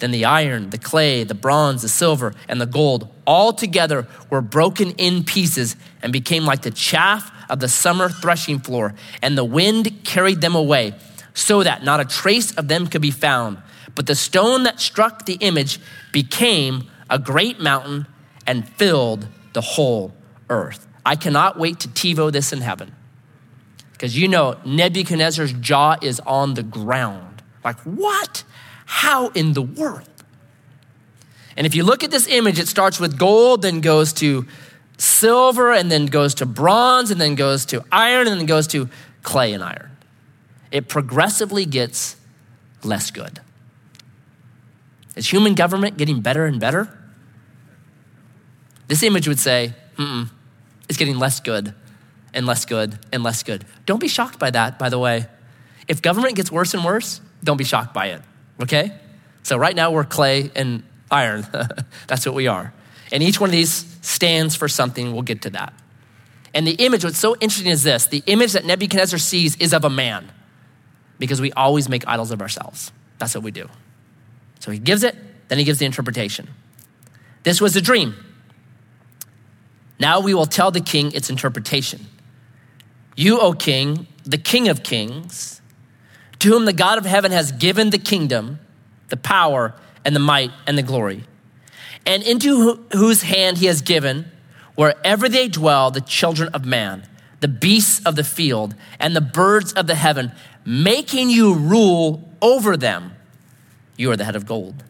Then 0.03 0.11
the 0.11 0.25
iron, 0.25 0.71
the 0.71 0.79
clay, 0.79 1.23
the 1.23 1.33
bronze, 1.33 1.83
the 1.83 1.89
silver, 1.89 2.35
and 2.49 2.61
the 2.61 2.67
gold 2.67 3.09
all 3.25 3.53
together 3.53 4.09
were 4.31 4.41
broken 4.41 4.91
in 4.99 5.23
pieces 5.23 5.77
and 6.03 6.13
became 6.13 6.45
like 6.45 6.63
the 6.63 6.73
chaff 6.73 7.31
of 7.49 7.61
the 7.61 7.69
summer 7.69 8.09
threshing 8.09 8.59
floor, 8.59 8.97
and 9.23 9.39
the 9.39 9.45
wind 9.45 10.03
carried 10.03 10.41
them 10.41 10.57
away, 10.57 10.95
so 11.35 11.63
that 11.63 11.85
not 11.85 12.01
a 12.01 12.05
trace 12.05 12.51
of 12.55 12.67
them 12.67 12.89
could 12.89 13.01
be 13.01 13.13
found. 13.13 13.59
But 13.95 14.09
the 14.09 14.17
stone 14.17 14.65
that 14.65 14.81
struck 14.81 15.25
the 15.25 15.35
image 15.35 15.79
became 16.11 16.91
a 17.09 17.21
great 17.21 17.61
mountain 17.61 18.09
and 18.45 18.69
filled 18.71 19.29
the 19.53 19.61
whole 19.61 20.13
earth. 20.51 20.85
I 21.07 21.15
cannot 21.15 21.61
wait 21.61 21.79
to 21.79 21.89
TiVo 21.89 22.33
this 22.33 22.53
in 22.53 22.61
heaven. 22.61 22.93
Because 23.93 24.19
you 24.19 24.27
know, 24.27 24.59
Nebuchadnezzar's 24.65 25.53
jaw 25.53 25.95
is 26.03 26.19
on 26.27 26.55
the 26.55 26.65
ground. 26.65 27.45
Like, 27.65 27.79
what? 27.83 28.43
How 28.93 29.29
in 29.29 29.55
the 29.55 29.63
world? 29.63 30.07
And 31.57 31.67
if 31.67 31.75
you 31.75 31.83
look 31.83 32.05
at 32.05 32.11
this 32.11 32.29
image, 32.29 32.59
it 32.59 32.69
starts 32.69 33.01
with 33.01 33.19
gold, 33.19 33.63
then 33.63 33.81
goes 33.81 34.13
to 34.15 34.47
silver, 34.99 35.73
and 35.73 35.91
then 35.91 36.07
goes 36.07 36.35
to 36.37 36.47
bronze, 36.47 37.11
and 37.11 37.19
then 37.19 37.35
goes 37.35 37.65
to 37.67 37.83
iron, 37.91 38.29
and 38.29 38.39
then 38.39 38.47
goes 38.47 38.67
to 38.69 38.91
clay 39.23 39.55
and 39.55 39.65
iron. 39.65 39.91
It 40.71 40.89
progressively 40.89 41.65
gets 41.65 42.17
less 42.85 43.11
good. 43.11 43.41
Is 45.17 45.27
human 45.27 45.55
government 45.55 45.97
getting 45.97 46.21
better 46.21 46.45
and 46.45 46.61
better? 46.61 46.97
This 48.89 49.03
image 49.03 49.27
would 49.27 49.41
say, 49.41 49.75
mm 49.97 50.29
it's 50.89 50.99
getting 50.99 51.19
less 51.19 51.41
good 51.41 51.75
and 52.35 52.45
less 52.45 52.67
good 52.67 52.99
and 53.11 53.23
less 53.23 53.43
good. 53.43 53.65
Don't 53.87 54.01
be 54.01 54.09
shocked 54.09 54.39
by 54.39 54.51
that, 54.51 54.79
by 54.79 54.91
the 54.91 54.99
way. 54.99 55.27
If 55.89 56.03
government 56.03 56.35
gets 56.35 56.53
worse 56.53 56.75
and 56.75 56.85
worse, 56.85 57.23
don't 57.43 57.57
be 57.57 57.65
shocked 57.65 57.95
by 57.95 58.09
it, 58.09 58.21
okay? 58.61 58.93
So 59.43 59.57
right 59.57 59.75
now 59.75 59.91
we're 59.91 60.05
clay 60.05 60.51
and 60.55 60.83
iron. 61.11 61.47
That's 62.07 62.27
what 62.27 62.35
we 62.35 62.47
are. 62.47 62.73
And 63.13 63.23
each 63.23 63.41
one 63.41 63.51
of 63.51 63.53
these 63.53 63.87
stands 64.01 64.57
for 64.57 64.69
something. 64.69 65.13
We'll 65.13 65.23
get 65.23 65.43
to 65.43 65.51
that. 65.51 65.75
And 66.55 66.67
the 66.67 66.73
image, 66.73 67.05
what's 67.05 67.19
so 67.19 67.37
interesting 67.41 67.71
is 67.71 67.83
this 67.83 68.07
the 68.07 68.23
image 68.27 68.53
that 68.53 68.65
Nebuchadnezzar 68.65 69.19
sees 69.19 69.57
is 69.57 69.73
of 69.73 69.85
a 69.85 69.91
man 69.91 70.31
because 71.19 71.41
we 71.41 71.53
always 71.53 71.89
make 71.89 72.07
idols 72.07 72.31
of 72.31 72.43
ourselves. 72.43 72.93
That's 73.19 73.35
what 73.35 73.45
we 73.45 73.51
do. 73.51 73.69
So 74.59 74.71
he 74.71 74.79
gives 74.79 75.03
it, 75.03 75.17
then 75.49 75.59
he 75.59 75.65
gives 75.65 75.79
the 75.79 75.87
interpretation. 75.87 76.49
This 77.43 77.61
was 77.61 77.77
a 77.77 77.81
dream. 77.81 78.15
Now 79.99 80.21
we 80.21 80.35
will 80.35 80.47
tell 80.47 80.71
the 80.71 80.81
king 80.81 81.13
its 81.13 81.31
interpretation. 81.31 82.07
You, 83.17 83.39
O 83.41 83.53
king, 83.53 84.07
the 84.25 84.39
king 84.39 84.69
of 84.69 84.83
kings, 84.83 85.61
to 86.43 86.49
whom 86.49 86.65
the 86.65 86.73
God 86.73 86.99
of 86.99 87.05
heaven 87.05 87.31
has 87.31 87.53
given 87.53 87.91
the 87.91 87.99
kingdom, 87.99 88.59
the 89.11 89.17
power, 89.17 89.77
and 90.05 90.13
the 90.13 90.19
might, 90.19 90.51
and 90.67 90.77
the 90.77 90.83
glory, 90.83 91.23
and 92.05 92.21
into 92.25 92.85
whose 92.91 93.23
hand 93.23 93.59
he 93.59 93.67
has 93.67 93.81
given, 93.81 94.29
wherever 94.75 95.29
they 95.29 95.47
dwell, 95.47 95.93
the 95.93 96.01
children 96.01 96.49
of 96.49 96.65
man, 96.65 97.07
the 97.39 97.47
beasts 97.47 98.05
of 98.05 98.17
the 98.17 98.25
field, 98.25 98.75
and 98.99 99.15
the 99.15 99.21
birds 99.21 99.73
of 99.75 99.87
the 99.87 99.95
heaven, 99.95 100.33
making 100.65 101.31
you 101.31 101.55
rule 101.55 102.29
over 102.43 102.77
them. 102.77 103.13
You 103.97 104.11
are 104.11 104.17
the 104.17 104.25
head 104.25 104.35
of 104.35 104.45
gold. 104.45 104.83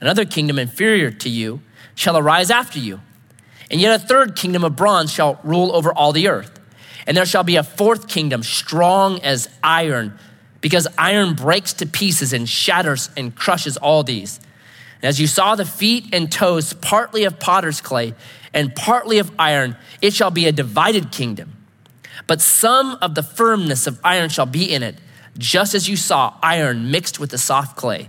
Another 0.00 0.24
kingdom 0.24 0.60
inferior 0.60 1.10
to 1.10 1.28
you 1.28 1.60
shall 1.96 2.16
arise 2.16 2.52
after 2.52 2.78
you, 2.78 3.00
and 3.68 3.80
yet 3.80 4.00
a 4.00 4.06
third 4.06 4.36
kingdom 4.36 4.62
of 4.62 4.76
bronze 4.76 5.12
shall 5.12 5.40
rule 5.42 5.74
over 5.74 5.92
all 5.92 6.12
the 6.12 6.28
earth. 6.28 6.60
And 7.04 7.16
there 7.16 7.26
shall 7.26 7.42
be 7.42 7.56
a 7.56 7.64
fourth 7.64 8.06
kingdom, 8.06 8.44
strong 8.44 9.20
as 9.22 9.48
iron, 9.64 10.16
because 10.62 10.86
iron 10.96 11.34
breaks 11.34 11.74
to 11.74 11.86
pieces 11.86 12.32
and 12.32 12.48
shatters 12.48 13.10
and 13.16 13.34
crushes 13.36 13.76
all 13.76 14.02
these. 14.02 14.40
And 15.02 15.08
as 15.08 15.20
you 15.20 15.26
saw 15.26 15.56
the 15.56 15.66
feet 15.66 16.14
and 16.14 16.32
toes, 16.32 16.72
partly 16.72 17.24
of 17.24 17.38
potter's 17.38 17.82
clay 17.82 18.14
and 18.54 18.74
partly 18.74 19.18
of 19.18 19.30
iron, 19.38 19.76
it 20.00 20.14
shall 20.14 20.30
be 20.30 20.46
a 20.46 20.52
divided 20.52 21.10
kingdom. 21.10 21.56
But 22.26 22.40
some 22.40 22.96
of 23.02 23.14
the 23.16 23.22
firmness 23.22 23.86
of 23.86 24.00
iron 24.04 24.30
shall 24.30 24.46
be 24.46 24.72
in 24.72 24.82
it, 24.82 24.96
just 25.36 25.74
as 25.74 25.88
you 25.88 25.96
saw 25.96 26.38
iron 26.42 26.90
mixed 26.90 27.18
with 27.18 27.30
the 27.30 27.38
soft 27.38 27.76
clay. 27.76 28.08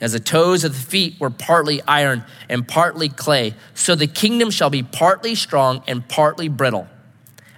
As 0.00 0.12
the 0.12 0.20
toes 0.20 0.64
of 0.64 0.72
the 0.72 0.86
feet 0.86 1.18
were 1.20 1.30
partly 1.30 1.82
iron 1.82 2.24
and 2.48 2.66
partly 2.66 3.08
clay, 3.08 3.54
so 3.74 3.94
the 3.94 4.06
kingdom 4.06 4.50
shall 4.50 4.70
be 4.70 4.82
partly 4.82 5.34
strong 5.34 5.82
and 5.88 6.06
partly 6.06 6.48
brittle. 6.48 6.86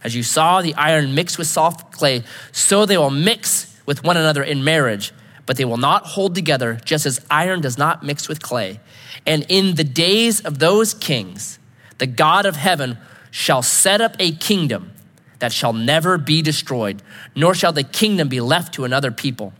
As 0.03 0.15
you 0.15 0.23
saw 0.23 0.63
the 0.63 0.75
iron 0.75 1.15
mixed 1.15 1.37
with 1.37 1.47
soft 1.47 1.93
clay, 1.93 2.23
so 2.53 2.87
they 2.87 2.97
will 2.97 3.11
mix 3.11 3.74
with 3.87 4.03
one 4.03 4.17
another 4.17 4.43
in 4.43 4.65
marriage, 4.65 5.13
but 5.47 5.57
they 5.57 5.65
will 5.65 5.77
not 5.77 6.07
hold 6.07 6.35
together, 6.35 6.81
just 6.85 7.07
as 7.07 7.21
iron 7.31 7.61
does 7.61 7.77
not 7.77 8.03
mix 8.03 8.29
with 8.29 8.41
clay. 8.43 8.81
And 9.27 9.45
in 9.49 9.75
the 9.75 9.85
days 9.85 10.41
of 10.41 10.59
those 10.59 10.95
kings, 10.95 11.59
the 11.99 12.07
God 12.07 12.47
of 12.47 12.57
heaven 12.57 12.99
shall 13.31 13.63
set 13.63 14.01
up 14.01 14.17
a 14.19 14.33
kingdom 14.33 14.93
that 15.39 15.53
shall 15.53 15.73
never 15.73 16.17
be 16.17 16.41
destroyed, 16.41 17.03
nor 17.35 17.55
shall 17.55 17.73
the 17.73 17.83
kingdom 17.83 18.29
be 18.29 18.41
left 18.41 18.75
to 18.75 18.85
another 18.85 19.11
people. 19.11 19.53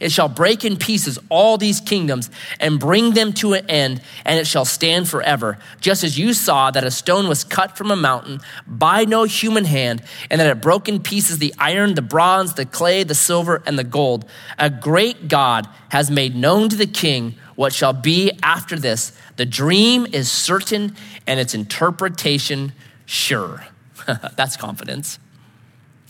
It 0.00 0.12
shall 0.12 0.28
break 0.28 0.64
in 0.64 0.76
pieces 0.76 1.18
all 1.28 1.58
these 1.58 1.80
kingdoms 1.80 2.30
and 2.60 2.78
bring 2.78 3.12
them 3.12 3.32
to 3.34 3.54
an 3.54 3.66
end, 3.68 4.02
and 4.24 4.38
it 4.38 4.46
shall 4.46 4.64
stand 4.64 5.08
forever. 5.08 5.58
Just 5.80 6.04
as 6.04 6.18
you 6.18 6.32
saw 6.32 6.70
that 6.70 6.84
a 6.84 6.90
stone 6.90 7.28
was 7.28 7.44
cut 7.44 7.76
from 7.76 7.90
a 7.90 7.96
mountain 7.96 8.40
by 8.66 9.04
no 9.04 9.24
human 9.24 9.64
hand, 9.64 10.02
and 10.30 10.40
that 10.40 10.46
it 10.46 10.60
broke 10.60 10.88
in 10.88 11.02
pieces 11.02 11.38
the 11.38 11.54
iron, 11.58 11.94
the 11.94 12.02
bronze, 12.02 12.54
the 12.54 12.66
clay, 12.66 13.02
the 13.02 13.14
silver, 13.14 13.62
and 13.66 13.78
the 13.78 13.84
gold. 13.84 14.24
A 14.58 14.70
great 14.70 15.28
God 15.28 15.68
has 15.90 16.10
made 16.10 16.34
known 16.34 16.68
to 16.68 16.76
the 16.76 16.86
king 16.86 17.34
what 17.54 17.72
shall 17.72 17.92
be 17.92 18.32
after 18.42 18.78
this. 18.78 19.12
The 19.36 19.46
dream 19.46 20.06
is 20.12 20.30
certain, 20.30 20.94
and 21.26 21.40
its 21.40 21.54
interpretation 21.54 22.72
sure. 23.06 23.64
That's 24.36 24.56
confidence. 24.56 25.18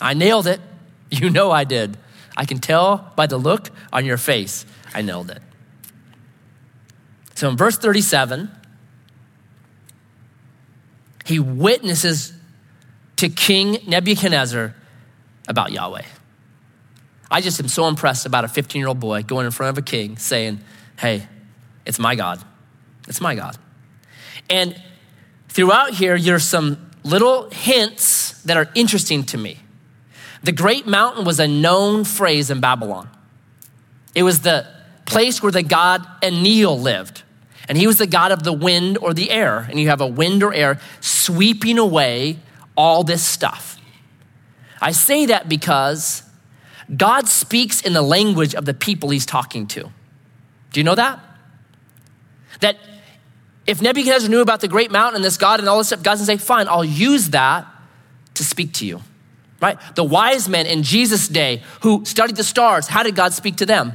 I 0.00 0.14
nailed 0.14 0.46
it. 0.46 0.60
You 1.10 1.30
know 1.30 1.50
I 1.50 1.64
did. 1.64 1.96
I 2.36 2.44
can 2.44 2.58
tell 2.58 3.12
by 3.16 3.26
the 3.26 3.38
look 3.38 3.70
on 3.92 4.04
your 4.04 4.18
face, 4.18 4.66
I 4.94 5.02
nailed 5.02 5.30
it. 5.30 5.42
So 7.34 7.48
in 7.48 7.56
verse 7.56 7.78
37, 7.78 8.50
he 11.24 11.38
witnesses 11.38 12.32
to 13.16 13.28
King 13.28 13.78
Nebuchadnezzar 13.86 14.74
about 15.48 15.72
Yahweh. 15.72 16.02
I 17.30 17.40
just 17.40 17.58
am 17.60 17.68
so 17.68 17.88
impressed 17.88 18.26
about 18.26 18.44
a 18.44 18.48
15 18.48 18.78
year 18.78 18.88
old 18.88 19.00
boy 19.00 19.22
going 19.22 19.46
in 19.46 19.52
front 19.52 19.76
of 19.76 19.78
a 19.78 19.82
king 19.82 20.16
saying, 20.16 20.60
Hey, 20.98 21.26
it's 21.84 21.98
my 21.98 22.14
God. 22.14 22.42
It's 23.08 23.20
my 23.20 23.34
God. 23.34 23.56
And 24.48 24.80
throughout 25.48 25.94
here, 25.94 26.18
there's 26.18 26.44
some 26.44 26.90
little 27.02 27.50
hints 27.50 28.42
that 28.42 28.56
are 28.56 28.68
interesting 28.74 29.24
to 29.24 29.38
me. 29.38 29.58
The 30.46 30.52
Great 30.52 30.86
Mountain 30.86 31.24
was 31.24 31.40
a 31.40 31.48
known 31.48 32.04
phrase 32.04 32.50
in 32.50 32.60
Babylon. 32.60 33.08
It 34.14 34.22
was 34.22 34.42
the 34.42 34.64
place 35.04 35.42
where 35.42 35.50
the 35.50 35.64
god 35.64 36.06
Enlil 36.22 36.78
lived. 36.78 37.24
And 37.68 37.76
he 37.76 37.88
was 37.88 37.98
the 37.98 38.06
god 38.06 38.30
of 38.30 38.44
the 38.44 38.52
wind 38.52 38.96
or 38.98 39.12
the 39.12 39.32
air. 39.32 39.66
And 39.68 39.80
you 39.80 39.88
have 39.88 40.00
a 40.00 40.06
wind 40.06 40.44
or 40.44 40.54
air 40.54 40.78
sweeping 41.00 41.80
away 41.80 42.38
all 42.76 43.02
this 43.02 43.24
stuff. 43.24 43.76
I 44.80 44.92
say 44.92 45.26
that 45.26 45.48
because 45.48 46.22
God 46.96 47.26
speaks 47.26 47.80
in 47.80 47.92
the 47.92 48.02
language 48.02 48.54
of 48.54 48.66
the 48.66 48.74
people 48.74 49.10
he's 49.10 49.26
talking 49.26 49.66
to. 49.66 49.90
Do 50.70 50.80
you 50.80 50.84
know 50.84 50.94
that? 50.94 51.18
That 52.60 52.78
if 53.66 53.82
Nebuchadnezzar 53.82 54.30
knew 54.30 54.42
about 54.42 54.60
the 54.60 54.68
great 54.68 54.92
mountain 54.92 55.16
and 55.16 55.24
this 55.24 55.38
God 55.38 55.58
and 55.58 55.68
all 55.68 55.78
this 55.78 55.88
stuff, 55.88 56.04
God's 56.04 56.20
gonna 56.20 56.38
say, 56.38 56.44
fine, 56.46 56.68
I'll 56.68 56.84
use 56.84 57.30
that 57.30 57.66
to 58.34 58.44
speak 58.44 58.72
to 58.74 58.86
you 58.86 59.02
right? 59.60 59.78
The 59.94 60.04
wise 60.04 60.48
men 60.48 60.66
in 60.66 60.82
Jesus' 60.82 61.28
day 61.28 61.62
who 61.82 62.04
studied 62.04 62.36
the 62.36 62.44
stars, 62.44 62.88
how 62.88 63.02
did 63.02 63.14
God 63.14 63.32
speak 63.32 63.56
to 63.56 63.66
them? 63.66 63.92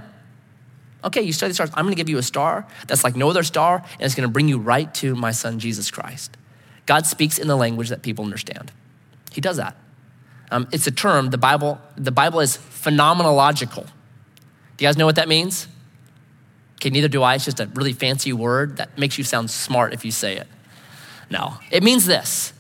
Okay, 1.03 1.21
you 1.21 1.33
study 1.33 1.49
the 1.49 1.55
stars. 1.55 1.71
I'm 1.73 1.87
to 1.87 1.95
give 1.95 2.09
you 2.09 2.17
a 2.17 2.23
star 2.23 2.67
that's 2.87 3.03
like 3.03 3.15
no 3.15 3.29
other 3.29 3.43
star, 3.43 3.77
and 3.77 4.01
it's 4.01 4.13
to 4.15 4.27
bring 4.27 4.47
you 4.47 4.59
right 4.59 4.93
to 4.95 5.15
my 5.15 5.31
son, 5.31 5.59
Jesus 5.59 5.89
Christ. 5.89 6.37
God 6.85 7.05
speaks 7.05 7.37
in 7.37 7.47
the 7.47 7.55
language 7.55 7.89
that 7.89 8.01
people 8.01 8.23
understand. 8.23 8.71
He 9.31 9.41
does 9.41 9.57
that. 9.57 9.75
Um, 10.51 10.67
it's 10.71 10.85
a 10.85 10.91
term, 10.91 11.29
the 11.29 11.37
Bible, 11.37 11.79
the 11.95 12.11
Bible 12.11 12.39
is 12.41 12.57
phenomenological. 12.57 13.85
Do 14.77 14.85
you 14.85 14.87
guys 14.87 14.97
know 14.97 15.05
what 15.05 15.15
that 15.15 15.29
means? 15.29 15.67
Okay, 16.75 16.89
neither 16.89 17.07
do 17.07 17.23
I. 17.23 17.35
It's 17.35 17.45
just 17.45 17.59
a 17.59 17.67
really 17.67 17.93
fancy 17.93 18.33
word 18.33 18.77
that 18.77 18.97
makes 18.97 19.17
you 19.17 19.23
sound 19.23 19.49
smart 19.49 19.93
if 19.93 20.03
you 20.03 20.11
say 20.11 20.37
it. 20.37 20.47
No, 21.29 21.53
it 21.71 21.83
means 21.83 22.05
this 22.05 22.53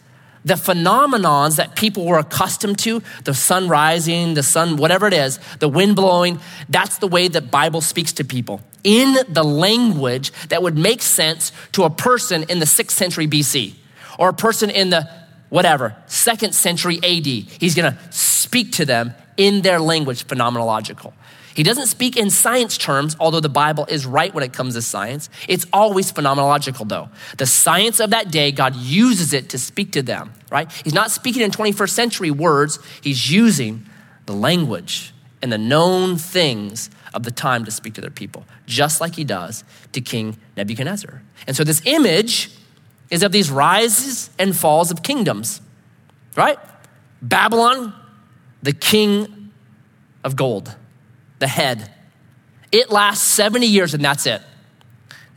the 0.43 0.55
phenomenons 0.55 1.57
that 1.57 1.75
people 1.75 2.05
were 2.05 2.17
accustomed 2.17 2.79
to 2.79 3.01
the 3.23 3.33
sun 3.33 3.67
rising 3.67 4.33
the 4.33 4.43
sun 4.43 4.77
whatever 4.77 5.07
it 5.07 5.13
is 5.13 5.39
the 5.59 5.69
wind 5.69 5.95
blowing 5.95 6.39
that's 6.69 6.97
the 6.97 7.07
way 7.07 7.27
that 7.27 7.51
bible 7.51 7.81
speaks 7.81 8.13
to 8.13 8.23
people. 8.23 8.61
In 8.83 9.15
the 9.29 9.43
language 9.43 10.31
that 10.49 10.63
would 10.63 10.77
make 10.77 11.01
sense 11.01 11.51
to 11.73 11.83
a 11.83 11.89
person 11.89 12.43
in 12.43 12.59
the 12.59 12.65
6th 12.65 12.91
century 12.91 13.27
bc 13.27 13.75
or 14.17 14.29
a 14.29 14.33
person 14.33 14.69
in 14.69 14.89
the 14.89 15.09
whatever 15.49 15.95
2nd 16.07 16.53
century 16.53 16.97
ad 17.03 17.25
he's 17.25 17.75
going 17.75 17.93
to 17.93 17.99
speak 18.11 18.73
to 18.73 18.85
them 18.85 19.13
in 19.37 19.61
their 19.61 19.79
language 19.79 20.25
phenomenological 20.25 21.13
he 21.53 21.63
doesn't 21.63 21.87
speak 21.87 22.17
in 22.17 22.29
science 22.29 22.77
terms, 22.77 23.15
although 23.19 23.39
the 23.39 23.49
Bible 23.49 23.85
is 23.87 24.05
right 24.05 24.33
when 24.33 24.43
it 24.43 24.53
comes 24.53 24.75
to 24.75 24.81
science. 24.81 25.29
It's 25.47 25.65
always 25.73 26.11
phenomenological, 26.11 26.87
though. 26.87 27.09
The 27.37 27.45
science 27.45 27.99
of 27.99 28.11
that 28.11 28.31
day, 28.31 28.51
God 28.51 28.75
uses 28.75 29.33
it 29.33 29.49
to 29.49 29.57
speak 29.57 29.91
to 29.93 30.01
them, 30.01 30.33
right? 30.49 30.71
He's 30.83 30.93
not 30.93 31.11
speaking 31.11 31.41
in 31.41 31.51
21st 31.51 31.89
century 31.89 32.31
words, 32.31 32.79
He's 33.01 33.31
using 33.31 33.85
the 34.25 34.33
language 34.33 35.13
and 35.41 35.51
the 35.51 35.57
known 35.57 36.17
things 36.17 36.89
of 37.13 37.23
the 37.23 37.31
time 37.31 37.65
to 37.65 37.71
speak 37.71 37.95
to 37.95 38.01
their 38.01 38.11
people, 38.11 38.45
just 38.65 39.01
like 39.01 39.15
He 39.15 39.23
does 39.23 39.63
to 39.91 40.01
King 40.01 40.37
Nebuchadnezzar. 40.55 41.21
And 41.47 41.55
so, 41.55 41.63
this 41.63 41.81
image 41.85 42.51
is 43.09 43.23
of 43.23 43.33
these 43.33 43.51
rises 43.51 44.29
and 44.39 44.55
falls 44.55 44.89
of 44.89 45.03
kingdoms, 45.03 45.61
right? 46.37 46.57
Babylon, 47.21 47.93
the 48.63 48.71
king 48.71 49.51
of 50.23 50.35
gold 50.35 50.75
the 51.41 51.47
head. 51.47 51.91
It 52.71 52.89
lasts 52.89 53.27
70 53.27 53.65
years 53.67 53.93
and 53.93 54.05
that's 54.05 54.25
it. 54.25 54.41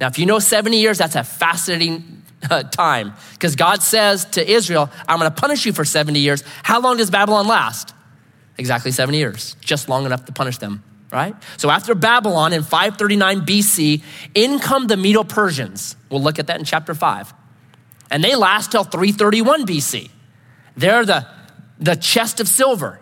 Now, 0.00 0.06
if 0.06 0.18
you 0.18 0.26
know 0.26 0.38
70 0.38 0.78
years, 0.78 0.98
that's 0.98 1.16
a 1.16 1.24
fascinating 1.24 2.22
uh, 2.48 2.62
time 2.62 3.14
because 3.32 3.56
God 3.56 3.82
says 3.82 4.24
to 4.26 4.48
Israel, 4.48 4.90
I'm 5.08 5.18
going 5.18 5.30
to 5.30 5.40
punish 5.40 5.66
you 5.66 5.72
for 5.72 5.84
70 5.84 6.20
years. 6.20 6.44
How 6.62 6.80
long 6.80 6.98
does 6.98 7.10
Babylon 7.10 7.48
last? 7.48 7.92
Exactly 8.56 8.92
70 8.92 9.18
years, 9.18 9.56
just 9.60 9.88
long 9.88 10.06
enough 10.06 10.26
to 10.26 10.32
punish 10.32 10.58
them, 10.58 10.84
right? 11.10 11.34
So 11.56 11.70
after 11.70 11.94
Babylon 11.94 12.52
in 12.52 12.62
539 12.62 13.40
BC, 13.40 14.02
in 14.34 14.60
come 14.60 14.86
the 14.86 14.96
Medo 14.96 15.24
Persians. 15.24 15.96
We'll 16.10 16.22
look 16.22 16.38
at 16.38 16.46
that 16.46 16.60
in 16.60 16.64
chapter 16.64 16.94
5. 16.94 17.34
And 18.10 18.22
they 18.22 18.36
last 18.36 18.70
till 18.70 18.84
331 18.84 19.66
BC. 19.66 20.10
They're 20.76 21.04
the, 21.04 21.26
the 21.80 21.96
chest 21.96 22.38
of 22.38 22.46
silver. 22.46 23.00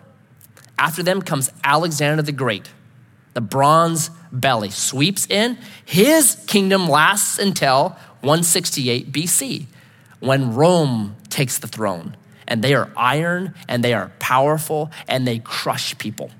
After 0.79 1.03
them 1.03 1.21
comes 1.21 1.51
Alexander 1.63 2.23
the 2.23 2.31
Great 2.31 2.67
the 3.33 3.41
bronze 3.41 4.09
belly, 4.31 4.69
sweeps 4.69 5.27
in. 5.27 5.57
His 5.85 6.35
kingdom 6.47 6.87
lasts 6.87 7.39
until 7.39 7.89
168 8.21 9.11
BC 9.11 9.65
when 10.19 10.53
Rome 10.53 11.15
takes 11.29 11.57
the 11.59 11.67
throne. 11.67 12.15
And 12.47 12.63
they 12.63 12.73
are 12.73 12.91
iron 12.95 13.53
and 13.67 13.83
they 13.83 13.93
are 13.93 14.11
powerful 14.19 14.91
and 15.07 15.27
they 15.27 15.39
crush 15.39 15.97
people. 15.97 16.31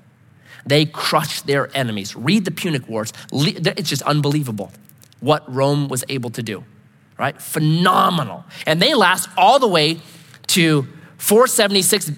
They 0.66 0.86
crush 0.86 1.42
their 1.42 1.74
enemies. 1.76 2.14
Read 2.14 2.44
the 2.44 2.50
Punic 2.50 2.88
Wars. 2.88 3.12
It's 3.32 3.88
just 3.88 4.02
unbelievable 4.02 4.72
what 5.20 5.52
Rome 5.52 5.88
was 5.88 6.04
able 6.08 6.30
to 6.30 6.42
do, 6.42 6.64
right? 7.18 7.40
Phenomenal. 7.40 8.44
And 8.66 8.80
they 8.80 8.94
last 8.94 9.28
all 9.36 9.58
the 9.58 9.68
way 9.68 10.00
to 10.48 10.86
476 11.18 12.12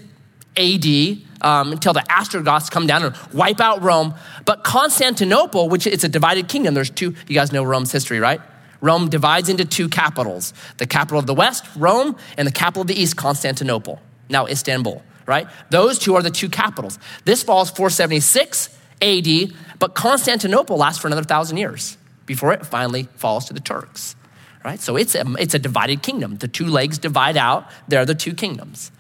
AD 0.56 1.25
um, 1.40 1.72
until 1.72 1.92
the 1.92 2.04
Ostrogoths 2.12 2.70
come 2.70 2.86
down 2.86 3.02
and 3.04 3.16
wipe 3.32 3.60
out 3.60 3.82
Rome. 3.82 4.14
But 4.44 4.64
Constantinople, 4.64 5.68
which 5.68 5.86
it's 5.86 6.04
a 6.04 6.08
divided 6.08 6.48
kingdom, 6.48 6.74
there's 6.74 6.90
two, 6.90 7.14
you 7.26 7.34
guys 7.34 7.52
know 7.52 7.62
Rome's 7.62 7.92
history, 7.92 8.20
right? 8.20 8.40
Rome 8.80 9.08
divides 9.08 9.48
into 9.48 9.64
two 9.64 9.88
capitals 9.88 10.52
the 10.76 10.86
capital 10.86 11.18
of 11.18 11.26
the 11.26 11.34
West, 11.34 11.64
Rome, 11.76 12.16
and 12.36 12.46
the 12.46 12.52
capital 12.52 12.82
of 12.82 12.88
the 12.88 13.00
East, 13.00 13.16
Constantinople, 13.16 14.00
now 14.28 14.46
Istanbul, 14.46 15.02
right? 15.26 15.46
Those 15.70 15.98
two 15.98 16.14
are 16.14 16.22
the 16.22 16.30
two 16.30 16.48
capitals. 16.48 16.98
This 17.24 17.42
falls 17.42 17.70
476 17.70 18.76
AD, 19.02 19.52
but 19.78 19.94
Constantinople 19.94 20.76
lasts 20.76 21.00
for 21.00 21.08
another 21.08 21.24
thousand 21.24 21.56
years 21.56 21.96
before 22.26 22.52
it 22.52 22.66
finally 22.66 23.04
falls 23.16 23.46
to 23.46 23.54
the 23.54 23.60
Turks, 23.60 24.16
right? 24.64 24.80
So 24.80 24.96
it's 24.96 25.14
a, 25.14 25.24
it's 25.38 25.54
a 25.54 25.58
divided 25.58 26.02
kingdom. 26.02 26.36
The 26.36 26.48
two 26.48 26.66
legs 26.66 26.98
divide 26.98 27.36
out, 27.36 27.68
they're 27.88 28.06
the 28.06 28.14
two 28.14 28.34
kingdoms. 28.34 28.90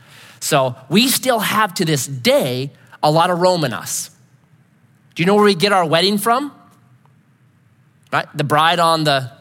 So 0.40 0.76
we 0.88 1.08
still 1.08 1.40
have 1.40 1.74
to 1.74 1.84
this 1.84 2.06
day 2.06 2.72
a 3.02 3.10
lot 3.10 3.30
of 3.30 3.40
Rome 3.40 3.64
in 3.64 3.72
us. 3.72 4.10
Do 5.14 5.22
you 5.22 5.26
know 5.26 5.34
where 5.34 5.44
we 5.44 5.54
get 5.54 5.72
our 5.72 5.86
wedding 5.86 6.18
from? 6.18 6.52
Right? 8.12 8.26
The 8.34 8.44
bride 8.44 8.78
on 8.78 9.04
the 9.04 9.32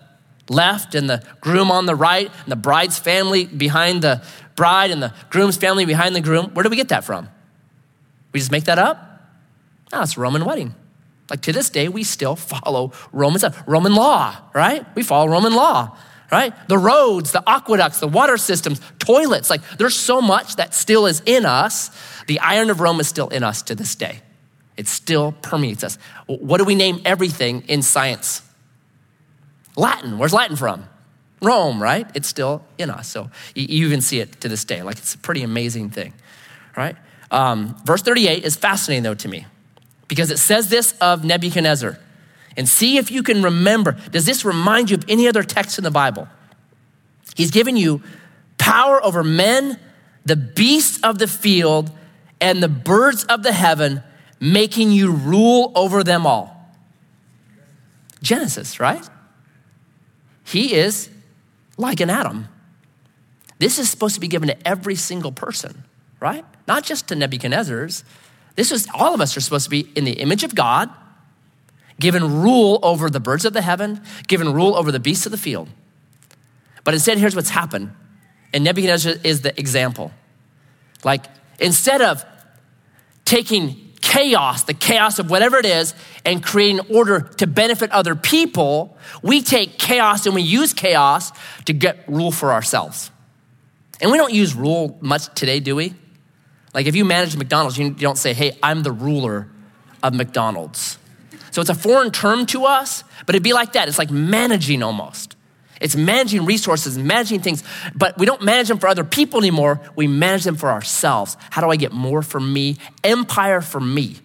left 0.50 0.96
and 0.96 1.10
the 1.10 1.24
groom 1.41 1.72
on 1.72 1.86
the 1.86 1.96
right, 1.96 2.32
and 2.43 2.52
the 2.52 2.56
bride's 2.56 3.00
family 3.00 3.46
behind 3.46 4.02
the 4.02 4.24
bride 4.56 4.91
and 4.91 5.02
the 5.02 5.14
groom's 5.30 5.58
family 5.58 5.86
behind 5.86 6.16
the 6.16 6.22
groom. 6.22 6.52
Where 6.54 6.64
do 6.64 6.70
we 6.70 6.76
get 6.76 6.89
that 6.89 7.04
from? 7.04 7.30
We 8.32 8.39
just 8.39 8.52
make 8.52 8.66
that 8.66 8.80
up? 8.80 9.22
No, 9.91 10.02
it's 10.02 10.18
Roman 10.18 10.46
wedding. 10.46 10.76
Like 11.30 11.41
to 11.41 11.52
this 11.52 11.70
day, 11.70 11.88
we 11.88 12.04
still 12.04 12.36
follow 12.36 12.91
Roman 13.12 13.39
stuff, 13.39 13.64
Roman 13.66 13.96
law, 13.96 14.36
right? 14.54 14.86
We 14.96 15.04
follow 15.04 15.28
Roman 15.28 15.54
law, 15.54 15.98
right? 16.36 16.68
The 16.68 16.78
roads, 16.78 17.32
the 17.32 17.42
aqueducts, 17.50 18.02
the 18.02 18.10
water 18.10 18.36
systems, 18.36 18.82
toilets. 19.00 19.50
Like 19.50 19.62
there's 19.78 19.96
so 19.96 20.22
much 20.22 20.58
that 20.58 20.74
still 20.74 21.06
is 21.06 21.22
in 21.26 21.46
us. 21.46 21.92
The 22.28 22.42
iron 22.42 22.70
of 22.70 22.82
Rome 22.82 23.00
is 23.00 23.08
still 23.08 23.30
in 23.30 23.42
us 23.42 23.62
to 23.64 23.76
this 23.76 23.96
day. 23.96 24.20
It 24.76 24.90
still 24.90 25.32
permeates 25.42 25.86
us. 25.86 25.98
What 26.28 26.58
do 26.58 26.66
we 26.66 26.76
name 26.76 27.02
everything 27.06 27.62
in 27.70 27.82
science? 27.82 28.42
Latin. 29.78 30.18
Where's 30.18 30.34
Latin 30.34 30.58
from? 30.58 30.90
Rome, 31.42 31.82
right? 31.82 32.06
It's 32.14 32.28
still 32.28 32.66
in 32.78 32.90
us. 32.90 33.08
So 33.08 33.30
you 33.56 33.86
even 33.86 34.02
see 34.02 34.20
it 34.20 34.42
to 34.42 34.50
this 34.50 34.66
day. 34.66 34.84
Like 34.84 34.98
it's 34.98 35.16
a 35.16 35.18
pretty 35.18 35.42
amazing 35.44 35.90
thing, 35.90 36.14
right? 36.76 36.98
Um, 37.32 37.78
verse 37.86 38.02
38 38.02 38.44
is 38.44 38.58
fascinating 38.58 39.04
though 39.04 39.14
to 39.14 39.30
me 39.30 39.46
because 40.10 40.32
it 40.32 40.40
says 40.40 40.68
this 40.68 40.92
of 41.00 41.24
Nebuchadnezzar. 41.24 41.98
And 42.58 42.68
see 42.70 42.97
if 42.97 43.12
you 43.12 43.22
can 43.22 43.43
remember. 43.43 43.97
Does 44.12 44.26
this 44.26 44.45
remind 44.45 44.89
you 44.89 44.97
of 44.97 45.06
any 45.08 45.28
other 45.28 45.43
text 45.43 45.78
in 45.78 45.84
the 45.84 45.91
Bible? 45.91 46.28
He's 47.36 47.51
given 47.51 47.76
you 47.76 48.01
power 48.58 49.03
over 49.03 49.24
men, 49.24 49.80
the 50.26 50.36
beasts 50.36 50.99
of 51.03 51.20
the 51.20 51.28
field, 51.28 51.91
and 52.39 52.64
the 52.64 52.70
birds 52.70 53.26
of 53.26 53.43
the 53.43 53.51
heaven, 53.51 54.03
making 54.39 54.91
you 54.91 55.12
rule 55.12 55.72
over 55.76 56.03
them 56.03 56.26
all. 56.26 56.74
Genesis, 58.22 58.80
right? 58.80 59.08
He 60.43 60.74
is 60.74 61.10
like 61.78 61.99
an 61.99 62.10
Adam. 62.10 62.47
This 63.60 63.80
is 63.80 63.89
supposed 63.89 64.16
to 64.16 64.22
be 64.22 64.28
given 64.28 64.47
to 64.47 64.68
every 64.68 64.95
single 64.95 65.32
person, 65.32 65.84
right? 66.20 66.45
Not 66.68 66.84
just 66.84 67.08
to 67.10 67.16
Nebuchadnezzar's. 67.16 68.03
This 68.56 68.72
is 68.72 68.88
all 68.93 69.14
of 69.14 69.22
us 69.22 69.36
are 69.36 69.41
supposed 69.41 69.66
to 69.66 69.70
be 69.70 69.89
in 69.95 70.06
the 70.06 70.14
image 70.14 70.43
of 70.43 70.56
God, 70.56 70.89
given 72.00 72.41
rule 72.41 72.80
over 72.84 73.10
the 73.10 73.20
birds 73.20 73.46
of 73.46 73.54
the 73.54 73.62
heaven, 73.62 74.02
given 74.28 74.54
rule 74.54 74.76
over 74.76 74.91
the 74.91 75.00
beasts 75.00 75.26
of 75.26 75.32
the 75.32 75.38
field. 75.38 75.70
But 76.84 76.93
instead, 76.93 77.18
here's 77.18 77.36
what's 77.36 77.50
happened. 77.50 77.93
And 78.54 78.64
Nebuchadnezzar 78.64 79.14
is 79.24 79.41
the 79.41 79.58
example. 79.60 80.12
Like, 81.04 81.26
instead 81.60 82.02
of 82.02 82.24
taking 83.26 83.93
chaos, 84.02 84.64
the 84.64 84.74
chaos 84.74 85.20
of 85.20 85.30
whatever 85.30 85.58
it 85.58 85.66
is, 85.66 85.96
and 86.24 86.43
creating 86.43 86.80
order 86.93 87.22
to 87.38 87.48
benefit 87.48 87.91
other 87.91 88.16
people, 88.16 88.98
we 89.22 89.41
take 89.41 89.78
chaos 89.78 90.26
and 90.26 90.36
we 90.36 90.41
use 90.41 90.74
chaos 90.74 91.32
to 91.66 91.74
get 91.74 92.08
rule 92.08 92.32
for 92.32 92.54
ourselves. 92.54 93.12
And 94.00 94.12
we 94.12 94.18
don't 94.18 94.34
use 94.34 94.54
rule 94.54 94.98
much 95.02 95.34
today, 95.34 95.60
do 95.60 95.76
we? 95.76 95.93
Like 96.74 96.88
if 96.88 96.96
you 96.96 97.06
manage 97.06 97.36
McDonald's, 97.36 97.78
you 97.78 97.91
don't 97.91 98.18
say, 98.18 98.34
hey, 98.34 98.58
I'm 98.62 98.84
the 98.84 98.91
ruler 98.91 99.48
of 100.04 100.14
McDonald's. 100.14 100.98
So 101.56 101.62
it's 101.62 101.70
a 101.70 101.74
foreign 101.74 102.12
term 102.12 102.47
to 102.47 102.66
us, 102.66 103.06
but 103.26 103.34
it'd 103.34 103.41
be 103.41 103.53
like 103.53 103.74
that. 103.74 103.88
It's 103.88 103.97
like 103.97 104.12
managing 104.12 104.84
almost. 104.84 105.38
It's 105.80 105.95
managing 105.95 106.43
resources, 106.43 106.97
managing 106.97 107.39
things, 107.39 107.64
but 107.95 108.18
we 108.18 108.26
don't 108.26 108.41
manage 108.41 108.68
them 108.68 108.78
for 108.78 108.88
other 108.88 109.06
people 109.06 109.39
anymore. 109.39 109.80
We 109.95 110.06
manage 110.06 110.43
them 110.43 110.58
for 110.58 110.70
ourselves. 110.70 111.38
How 111.51 111.62
do 111.62 111.70
I 111.70 111.78
get 111.78 111.93
more 111.93 112.22
for 112.22 112.41
me? 112.41 112.76
Empire 113.06 113.62
for 113.62 113.80
me. 113.80 114.18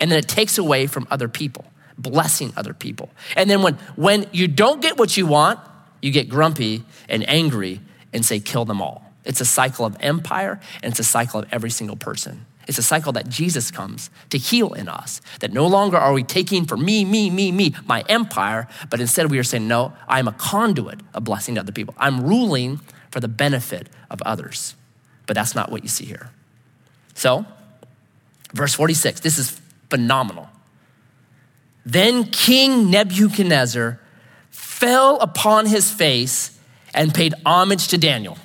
And 0.00 0.10
then 0.10 0.18
it 0.18 0.26
takes 0.26 0.58
away 0.58 0.88
from 0.88 1.06
other 1.08 1.28
people, 1.28 1.66
blessing 1.96 2.52
other 2.56 2.74
people. 2.74 3.10
And 3.36 3.48
then 3.48 3.62
when, 3.62 3.74
when 3.94 4.26
you 4.32 4.48
don't 4.48 4.82
get 4.82 4.98
what 4.98 5.16
you 5.16 5.28
want, 5.28 5.60
you 6.02 6.10
get 6.10 6.28
grumpy 6.28 6.82
and 7.08 7.28
angry 7.28 7.80
and 8.12 8.26
say, 8.26 8.40
kill 8.40 8.64
them 8.64 8.82
all. 8.82 9.04
It's 9.24 9.40
a 9.40 9.44
cycle 9.44 9.84
of 9.84 9.96
empire 10.00 10.58
and 10.82 10.90
it's 10.90 10.98
a 10.98 11.04
cycle 11.04 11.42
of 11.42 11.48
every 11.52 11.70
single 11.70 11.96
person. 11.96 12.44
It's 12.66 12.78
a 12.78 12.82
cycle 12.82 13.12
that 13.12 13.28
Jesus 13.28 13.70
comes 13.70 14.10
to 14.30 14.38
heal 14.38 14.72
in 14.74 14.88
us. 14.88 15.20
That 15.40 15.52
no 15.52 15.66
longer 15.66 15.96
are 15.96 16.12
we 16.12 16.22
taking 16.22 16.66
for 16.66 16.76
me, 16.76 17.04
me, 17.04 17.30
me, 17.30 17.50
me, 17.50 17.74
my 17.86 18.04
empire, 18.08 18.68
but 18.90 19.00
instead 19.00 19.30
we 19.30 19.38
are 19.38 19.44
saying, 19.44 19.66
no, 19.66 19.92
I'm 20.06 20.28
a 20.28 20.32
conduit 20.32 21.00
of 21.14 21.24
blessing 21.24 21.56
to 21.56 21.62
other 21.62 21.72
people. 21.72 21.94
I'm 21.98 22.24
ruling 22.24 22.80
for 23.10 23.20
the 23.20 23.28
benefit 23.28 23.88
of 24.10 24.22
others. 24.22 24.74
But 25.26 25.34
that's 25.34 25.54
not 25.54 25.70
what 25.70 25.82
you 25.82 25.88
see 25.88 26.04
here. 26.04 26.30
So, 27.14 27.44
verse 28.52 28.74
46, 28.74 29.20
this 29.20 29.38
is 29.38 29.60
phenomenal. 29.88 30.48
Then 31.84 32.24
King 32.24 32.90
Nebuchadnezzar 32.90 34.00
fell 34.50 35.18
upon 35.20 35.66
his 35.66 35.90
face 35.90 36.58
and 36.94 37.12
paid 37.14 37.34
homage 37.44 37.88
to 37.88 37.98
Daniel. 37.98 38.38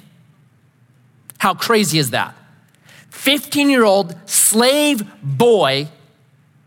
How 1.37 1.53
crazy 1.53 1.99
is 1.99 2.11
that? 2.11 2.35
15 3.15 3.69
year 3.69 3.83
old 3.83 4.15
slave 4.29 5.03
boy, 5.23 5.87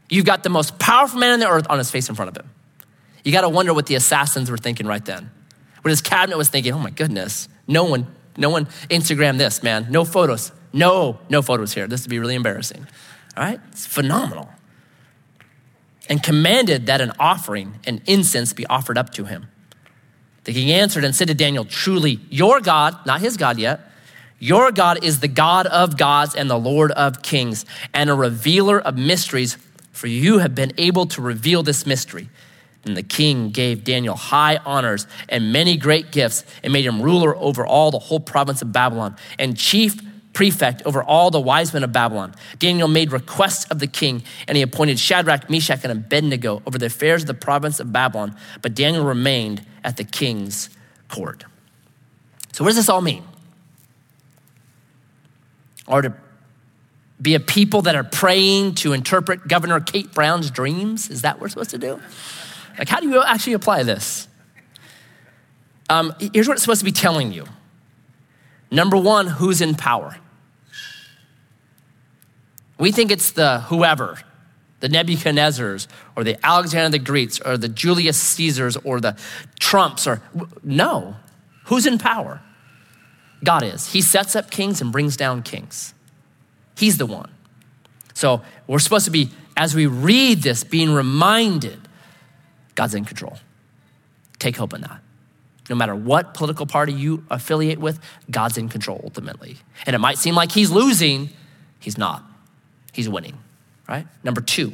you've 0.08 0.24
got 0.24 0.42
the 0.42 0.48
most 0.48 0.78
powerful 0.78 1.20
man 1.20 1.32
on 1.32 1.40
the 1.40 1.48
earth 1.48 1.66
on 1.70 1.78
his 1.78 1.90
face 1.90 2.08
in 2.08 2.14
front 2.14 2.30
of 2.30 2.42
him. 2.42 2.50
You 3.22 3.32
got 3.32 3.42
to 3.42 3.48
wonder 3.48 3.74
what 3.74 3.86
the 3.86 3.94
assassins 3.94 4.50
were 4.50 4.56
thinking 4.56 4.86
right 4.86 5.04
then. 5.04 5.30
What 5.82 5.90
his 5.90 6.00
cabinet 6.00 6.36
was 6.36 6.48
thinking, 6.48 6.72
oh 6.72 6.78
my 6.78 6.90
goodness, 6.90 7.48
no 7.68 7.84
one, 7.84 8.06
no 8.36 8.50
one 8.50 8.66
Instagram 8.88 9.38
this, 9.38 9.62
man. 9.62 9.86
No 9.90 10.04
photos. 10.04 10.50
No, 10.72 11.20
no 11.28 11.42
photos 11.42 11.74
here. 11.74 11.86
This 11.86 12.02
would 12.02 12.10
be 12.10 12.18
really 12.18 12.34
embarrassing. 12.34 12.86
All 13.36 13.44
right? 13.44 13.60
It's 13.70 13.86
phenomenal. 13.86 14.48
And 16.08 16.22
commanded 16.22 16.86
that 16.86 17.00
an 17.00 17.12
offering, 17.20 17.78
an 17.86 18.00
incense, 18.06 18.52
be 18.52 18.66
offered 18.66 18.98
up 18.98 19.10
to 19.10 19.26
him. 19.26 19.48
The 20.44 20.54
king 20.54 20.72
answered 20.72 21.04
and 21.04 21.14
said 21.14 21.28
to 21.28 21.34
Daniel, 21.34 21.64
Truly, 21.64 22.20
your 22.30 22.60
God, 22.60 23.06
not 23.06 23.20
his 23.20 23.36
God 23.36 23.58
yet, 23.58 23.87
your 24.38 24.70
God 24.70 25.04
is 25.04 25.20
the 25.20 25.28
God 25.28 25.66
of 25.66 25.96
gods 25.96 26.34
and 26.34 26.48
the 26.48 26.58
Lord 26.58 26.92
of 26.92 27.22
kings, 27.22 27.64
and 27.92 28.08
a 28.08 28.14
revealer 28.14 28.80
of 28.80 28.96
mysteries, 28.96 29.58
for 29.92 30.06
you 30.06 30.38
have 30.38 30.54
been 30.54 30.72
able 30.78 31.06
to 31.06 31.22
reveal 31.22 31.62
this 31.62 31.86
mystery. 31.86 32.28
And 32.84 32.96
the 32.96 33.02
king 33.02 33.50
gave 33.50 33.82
Daniel 33.84 34.14
high 34.14 34.58
honors 34.64 35.06
and 35.28 35.52
many 35.52 35.76
great 35.76 36.12
gifts, 36.12 36.44
and 36.62 36.72
made 36.72 36.86
him 36.86 37.02
ruler 37.02 37.36
over 37.36 37.66
all 37.66 37.90
the 37.90 37.98
whole 37.98 38.20
province 38.20 38.62
of 38.62 38.72
Babylon, 38.72 39.16
and 39.38 39.56
chief 39.56 40.00
prefect 40.32 40.82
over 40.86 41.02
all 41.02 41.32
the 41.32 41.40
wise 41.40 41.72
men 41.72 41.82
of 41.82 41.90
Babylon. 41.90 42.32
Daniel 42.60 42.86
made 42.86 43.10
requests 43.10 43.64
of 43.72 43.80
the 43.80 43.88
king, 43.88 44.22
and 44.46 44.56
he 44.56 44.62
appointed 44.62 44.96
Shadrach, 45.00 45.50
Meshach, 45.50 45.80
and 45.82 45.90
Abednego 45.90 46.62
over 46.64 46.78
the 46.78 46.86
affairs 46.86 47.24
of 47.24 47.26
the 47.26 47.34
province 47.34 47.80
of 47.80 47.92
Babylon. 47.92 48.36
But 48.62 48.74
Daniel 48.74 49.04
remained 49.04 49.66
at 49.82 49.96
the 49.96 50.04
king's 50.04 50.70
court. 51.08 51.44
So, 52.52 52.62
what 52.62 52.70
does 52.70 52.76
this 52.76 52.88
all 52.88 53.00
mean? 53.00 53.24
Or 55.88 56.02
to 56.02 56.14
be 57.20 57.34
a 57.34 57.40
people 57.40 57.82
that 57.82 57.96
are 57.96 58.04
praying 58.04 58.76
to 58.76 58.92
interpret 58.92 59.48
Governor 59.48 59.80
Kate 59.80 60.12
Brown's 60.14 60.50
dreams? 60.50 61.10
Is 61.10 61.22
that 61.22 61.36
what 61.36 61.42
we're 61.42 61.48
supposed 61.48 61.70
to 61.70 61.78
do? 61.78 62.00
Like, 62.78 62.88
how 62.88 63.00
do 63.00 63.08
you 63.08 63.22
actually 63.22 63.54
apply 63.54 63.82
this? 63.82 64.28
Um, 65.90 66.14
here's 66.20 66.46
what 66.46 66.54
it's 66.54 66.62
supposed 66.62 66.80
to 66.80 66.84
be 66.84 66.92
telling 66.92 67.32
you. 67.32 67.46
Number 68.70 68.96
one, 68.96 69.26
who's 69.26 69.60
in 69.60 69.74
power? 69.74 70.16
We 72.78 72.92
think 72.92 73.10
it's 73.10 73.32
the 73.32 73.60
whoever, 73.62 74.18
the 74.80 74.88
Nebuchadnezzars 74.88 75.88
or 76.14 76.22
the 76.22 76.38
Alexander 76.46 76.98
the 76.98 77.04
Greeks 77.04 77.40
or 77.40 77.56
the 77.56 77.68
Julius 77.68 78.20
Caesars 78.20 78.76
or 78.76 79.00
the 79.00 79.16
Trumps 79.58 80.06
or 80.06 80.22
no. 80.62 81.16
Who's 81.64 81.86
in 81.86 81.98
power? 81.98 82.40
God 83.44 83.62
is. 83.62 83.92
He 83.92 84.00
sets 84.00 84.34
up 84.34 84.50
kings 84.50 84.80
and 84.80 84.90
brings 84.92 85.16
down 85.16 85.42
kings. 85.42 85.94
He's 86.76 86.98
the 86.98 87.06
one. 87.06 87.30
So 88.14 88.42
we're 88.66 88.78
supposed 88.78 89.04
to 89.04 89.10
be 89.10 89.30
as 89.56 89.74
we 89.74 89.86
read 89.86 90.42
this, 90.42 90.62
being 90.62 90.92
reminded 90.92 91.80
God's 92.76 92.94
in 92.94 93.04
control. 93.04 93.38
Take 94.38 94.56
hope 94.56 94.72
in 94.72 94.82
that. 94.82 95.00
No 95.68 95.74
matter 95.74 95.96
what 95.96 96.32
political 96.32 96.64
party 96.64 96.92
you 96.92 97.24
affiliate 97.28 97.78
with, 97.78 97.98
God's 98.30 98.56
in 98.56 98.68
control 98.68 99.00
ultimately. 99.02 99.58
And 99.84 99.94
it 99.94 99.98
might 99.98 100.16
seem 100.16 100.36
like 100.36 100.52
he's 100.52 100.70
losing, 100.70 101.30
he's 101.80 101.98
not. 101.98 102.22
He's 102.92 103.08
winning, 103.08 103.36
right? 103.88 104.06
Number 104.22 104.40
two, 104.40 104.72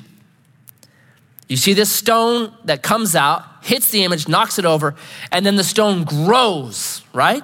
you 1.48 1.56
see 1.56 1.72
this 1.72 1.90
stone 1.90 2.54
that 2.64 2.82
comes 2.82 3.16
out, 3.16 3.44
hits 3.62 3.90
the 3.90 4.04
image, 4.04 4.28
knocks 4.28 4.58
it 4.58 4.66
over, 4.66 4.94
and 5.32 5.44
then 5.44 5.56
the 5.56 5.64
stone 5.64 6.04
grows, 6.04 7.02
right? 7.12 7.42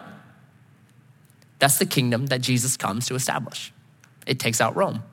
That's 1.61 1.79
the 1.79 1.87
kingdom 1.87 2.27
that 2.27 2.41
Jesus 2.41 2.77
comes 2.77 3.07
to 3.07 3.15
establish. 3.15 3.73
It 4.27 4.41
takes 4.41 4.61
out 4.61 4.75
Rome. 4.75 5.05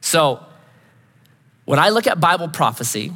So, 0.00 0.44
when 1.64 1.78
I 1.78 1.90
look 1.90 2.08
at 2.08 2.18
Bible 2.18 2.48
prophecy, 2.48 3.12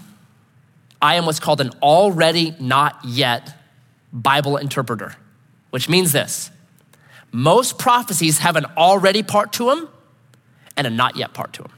I 1.03 1.17
am 1.17 1.27
what's 1.27 1.41
called 1.41 1.61
an 1.61 1.71
already 1.83 2.55
not 2.61 3.05
yet 3.05 3.53
Bible 4.13 4.57
interpreter, 4.57 5.15
which 5.71 5.89
means 5.89 6.13
this 6.13 6.51
most 7.33 7.79
prophecies 7.79 8.39
have 8.39 8.57
an 8.57 8.67
already 8.77 9.23
part 9.23 9.53
to 9.55 9.67
them 9.67 9.89
and 10.77 10.87
a 10.87 10.91
not 10.91 11.17
yet 11.17 11.35
part 11.35 11.53
to 11.55 11.63
them. 11.63 11.73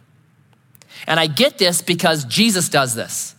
And 1.06 1.18
I 1.18 1.26
get 1.26 1.58
this 1.58 1.82
because 1.82 2.24
Jesus 2.24 2.68
does 2.68 2.94
this. 2.94 3.34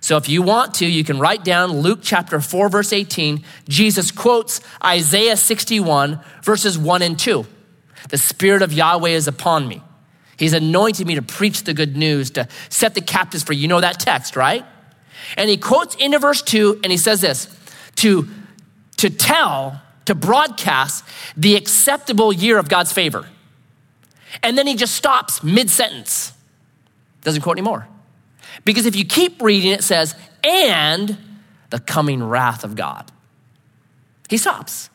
So 0.00 0.16
if 0.16 0.28
you 0.28 0.42
want 0.42 0.74
to, 0.74 0.86
you 0.86 1.04
can 1.04 1.18
write 1.18 1.44
down 1.44 1.72
Luke 1.80 2.00
chapter 2.02 2.40
4, 2.40 2.68
verse 2.68 2.92
18. 2.92 3.42
Jesus 3.68 4.10
quotes 4.10 4.60
Isaiah 4.84 5.36
61, 5.36 6.20
verses 6.42 6.78
1 6.78 7.02
and 7.02 7.18
2. 7.18 7.46
The 8.10 8.18
Spirit 8.18 8.62
of 8.62 8.72
Yahweh 8.72 9.10
is 9.10 9.26
upon 9.26 9.66
me. 9.66 9.82
He's 10.36 10.52
anointed 10.52 11.06
me 11.06 11.14
to 11.14 11.22
preach 11.22 11.64
the 11.64 11.74
good 11.74 11.96
news, 11.96 12.30
to 12.32 12.46
set 12.68 12.94
the 12.94 13.00
captives 13.00 13.42
free. 13.42 13.56
You 13.56 13.68
know 13.68 13.80
that 13.80 13.98
text, 13.98 14.36
right? 14.36 14.64
And 15.36 15.48
he 15.48 15.56
quotes 15.56 15.94
into 15.96 16.18
verse 16.18 16.42
2 16.42 16.80
and 16.84 16.92
he 16.92 16.98
says 16.98 17.20
this 17.20 17.48
to, 17.96 18.28
to 18.98 19.10
tell, 19.10 19.80
to 20.04 20.14
broadcast 20.14 21.04
the 21.36 21.56
acceptable 21.56 22.32
year 22.32 22.58
of 22.58 22.68
God's 22.68 22.92
favor. 22.92 23.26
And 24.42 24.56
then 24.58 24.66
he 24.66 24.74
just 24.74 24.94
stops 24.94 25.42
mid 25.42 25.70
sentence, 25.70 26.32
doesn't 27.22 27.42
quote 27.42 27.56
anymore. 27.56 27.88
Because 28.64 28.86
if 28.86 28.96
you 28.96 29.04
keep 29.04 29.42
reading, 29.42 29.72
it 29.72 29.84
says, 29.84 30.14
and 30.42 31.16
the 31.70 31.78
coming 31.78 32.22
wrath 32.22 32.64
of 32.64 32.76
God. 32.76 33.10
He 34.28 34.36
stops 34.36 34.90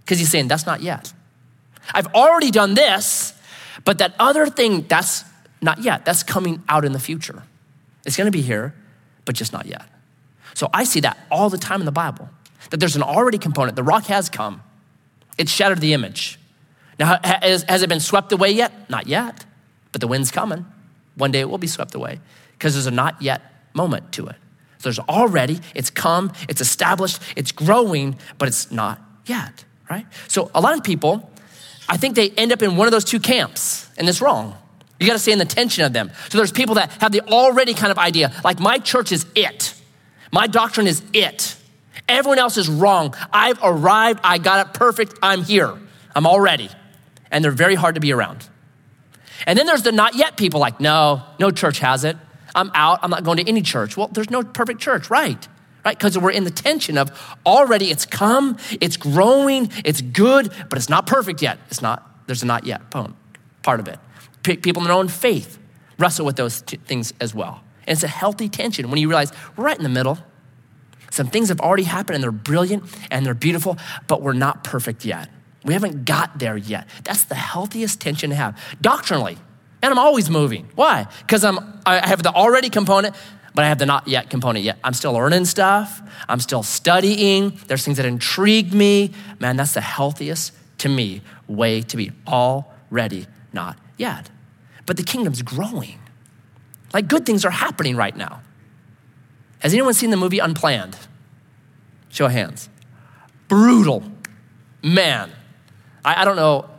because 0.00 0.18
he's 0.18 0.30
saying, 0.30 0.48
that's 0.48 0.66
not 0.66 0.82
yet. 0.82 1.12
I've 1.92 2.08
already 2.08 2.50
done 2.50 2.74
this, 2.74 3.32
but 3.84 3.98
that 3.98 4.14
other 4.18 4.46
thing, 4.46 4.82
that's 4.88 5.24
not 5.62 5.82
yet. 5.82 6.04
That's 6.04 6.22
coming 6.22 6.62
out 6.68 6.84
in 6.84 6.92
the 6.92 6.98
future. 6.98 7.42
It's 8.04 8.16
going 8.16 8.26
to 8.26 8.36
be 8.36 8.42
here, 8.42 8.74
but 9.24 9.34
just 9.34 9.52
not 9.52 9.66
yet. 9.66 9.84
So 10.54 10.68
I 10.72 10.84
see 10.84 11.00
that 11.00 11.18
all 11.30 11.50
the 11.50 11.58
time 11.58 11.80
in 11.80 11.86
the 11.86 11.92
Bible 11.92 12.28
that 12.70 12.78
there's 12.78 12.96
an 12.96 13.02
already 13.02 13.38
component. 13.38 13.76
The 13.76 13.82
rock 13.82 14.04
has 14.06 14.28
come, 14.28 14.62
it 15.38 15.48
shattered 15.48 15.80
the 15.80 15.94
image. 15.94 16.38
Now, 16.98 17.18
has, 17.22 17.62
has 17.62 17.82
it 17.82 17.88
been 17.88 18.00
swept 18.00 18.32
away 18.32 18.50
yet? 18.50 18.90
Not 18.90 19.06
yet, 19.06 19.44
but 19.92 20.00
the 20.00 20.08
wind's 20.08 20.30
coming. 20.30 20.66
One 21.14 21.30
day 21.30 21.40
it 21.40 21.48
will 21.48 21.58
be 21.58 21.68
swept 21.68 21.94
away 21.94 22.20
because 22.58 22.74
there's 22.74 22.86
a 22.86 22.90
not 22.90 23.22
yet 23.22 23.40
moment 23.72 24.12
to 24.12 24.26
it. 24.26 24.36
So 24.78 24.84
there's 24.84 24.98
already, 24.98 25.60
it's 25.74 25.90
come, 25.90 26.32
it's 26.48 26.60
established, 26.60 27.20
it's 27.36 27.52
growing, 27.52 28.16
but 28.36 28.48
it's 28.48 28.70
not 28.70 29.00
yet, 29.26 29.64
right? 29.90 30.06
So 30.28 30.50
a 30.54 30.60
lot 30.60 30.76
of 30.76 30.84
people, 30.84 31.30
I 31.88 31.96
think 31.96 32.14
they 32.14 32.30
end 32.30 32.52
up 32.52 32.62
in 32.62 32.76
one 32.76 32.86
of 32.86 32.92
those 32.92 33.04
two 33.04 33.20
camps, 33.20 33.88
and 33.96 34.08
it's 34.08 34.20
wrong. 34.20 34.56
You 35.00 35.06
got 35.06 35.14
to 35.14 35.18
stay 35.18 35.32
in 35.32 35.38
the 35.38 35.44
tension 35.44 35.84
of 35.84 35.92
them. 35.92 36.10
So 36.28 36.38
there's 36.38 36.52
people 36.52 36.74
that 36.76 36.90
have 37.00 37.12
the 37.12 37.20
already 37.22 37.74
kind 37.74 37.90
of 37.90 37.98
idea, 37.98 38.32
like 38.44 38.58
my 38.60 38.78
church 38.78 39.12
is 39.12 39.26
it. 39.34 39.74
My 40.32 40.46
doctrine 40.46 40.86
is 40.86 41.02
it. 41.12 41.56
Everyone 42.08 42.38
else 42.38 42.56
is 42.56 42.68
wrong. 42.68 43.14
I've 43.32 43.58
arrived. 43.62 44.20
I 44.24 44.38
got 44.38 44.66
it 44.66 44.74
perfect. 44.74 45.14
I'm 45.22 45.42
here. 45.42 45.74
I'm 46.14 46.26
already. 46.26 46.70
And 47.30 47.44
they're 47.44 47.50
very 47.50 47.74
hard 47.74 47.94
to 47.96 48.00
be 48.00 48.12
around. 48.12 48.48
And 49.46 49.58
then 49.58 49.66
there's 49.66 49.82
the 49.82 49.92
not 49.92 50.14
yet 50.14 50.36
people 50.36 50.58
like, 50.58 50.80
no, 50.80 51.22
no 51.38 51.50
church 51.50 51.78
has 51.78 52.04
it. 52.04 52.16
I'm 52.54 52.70
out. 52.74 53.00
I'm 53.02 53.10
not 53.10 53.24
going 53.24 53.38
to 53.38 53.48
any 53.48 53.62
church. 53.62 53.96
Well, 53.96 54.08
there's 54.08 54.30
no 54.30 54.42
perfect 54.42 54.80
church, 54.80 55.10
right? 55.10 55.48
Right? 55.84 55.96
Because 55.96 56.18
we're 56.18 56.32
in 56.32 56.44
the 56.44 56.50
tension 56.50 56.98
of 56.98 57.10
already 57.46 57.90
it's 57.90 58.04
come, 58.04 58.56
it's 58.80 58.96
growing, 58.96 59.70
it's 59.84 60.00
good, 60.00 60.52
but 60.68 60.76
it's 60.76 60.88
not 60.88 61.06
perfect 61.06 61.40
yet. 61.40 61.58
It's 61.70 61.80
not, 61.80 62.26
there's 62.26 62.42
a 62.42 62.46
not 62.46 62.66
yet 62.66 62.90
part 62.90 63.80
of 63.80 63.88
it 63.88 63.98
people 64.56 64.82
in 64.82 64.88
their 64.88 64.96
own 64.96 65.08
faith 65.08 65.58
wrestle 65.98 66.24
with 66.24 66.36
those 66.36 66.62
t- 66.62 66.76
things 66.76 67.12
as 67.20 67.34
well. 67.34 67.62
And 67.86 67.94
it's 67.94 68.02
a 68.02 68.08
healthy 68.08 68.48
tension 68.48 68.90
when 68.90 68.98
you 68.98 69.08
realize 69.08 69.32
we're 69.56 69.64
right 69.64 69.76
in 69.76 69.82
the 69.82 69.88
middle. 69.88 70.18
Some 71.10 71.28
things 71.28 71.48
have 71.48 71.60
already 71.60 71.84
happened 71.84 72.16
and 72.16 72.22
they're 72.22 72.30
brilliant 72.30 72.84
and 73.10 73.24
they're 73.24 73.34
beautiful, 73.34 73.78
but 74.06 74.22
we're 74.22 74.34
not 74.34 74.64
perfect 74.64 75.04
yet. 75.04 75.28
We 75.64 75.72
haven't 75.72 76.04
got 76.04 76.38
there 76.38 76.56
yet. 76.56 76.88
That's 77.04 77.24
the 77.24 77.34
healthiest 77.34 78.00
tension 78.00 78.30
to 78.30 78.36
have 78.36 78.60
doctrinally. 78.80 79.38
And 79.82 79.92
I'm 79.92 79.98
always 79.98 80.28
moving. 80.28 80.68
Why? 80.74 81.06
Because 81.20 81.44
I'm 81.44 81.58
I 81.86 82.06
have 82.06 82.22
the 82.22 82.32
already 82.32 82.68
component, 82.68 83.14
but 83.54 83.64
I 83.64 83.68
have 83.68 83.78
the 83.78 83.86
not 83.86 84.08
yet 84.08 84.30
component 84.30 84.64
yet. 84.64 84.78
I'm 84.84 84.92
still 84.92 85.12
learning 85.12 85.44
stuff. 85.44 86.02
I'm 86.28 86.40
still 86.40 86.62
studying. 86.62 87.58
There's 87.66 87.84
things 87.84 87.96
that 87.96 88.06
intrigue 88.06 88.74
me. 88.74 89.12
Man, 89.38 89.56
that's 89.56 89.74
the 89.74 89.80
healthiest 89.80 90.52
to 90.78 90.88
me 90.88 91.22
way 91.46 91.82
to 91.82 91.96
be 91.96 92.12
already 92.26 93.26
not 93.52 93.78
yet. 93.96 94.30
But 94.86 94.96
the 94.96 95.02
kingdom's 95.02 95.42
growing. 95.42 95.98
Like 96.92 97.08
good 97.08 97.26
things 97.26 97.44
are 97.44 97.50
happening 97.50 97.96
right 97.96 98.16
now. 98.16 98.42
Has 99.60 99.72
anyone 99.72 99.94
seen 99.94 100.10
the 100.10 100.16
movie 100.16 100.38
Unplanned? 100.38 100.96
Show 102.10 102.26
of 102.26 102.32
hands. 102.32 102.68
Brutal. 103.48 104.02
Man. 104.82 105.30
I, 106.04 106.22
I 106.22 106.24
don't 106.24 106.36
know. 106.36 106.70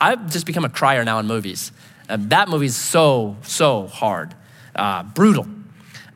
I've 0.00 0.30
just 0.30 0.46
become 0.46 0.64
a 0.64 0.68
crier 0.68 1.04
now 1.04 1.18
in 1.18 1.26
movies. 1.26 1.72
And 2.08 2.30
that 2.30 2.48
movie's 2.48 2.76
so, 2.76 3.36
so 3.42 3.86
hard. 3.86 4.34
Uh, 4.74 5.02
brutal. 5.02 5.46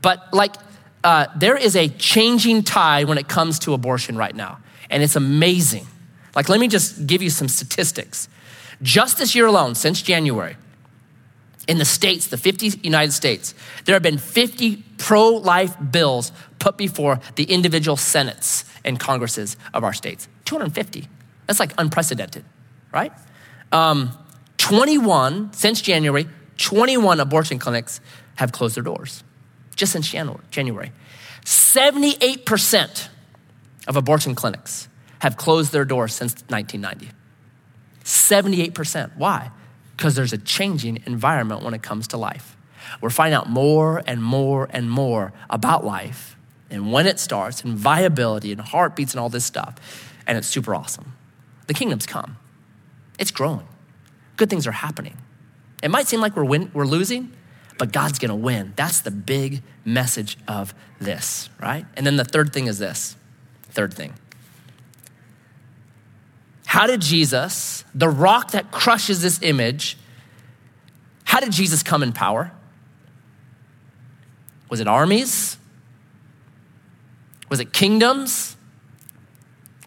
But 0.02 0.32
like, 0.32 0.54
uh, 1.02 1.26
there 1.36 1.56
is 1.56 1.76
a 1.76 1.88
changing 1.88 2.62
tide 2.62 3.08
when 3.08 3.18
it 3.18 3.28
comes 3.28 3.58
to 3.60 3.74
abortion 3.74 4.16
right 4.16 4.34
now. 4.34 4.58
And 4.90 5.02
it's 5.02 5.16
amazing. 5.16 5.86
Like, 6.34 6.48
let 6.48 6.60
me 6.60 6.68
just 6.68 7.06
give 7.06 7.22
you 7.22 7.30
some 7.30 7.48
statistics. 7.48 8.28
Just 8.82 9.18
this 9.18 9.34
year 9.34 9.46
alone, 9.46 9.74
since 9.74 10.02
January, 10.02 10.56
in 11.68 11.78
the 11.78 11.84
states, 11.84 12.26
the 12.26 12.36
50 12.36 12.80
United 12.82 13.12
States, 13.12 13.54
there 13.84 13.94
have 13.94 14.02
been 14.02 14.18
50 14.18 14.82
pro 14.98 15.28
life 15.28 15.76
bills 15.90 16.32
put 16.58 16.76
before 16.76 17.20
the 17.36 17.44
individual 17.44 17.96
senates 17.96 18.64
and 18.84 18.98
congresses 18.98 19.56
of 19.74 19.84
our 19.84 19.92
states. 19.92 20.28
250. 20.46 21.06
That's 21.46 21.60
like 21.60 21.72
unprecedented, 21.78 22.44
right? 22.92 23.12
Um, 23.72 24.12
21, 24.60 25.54
since 25.54 25.80
January, 25.80 26.28
21 26.58 27.18
abortion 27.18 27.58
clinics 27.58 27.98
have 28.34 28.52
closed 28.52 28.76
their 28.76 28.82
doors 28.82 29.24
just 29.74 29.92
since 29.92 30.06
January. 30.50 30.92
78% 31.46 33.08
of 33.88 33.96
abortion 33.96 34.34
clinics 34.34 34.88
have 35.20 35.38
closed 35.38 35.72
their 35.72 35.86
doors 35.86 36.12
since 36.14 36.34
1990. 36.48 37.10
78%. 38.04 39.16
Why? 39.16 39.50
Because 39.96 40.14
there's 40.14 40.34
a 40.34 40.38
changing 40.38 41.02
environment 41.06 41.62
when 41.62 41.72
it 41.72 41.82
comes 41.82 42.08
to 42.08 42.18
life. 42.18 42.54
We're 43.00 43.08
finding 43.08 43.38
out 43.38 43.48
more 43.48 44.02
and 44.06 44.22
more 44.22 44.68
and 44.70 44.90
more 44.90 45.32
about 45.48 45.86
life 45.86 46.36
and 46.68 46.92
when 46.92 47.06
it 47.06 47.18
starts 47.18 47.64
and 47.64 47.78
viability 47.78 48.52
and 48.52 48.60
heartbeats 48.60 49.14
and 49.14 49.20
all 49.20 49.30
this 49.30 49.46
stuff. 49.46 50.12
And 50.26 50.36
it's 50.36 50.48
super 50.48 50.74
awesome. 50.74 51.14
The 51.66 51.72
kingdom's 51.72 52.04
come, 52.04 52.36
it's 53.18 53.30
growing. 53.30 53.66
Good 54.40 54.48
things 54.48 54.66
are 54.66 54.72
happening. 54.72 55.18
It 55.82 55.90
might 55.90 56.08
seem 56.08 56.22
like 56.22 56.34
we're, 56.34 56.44
win- 56.44 56.70
we're 56.72 56.86
losing, 56.86 57.30
but 57.76 57.92
God's 57.92 58.18
gonna 58.18 58.34
win. 58.34 58.72
That's 58.74 59.00
the 59.00 59.10
big 59.10 59.62
message 59.84 60.38
of 60.48 60.72
this, 60.98 61.50
right? 61.60 61.84
And 61.94 62.06
then 62.06 62.16
the 62.16 62.24
third 62.24 62.50
thing 62.50 62.66
is 62.66 62.78
this 62.78 63.16
third 63.72 63.92
thing 63.92 64.14
how 66.64 66.86
did 66.86 67.02
Jesus, 67.02 67.84
the 67.94 68.08
rock 68.08 68.52
that 68.52 68.70
crushes 68.70 69.20
this 69.20 69.42
image, 69.42 69.98
how 71.24 71.40
did 71.40 71.52
Jesus 71.52 71.82
come 71.82 72.02
in 72.02 72.14
power? 72.14 72.50
Was 74.70 74.80
it 74.80 74.88
armies? 74.88 75.58
Was 77.50 77.60
it 77.60 77.74
kingdoms? 77.74 78.56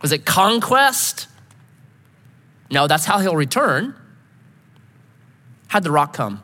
Was 0.03 0.11
it 0.11 0.27
conquest? 0.27 1.27
No, 2.69 2.85
that's 2.85 3.05
how 3.05 3.17
he'll 3.17 3.35
return. 3.35 3.95
How'd 5.73 5.81
the 5.81 5.89
rock 5.89 6.13
come? 6.13 6.39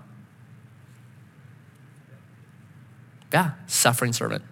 Yeah, 3.32 3.52
suffering 3.68 4.12
servant. 4.12 4.44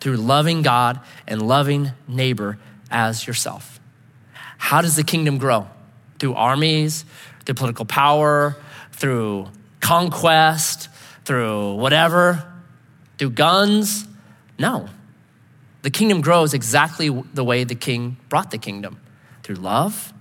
Through 0.00 0.16
loving 0.16 0.62
God 0.62 0.98
and 1.28 1.40
loving 1.40 1.92
neighbor 2.08 2.58
as 2.90 3.24
yourself. 3.24 3.78
How 4.56 4.82
does 4.82 4.96
the 4.96 5.04
kingdom 5.04 5.38
grow? 5.38 5.68
Through 6.18 6.34
armies, 6.34 7.04
through 7.44 7.54
political 7.54 7.84
power, 7.84 8.56
through 8.90 9.46
conquest, 9.78 10.88
through 11.24 11.76
whatever, 11.76 12.52
through 13.16 13.30
guns. 13.30 14.08
No. 14.58 14.88
The 15.82 15.90
kingdom 15.90 16.20
grows 16.20 16.52
exactly 16.52 17.10
the 17.32 17.44
way 17.44 17.62
the 17.62 17.76
king 17.76 18.16
brought 18.28 18.50
the 18.50 18.58
kingdom 18.58 18.98
through 19.44 19.54
love, 19.54 20.12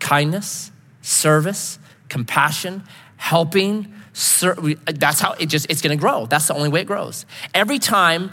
kindness, 0.00 0.70
service, 1.00 1.78
compassion, 2.14 2.84
helping. 3.16 3.92
That's 4.12 5.18
how 5.18 5.32
it 5.32 5.46
just, 5.46 5.66
it's 5.68 5.82
gonna 5.82 5.96
grow. 5.96 6.26
That's 6.26 6.46
the 6.46 6.54
only 6.54 6.68
way 6.68 6.82
it 6.82 6.86
grows. 6.86 7.26
Every 7.52 7.80
time 7.80 8.30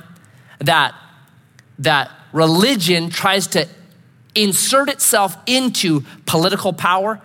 that, 0.60 0.94
that 1.80 2.12
religion 2.32 3.10
tries 3.10 3.48
to 3.48 3.68
insert 4.36 4.88
itself 4.88 5.36
into 5.48 6.02
political 6.28 6.74
power, 6.74 7.20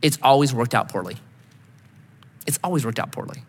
it's 0.00 0.16
always 0.22 0.54
worked 0.54 0.76
out 0.76 0.92
poorly. 0.92 1.16
It's 2.46 2.60
always 2.62 2.86
worked 2.86 3.00
out 3.00 3.10
poorly. 3.10 3.42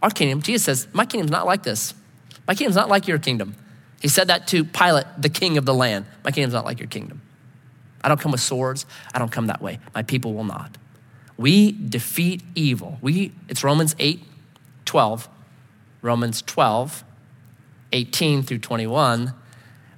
Our 0.00 0.10
kingdom, 0.10 0.42
Jesus 0.42 0.64
says, 0.64 0.86
My 0.92 1.06
kingdom's 1.06 1.32
not 1.32 1.44
like 1.44 1.64
this. 1.64 1.92
My 2.46 2.54
kingdom's 2.54 2.76
not 2.76 2.88
like 2.88 3.08
your 3.08 3.18
kingdom. 3.18 3.56
He 4.00 4.06
said 4.06 4.28
that 4.28 4.46
to 4.48 4.62
Pilate, 4.62 5.06
the 5.18 5.28
king 5.28 5.58
of 5.58 5.64
the 5.64 5.74
land. 5.74 6.06
My 6.22 6.30
kingdom's 6.30 6.54
not 6.54 6.64
like 6.64 6.78
your 6.78 6.88
kingdom. 6.88 7.20
I 8.00 8.08
don't 8.08 8.20
come 8.20 8.30
with 8.30 8.42
swords. 8.42 8.86
I 9.12 9.18
don't 9.18 9.32
come 9.32 9.48
that 9.48 9.60
way. 9.60 9.80
My 9.92 10.02
people 10.02 10.34
will 10.34 10.44
not. 10.44 10.78
We 11.36 11.72
defeat 11.72 12.42
evil. 12.54 12.98
We, 13.00 13.32
it's 13.48 13.64
Romans 13.64 13.94
8, 13.98 14.22
12. 14.84 15.28
Romans 16.02 16.42
12, 16.42 17.02
18 17.92 18.42
through 18.42 18.58
21. 18.58 19.32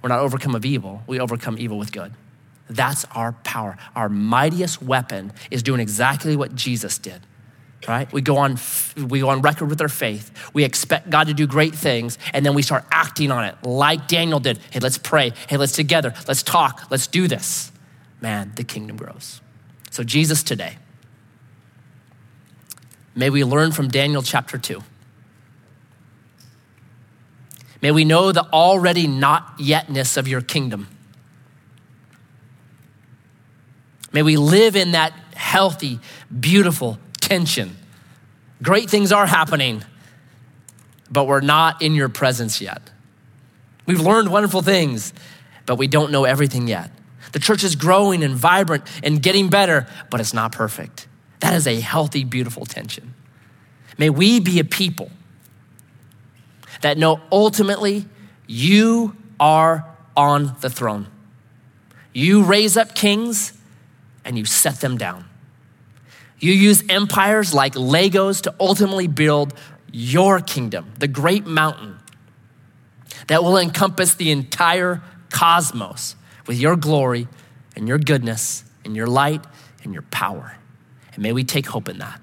We're 0.00 0.08
not 0.08 0.20
overcome 0.20 0.54
of 0.54 0.64
evil. 0.64 1.02
We 1.06 1.18
overcome 1.18 1.58
evil 1.58 1.78
with 1.78 1.90
good. 1.90 2.12
That's 2.70 3.04
our 3.06 3.32
power. 3.32 3.76
Our 3.96 4.08
mightiest 4.08 4.80
weapon 4.80 5.32
is 5.50 5.64
doing 5.64 5.80
exactly 5.80 6.36
what 6.36 6.54
Jesus 6.54 6.98
did 6.98 7.22
right? 7.86 8.12
We 8.12 8.20
go 8.20 8.38
on 8.38 8.58
we 8.96 9.20
go 9.20 9.28
on 9.28 9.42
record 9.42 9.68
with 9.68 9.80
our 9.80 9.88
faith. 9.88 10.32
We 10.52 10.64
expect 10.64 11.10
God 11.10 11.28
to 11.28 11.34
do 11.34 11.46
great 11.46 11.74
things 11.74 12.18
and 12.32 12.44
then 12.44 12.54
we 12.54 12.62
start 12.62 12.84
acting 12.90 13.30
on 13.30 13.44
it 13.44 13.54
like 13.62 14.08
Daniel 14.08 14.40
did. 14.40 14.58
Hey, 14.70 14.80
let's 14.80 14.98
pray. 14.98 15.32
Hey, 15.48 15.56
let's 15.56 15.72
together. 15.72 16.14
Let's 16.26 16.42
talk. 16.42 16.90
Let's 16.90 17.06
do 17.06 17.28
this. 17.28 17.70
Man, 18.20 18.52
the 18.56 18.64
kingdom 18.64 18.96
grows. 18.96 19.40
So 19.90 20.02
Jesus 20.02 20.42
today 20.42 20.78
May 23.16 23.30
we 23.30 23.44
learn 23.44 23.72
from 23.72 23.88
Daniel 23.88 24.22
chapter 24.22 24.58
2. 24.58 24.82
May 27.80 27.90
we 27.90 28.04
know 28.04 28.30
the 28.30 28.44
already 28.52 29.06
not 29.06 29.58
yetness 29.58 30.18
of 30.18 30.28
your 30.28 30.42
kingdom. 30.42 30.86
May 34.12 34.22
we 34.22 34.36
live 34.36 34.76
in 34.76 34.92
that 34.92 35.12
healthy, 35.34 35.98
beautiful 36.40 36.98
tension. 37.20 37.76
Great 38.62 38.90
things 38.90 39.12
are 39.12 39.26
happening, 39.26 39.82
but 41.10 41.26
we're 41.26 41.40
not 41.40 41.80
in 41.80 41.94
your 41.94 42.08
presence 42.10 42.60
yet. 42.60 42.90
We've 43.86 44.00
learned 44.00 44.30
wonderful 44.30 44.60
things, 44.62 45.14
but 45.64 45.76
we 45.76 45.86
don't 45.86 46.12
know 46.12 46.24
everything 46.24 46.68
yet. 46.68 46.90
The 47.32 47.38
church 47.38 47.64
is 47.64 47.76
growing 47.76 48.22
and 48.22 48.34
vibrant 48.34 48.84
and 49.02 49.22
getting 49.22 49.48
better, 49.48 49.86
but 50.10 50.20
it's 50.20 50.34
not 50.34 50.52
perfect. 50.52 51.05
That 51.40 51.54
is 51.54 51.66
a 51.66 51.80
healthy, 51.80 52.24
beautiful 52.24 52.66
tension. 52.66 53.14
May 53.98 54.10
we 54.10 54.40
be 54.40 54.58
a 54.58 54.64
people 54.64 55.10
that 56.82 56.98
know 56.98 57.20
ultimately 57.32 58.06
you 58.46 59.16
are 59.40 59.86
on 60.16 60.56
the 60.60 60.70
throne. 60.70 61.06
You 62.12 62.44
raise 62.44 62.76
up 62.76 62.94
kings 62.94 63.52
and 64.24 64.38
you 64.38 64.44
set 64.44 64.80
them 64.80 64.96
down. 64.96 65.26
You 66.38 66.52
use 66.52 66.82
empires 66.88 67.54
like 67.54 67.74
Legos 67.74 68.42
to 68.42 68.54
ultimately 68.60 69.06
build 69.06 69.54
your 69.92 70.40
kingdom, 70.40 70.92
the 70.98 71.08
great 71.08 71.46
mountain 71.46 71.98
that 73.28 73.42
will 73.42 73.56
encompass 73.56 74.14
the 74.14 74.30
entire 74.30 75.02
cosmos 75.30 76.16
with 76.46 76.58
your 76.58 76.76
glory 76.76 77.28
and 77.74 77.88
your 77.88 77.98
goodness 77.98 78.64
and 78.84 78.94
your 78.94 79.06
light 79.06 79.44
and 79.82 79.92
your 79.92 80.02
power. 80.02 80.56
And 81.16 81.22
may 81.22 81.32
we 81.32 81.42
take 81.42 81.66
hope 81.66 81.88
in 81.88 81.98
that. 81.98 82.20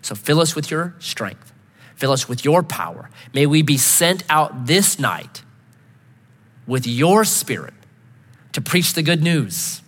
So 0.00 0.14
fill 0.14 0.40
us 0.40 0.56
with 0.56 0.70
your 0.70 0.94
strength, 0.98 1.52
fill 1.94 2.12
us 2.12 2.28
with 2.28 2.44
your 2.44 2.62
power. 2.62 3.10
May 3.34 3.44
we 3.44 3.60
be 3.62 3.76
sent 3.76 4.24
out 4.30 4.66
this 4.66 4.98
night 4.98 5.42
with 6.66 6.86
your 6.86 7.24
spirit 7.24 7.74
to 8.52 8.62
preach 8.62 8.94
the 8.94 9.02
good 9.02 9.22
news 9.22 9.82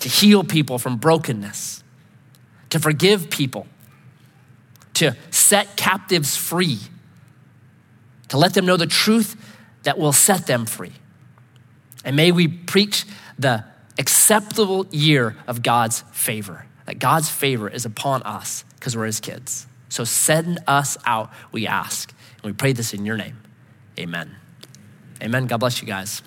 to 0.00 0.08
heal 0.08 0.44
people 0.44 0.78
from 0.78 0.96
brokenness, 0.96 1.82
to 2.70 2.78
forgive 2.78 3.30
people, 3.30 3.66
to 4.94 5.16
set 5.30 5.76
captives 5.76 6.36
free, 6.36 6.78
to 8.28 8.36
let 8.36 8.54
them 8.54 8.66
know 8.66 8.76
the 8.76 8.86
truth 8.86 9.36
that 9.82 9.98
will 9.98 10.12
set 10.12 10.46
them 10.46 10.66
free. 10.66 10.92
And 12.04 12.14
may 12.14 12.30
we 12.32 12.48
preach 12.48 13.04
the 13.38 13.64
acceptable 13.98 14.86
year 14.90 15.36
of 15.46 15.62
God's 15.62 16.02
favor, 16.12 16.66
that 16.86 16.98
God's 16.98 17.28
favor 17.28 17.68
is 17.68 17.84
upon 17.84 18.22
us 18.22 18.64
because 18.76 18.96
we're 18.96 19.06
his 19.06 19.20
kids. 19.20 19.66
So 19.88 20.04
send 20.04 20.60
us 20.66 20.96
out, 21.04 21.30
we 21.52 21.66
ask. 21.66 22.12
And 22.36 22.44
we 22.44 22.52
pray 22.52 22.72
this 22.72 22.94
in 22.94 23.04
your 23.04 23.16
name. 23.16 23.38
Amen. 23.98 24.36
Amen. 25.22 25.46
God 25.46 25.58
bless 25.58 25.80
you 25.80 25.88
guys. 25.88 26.22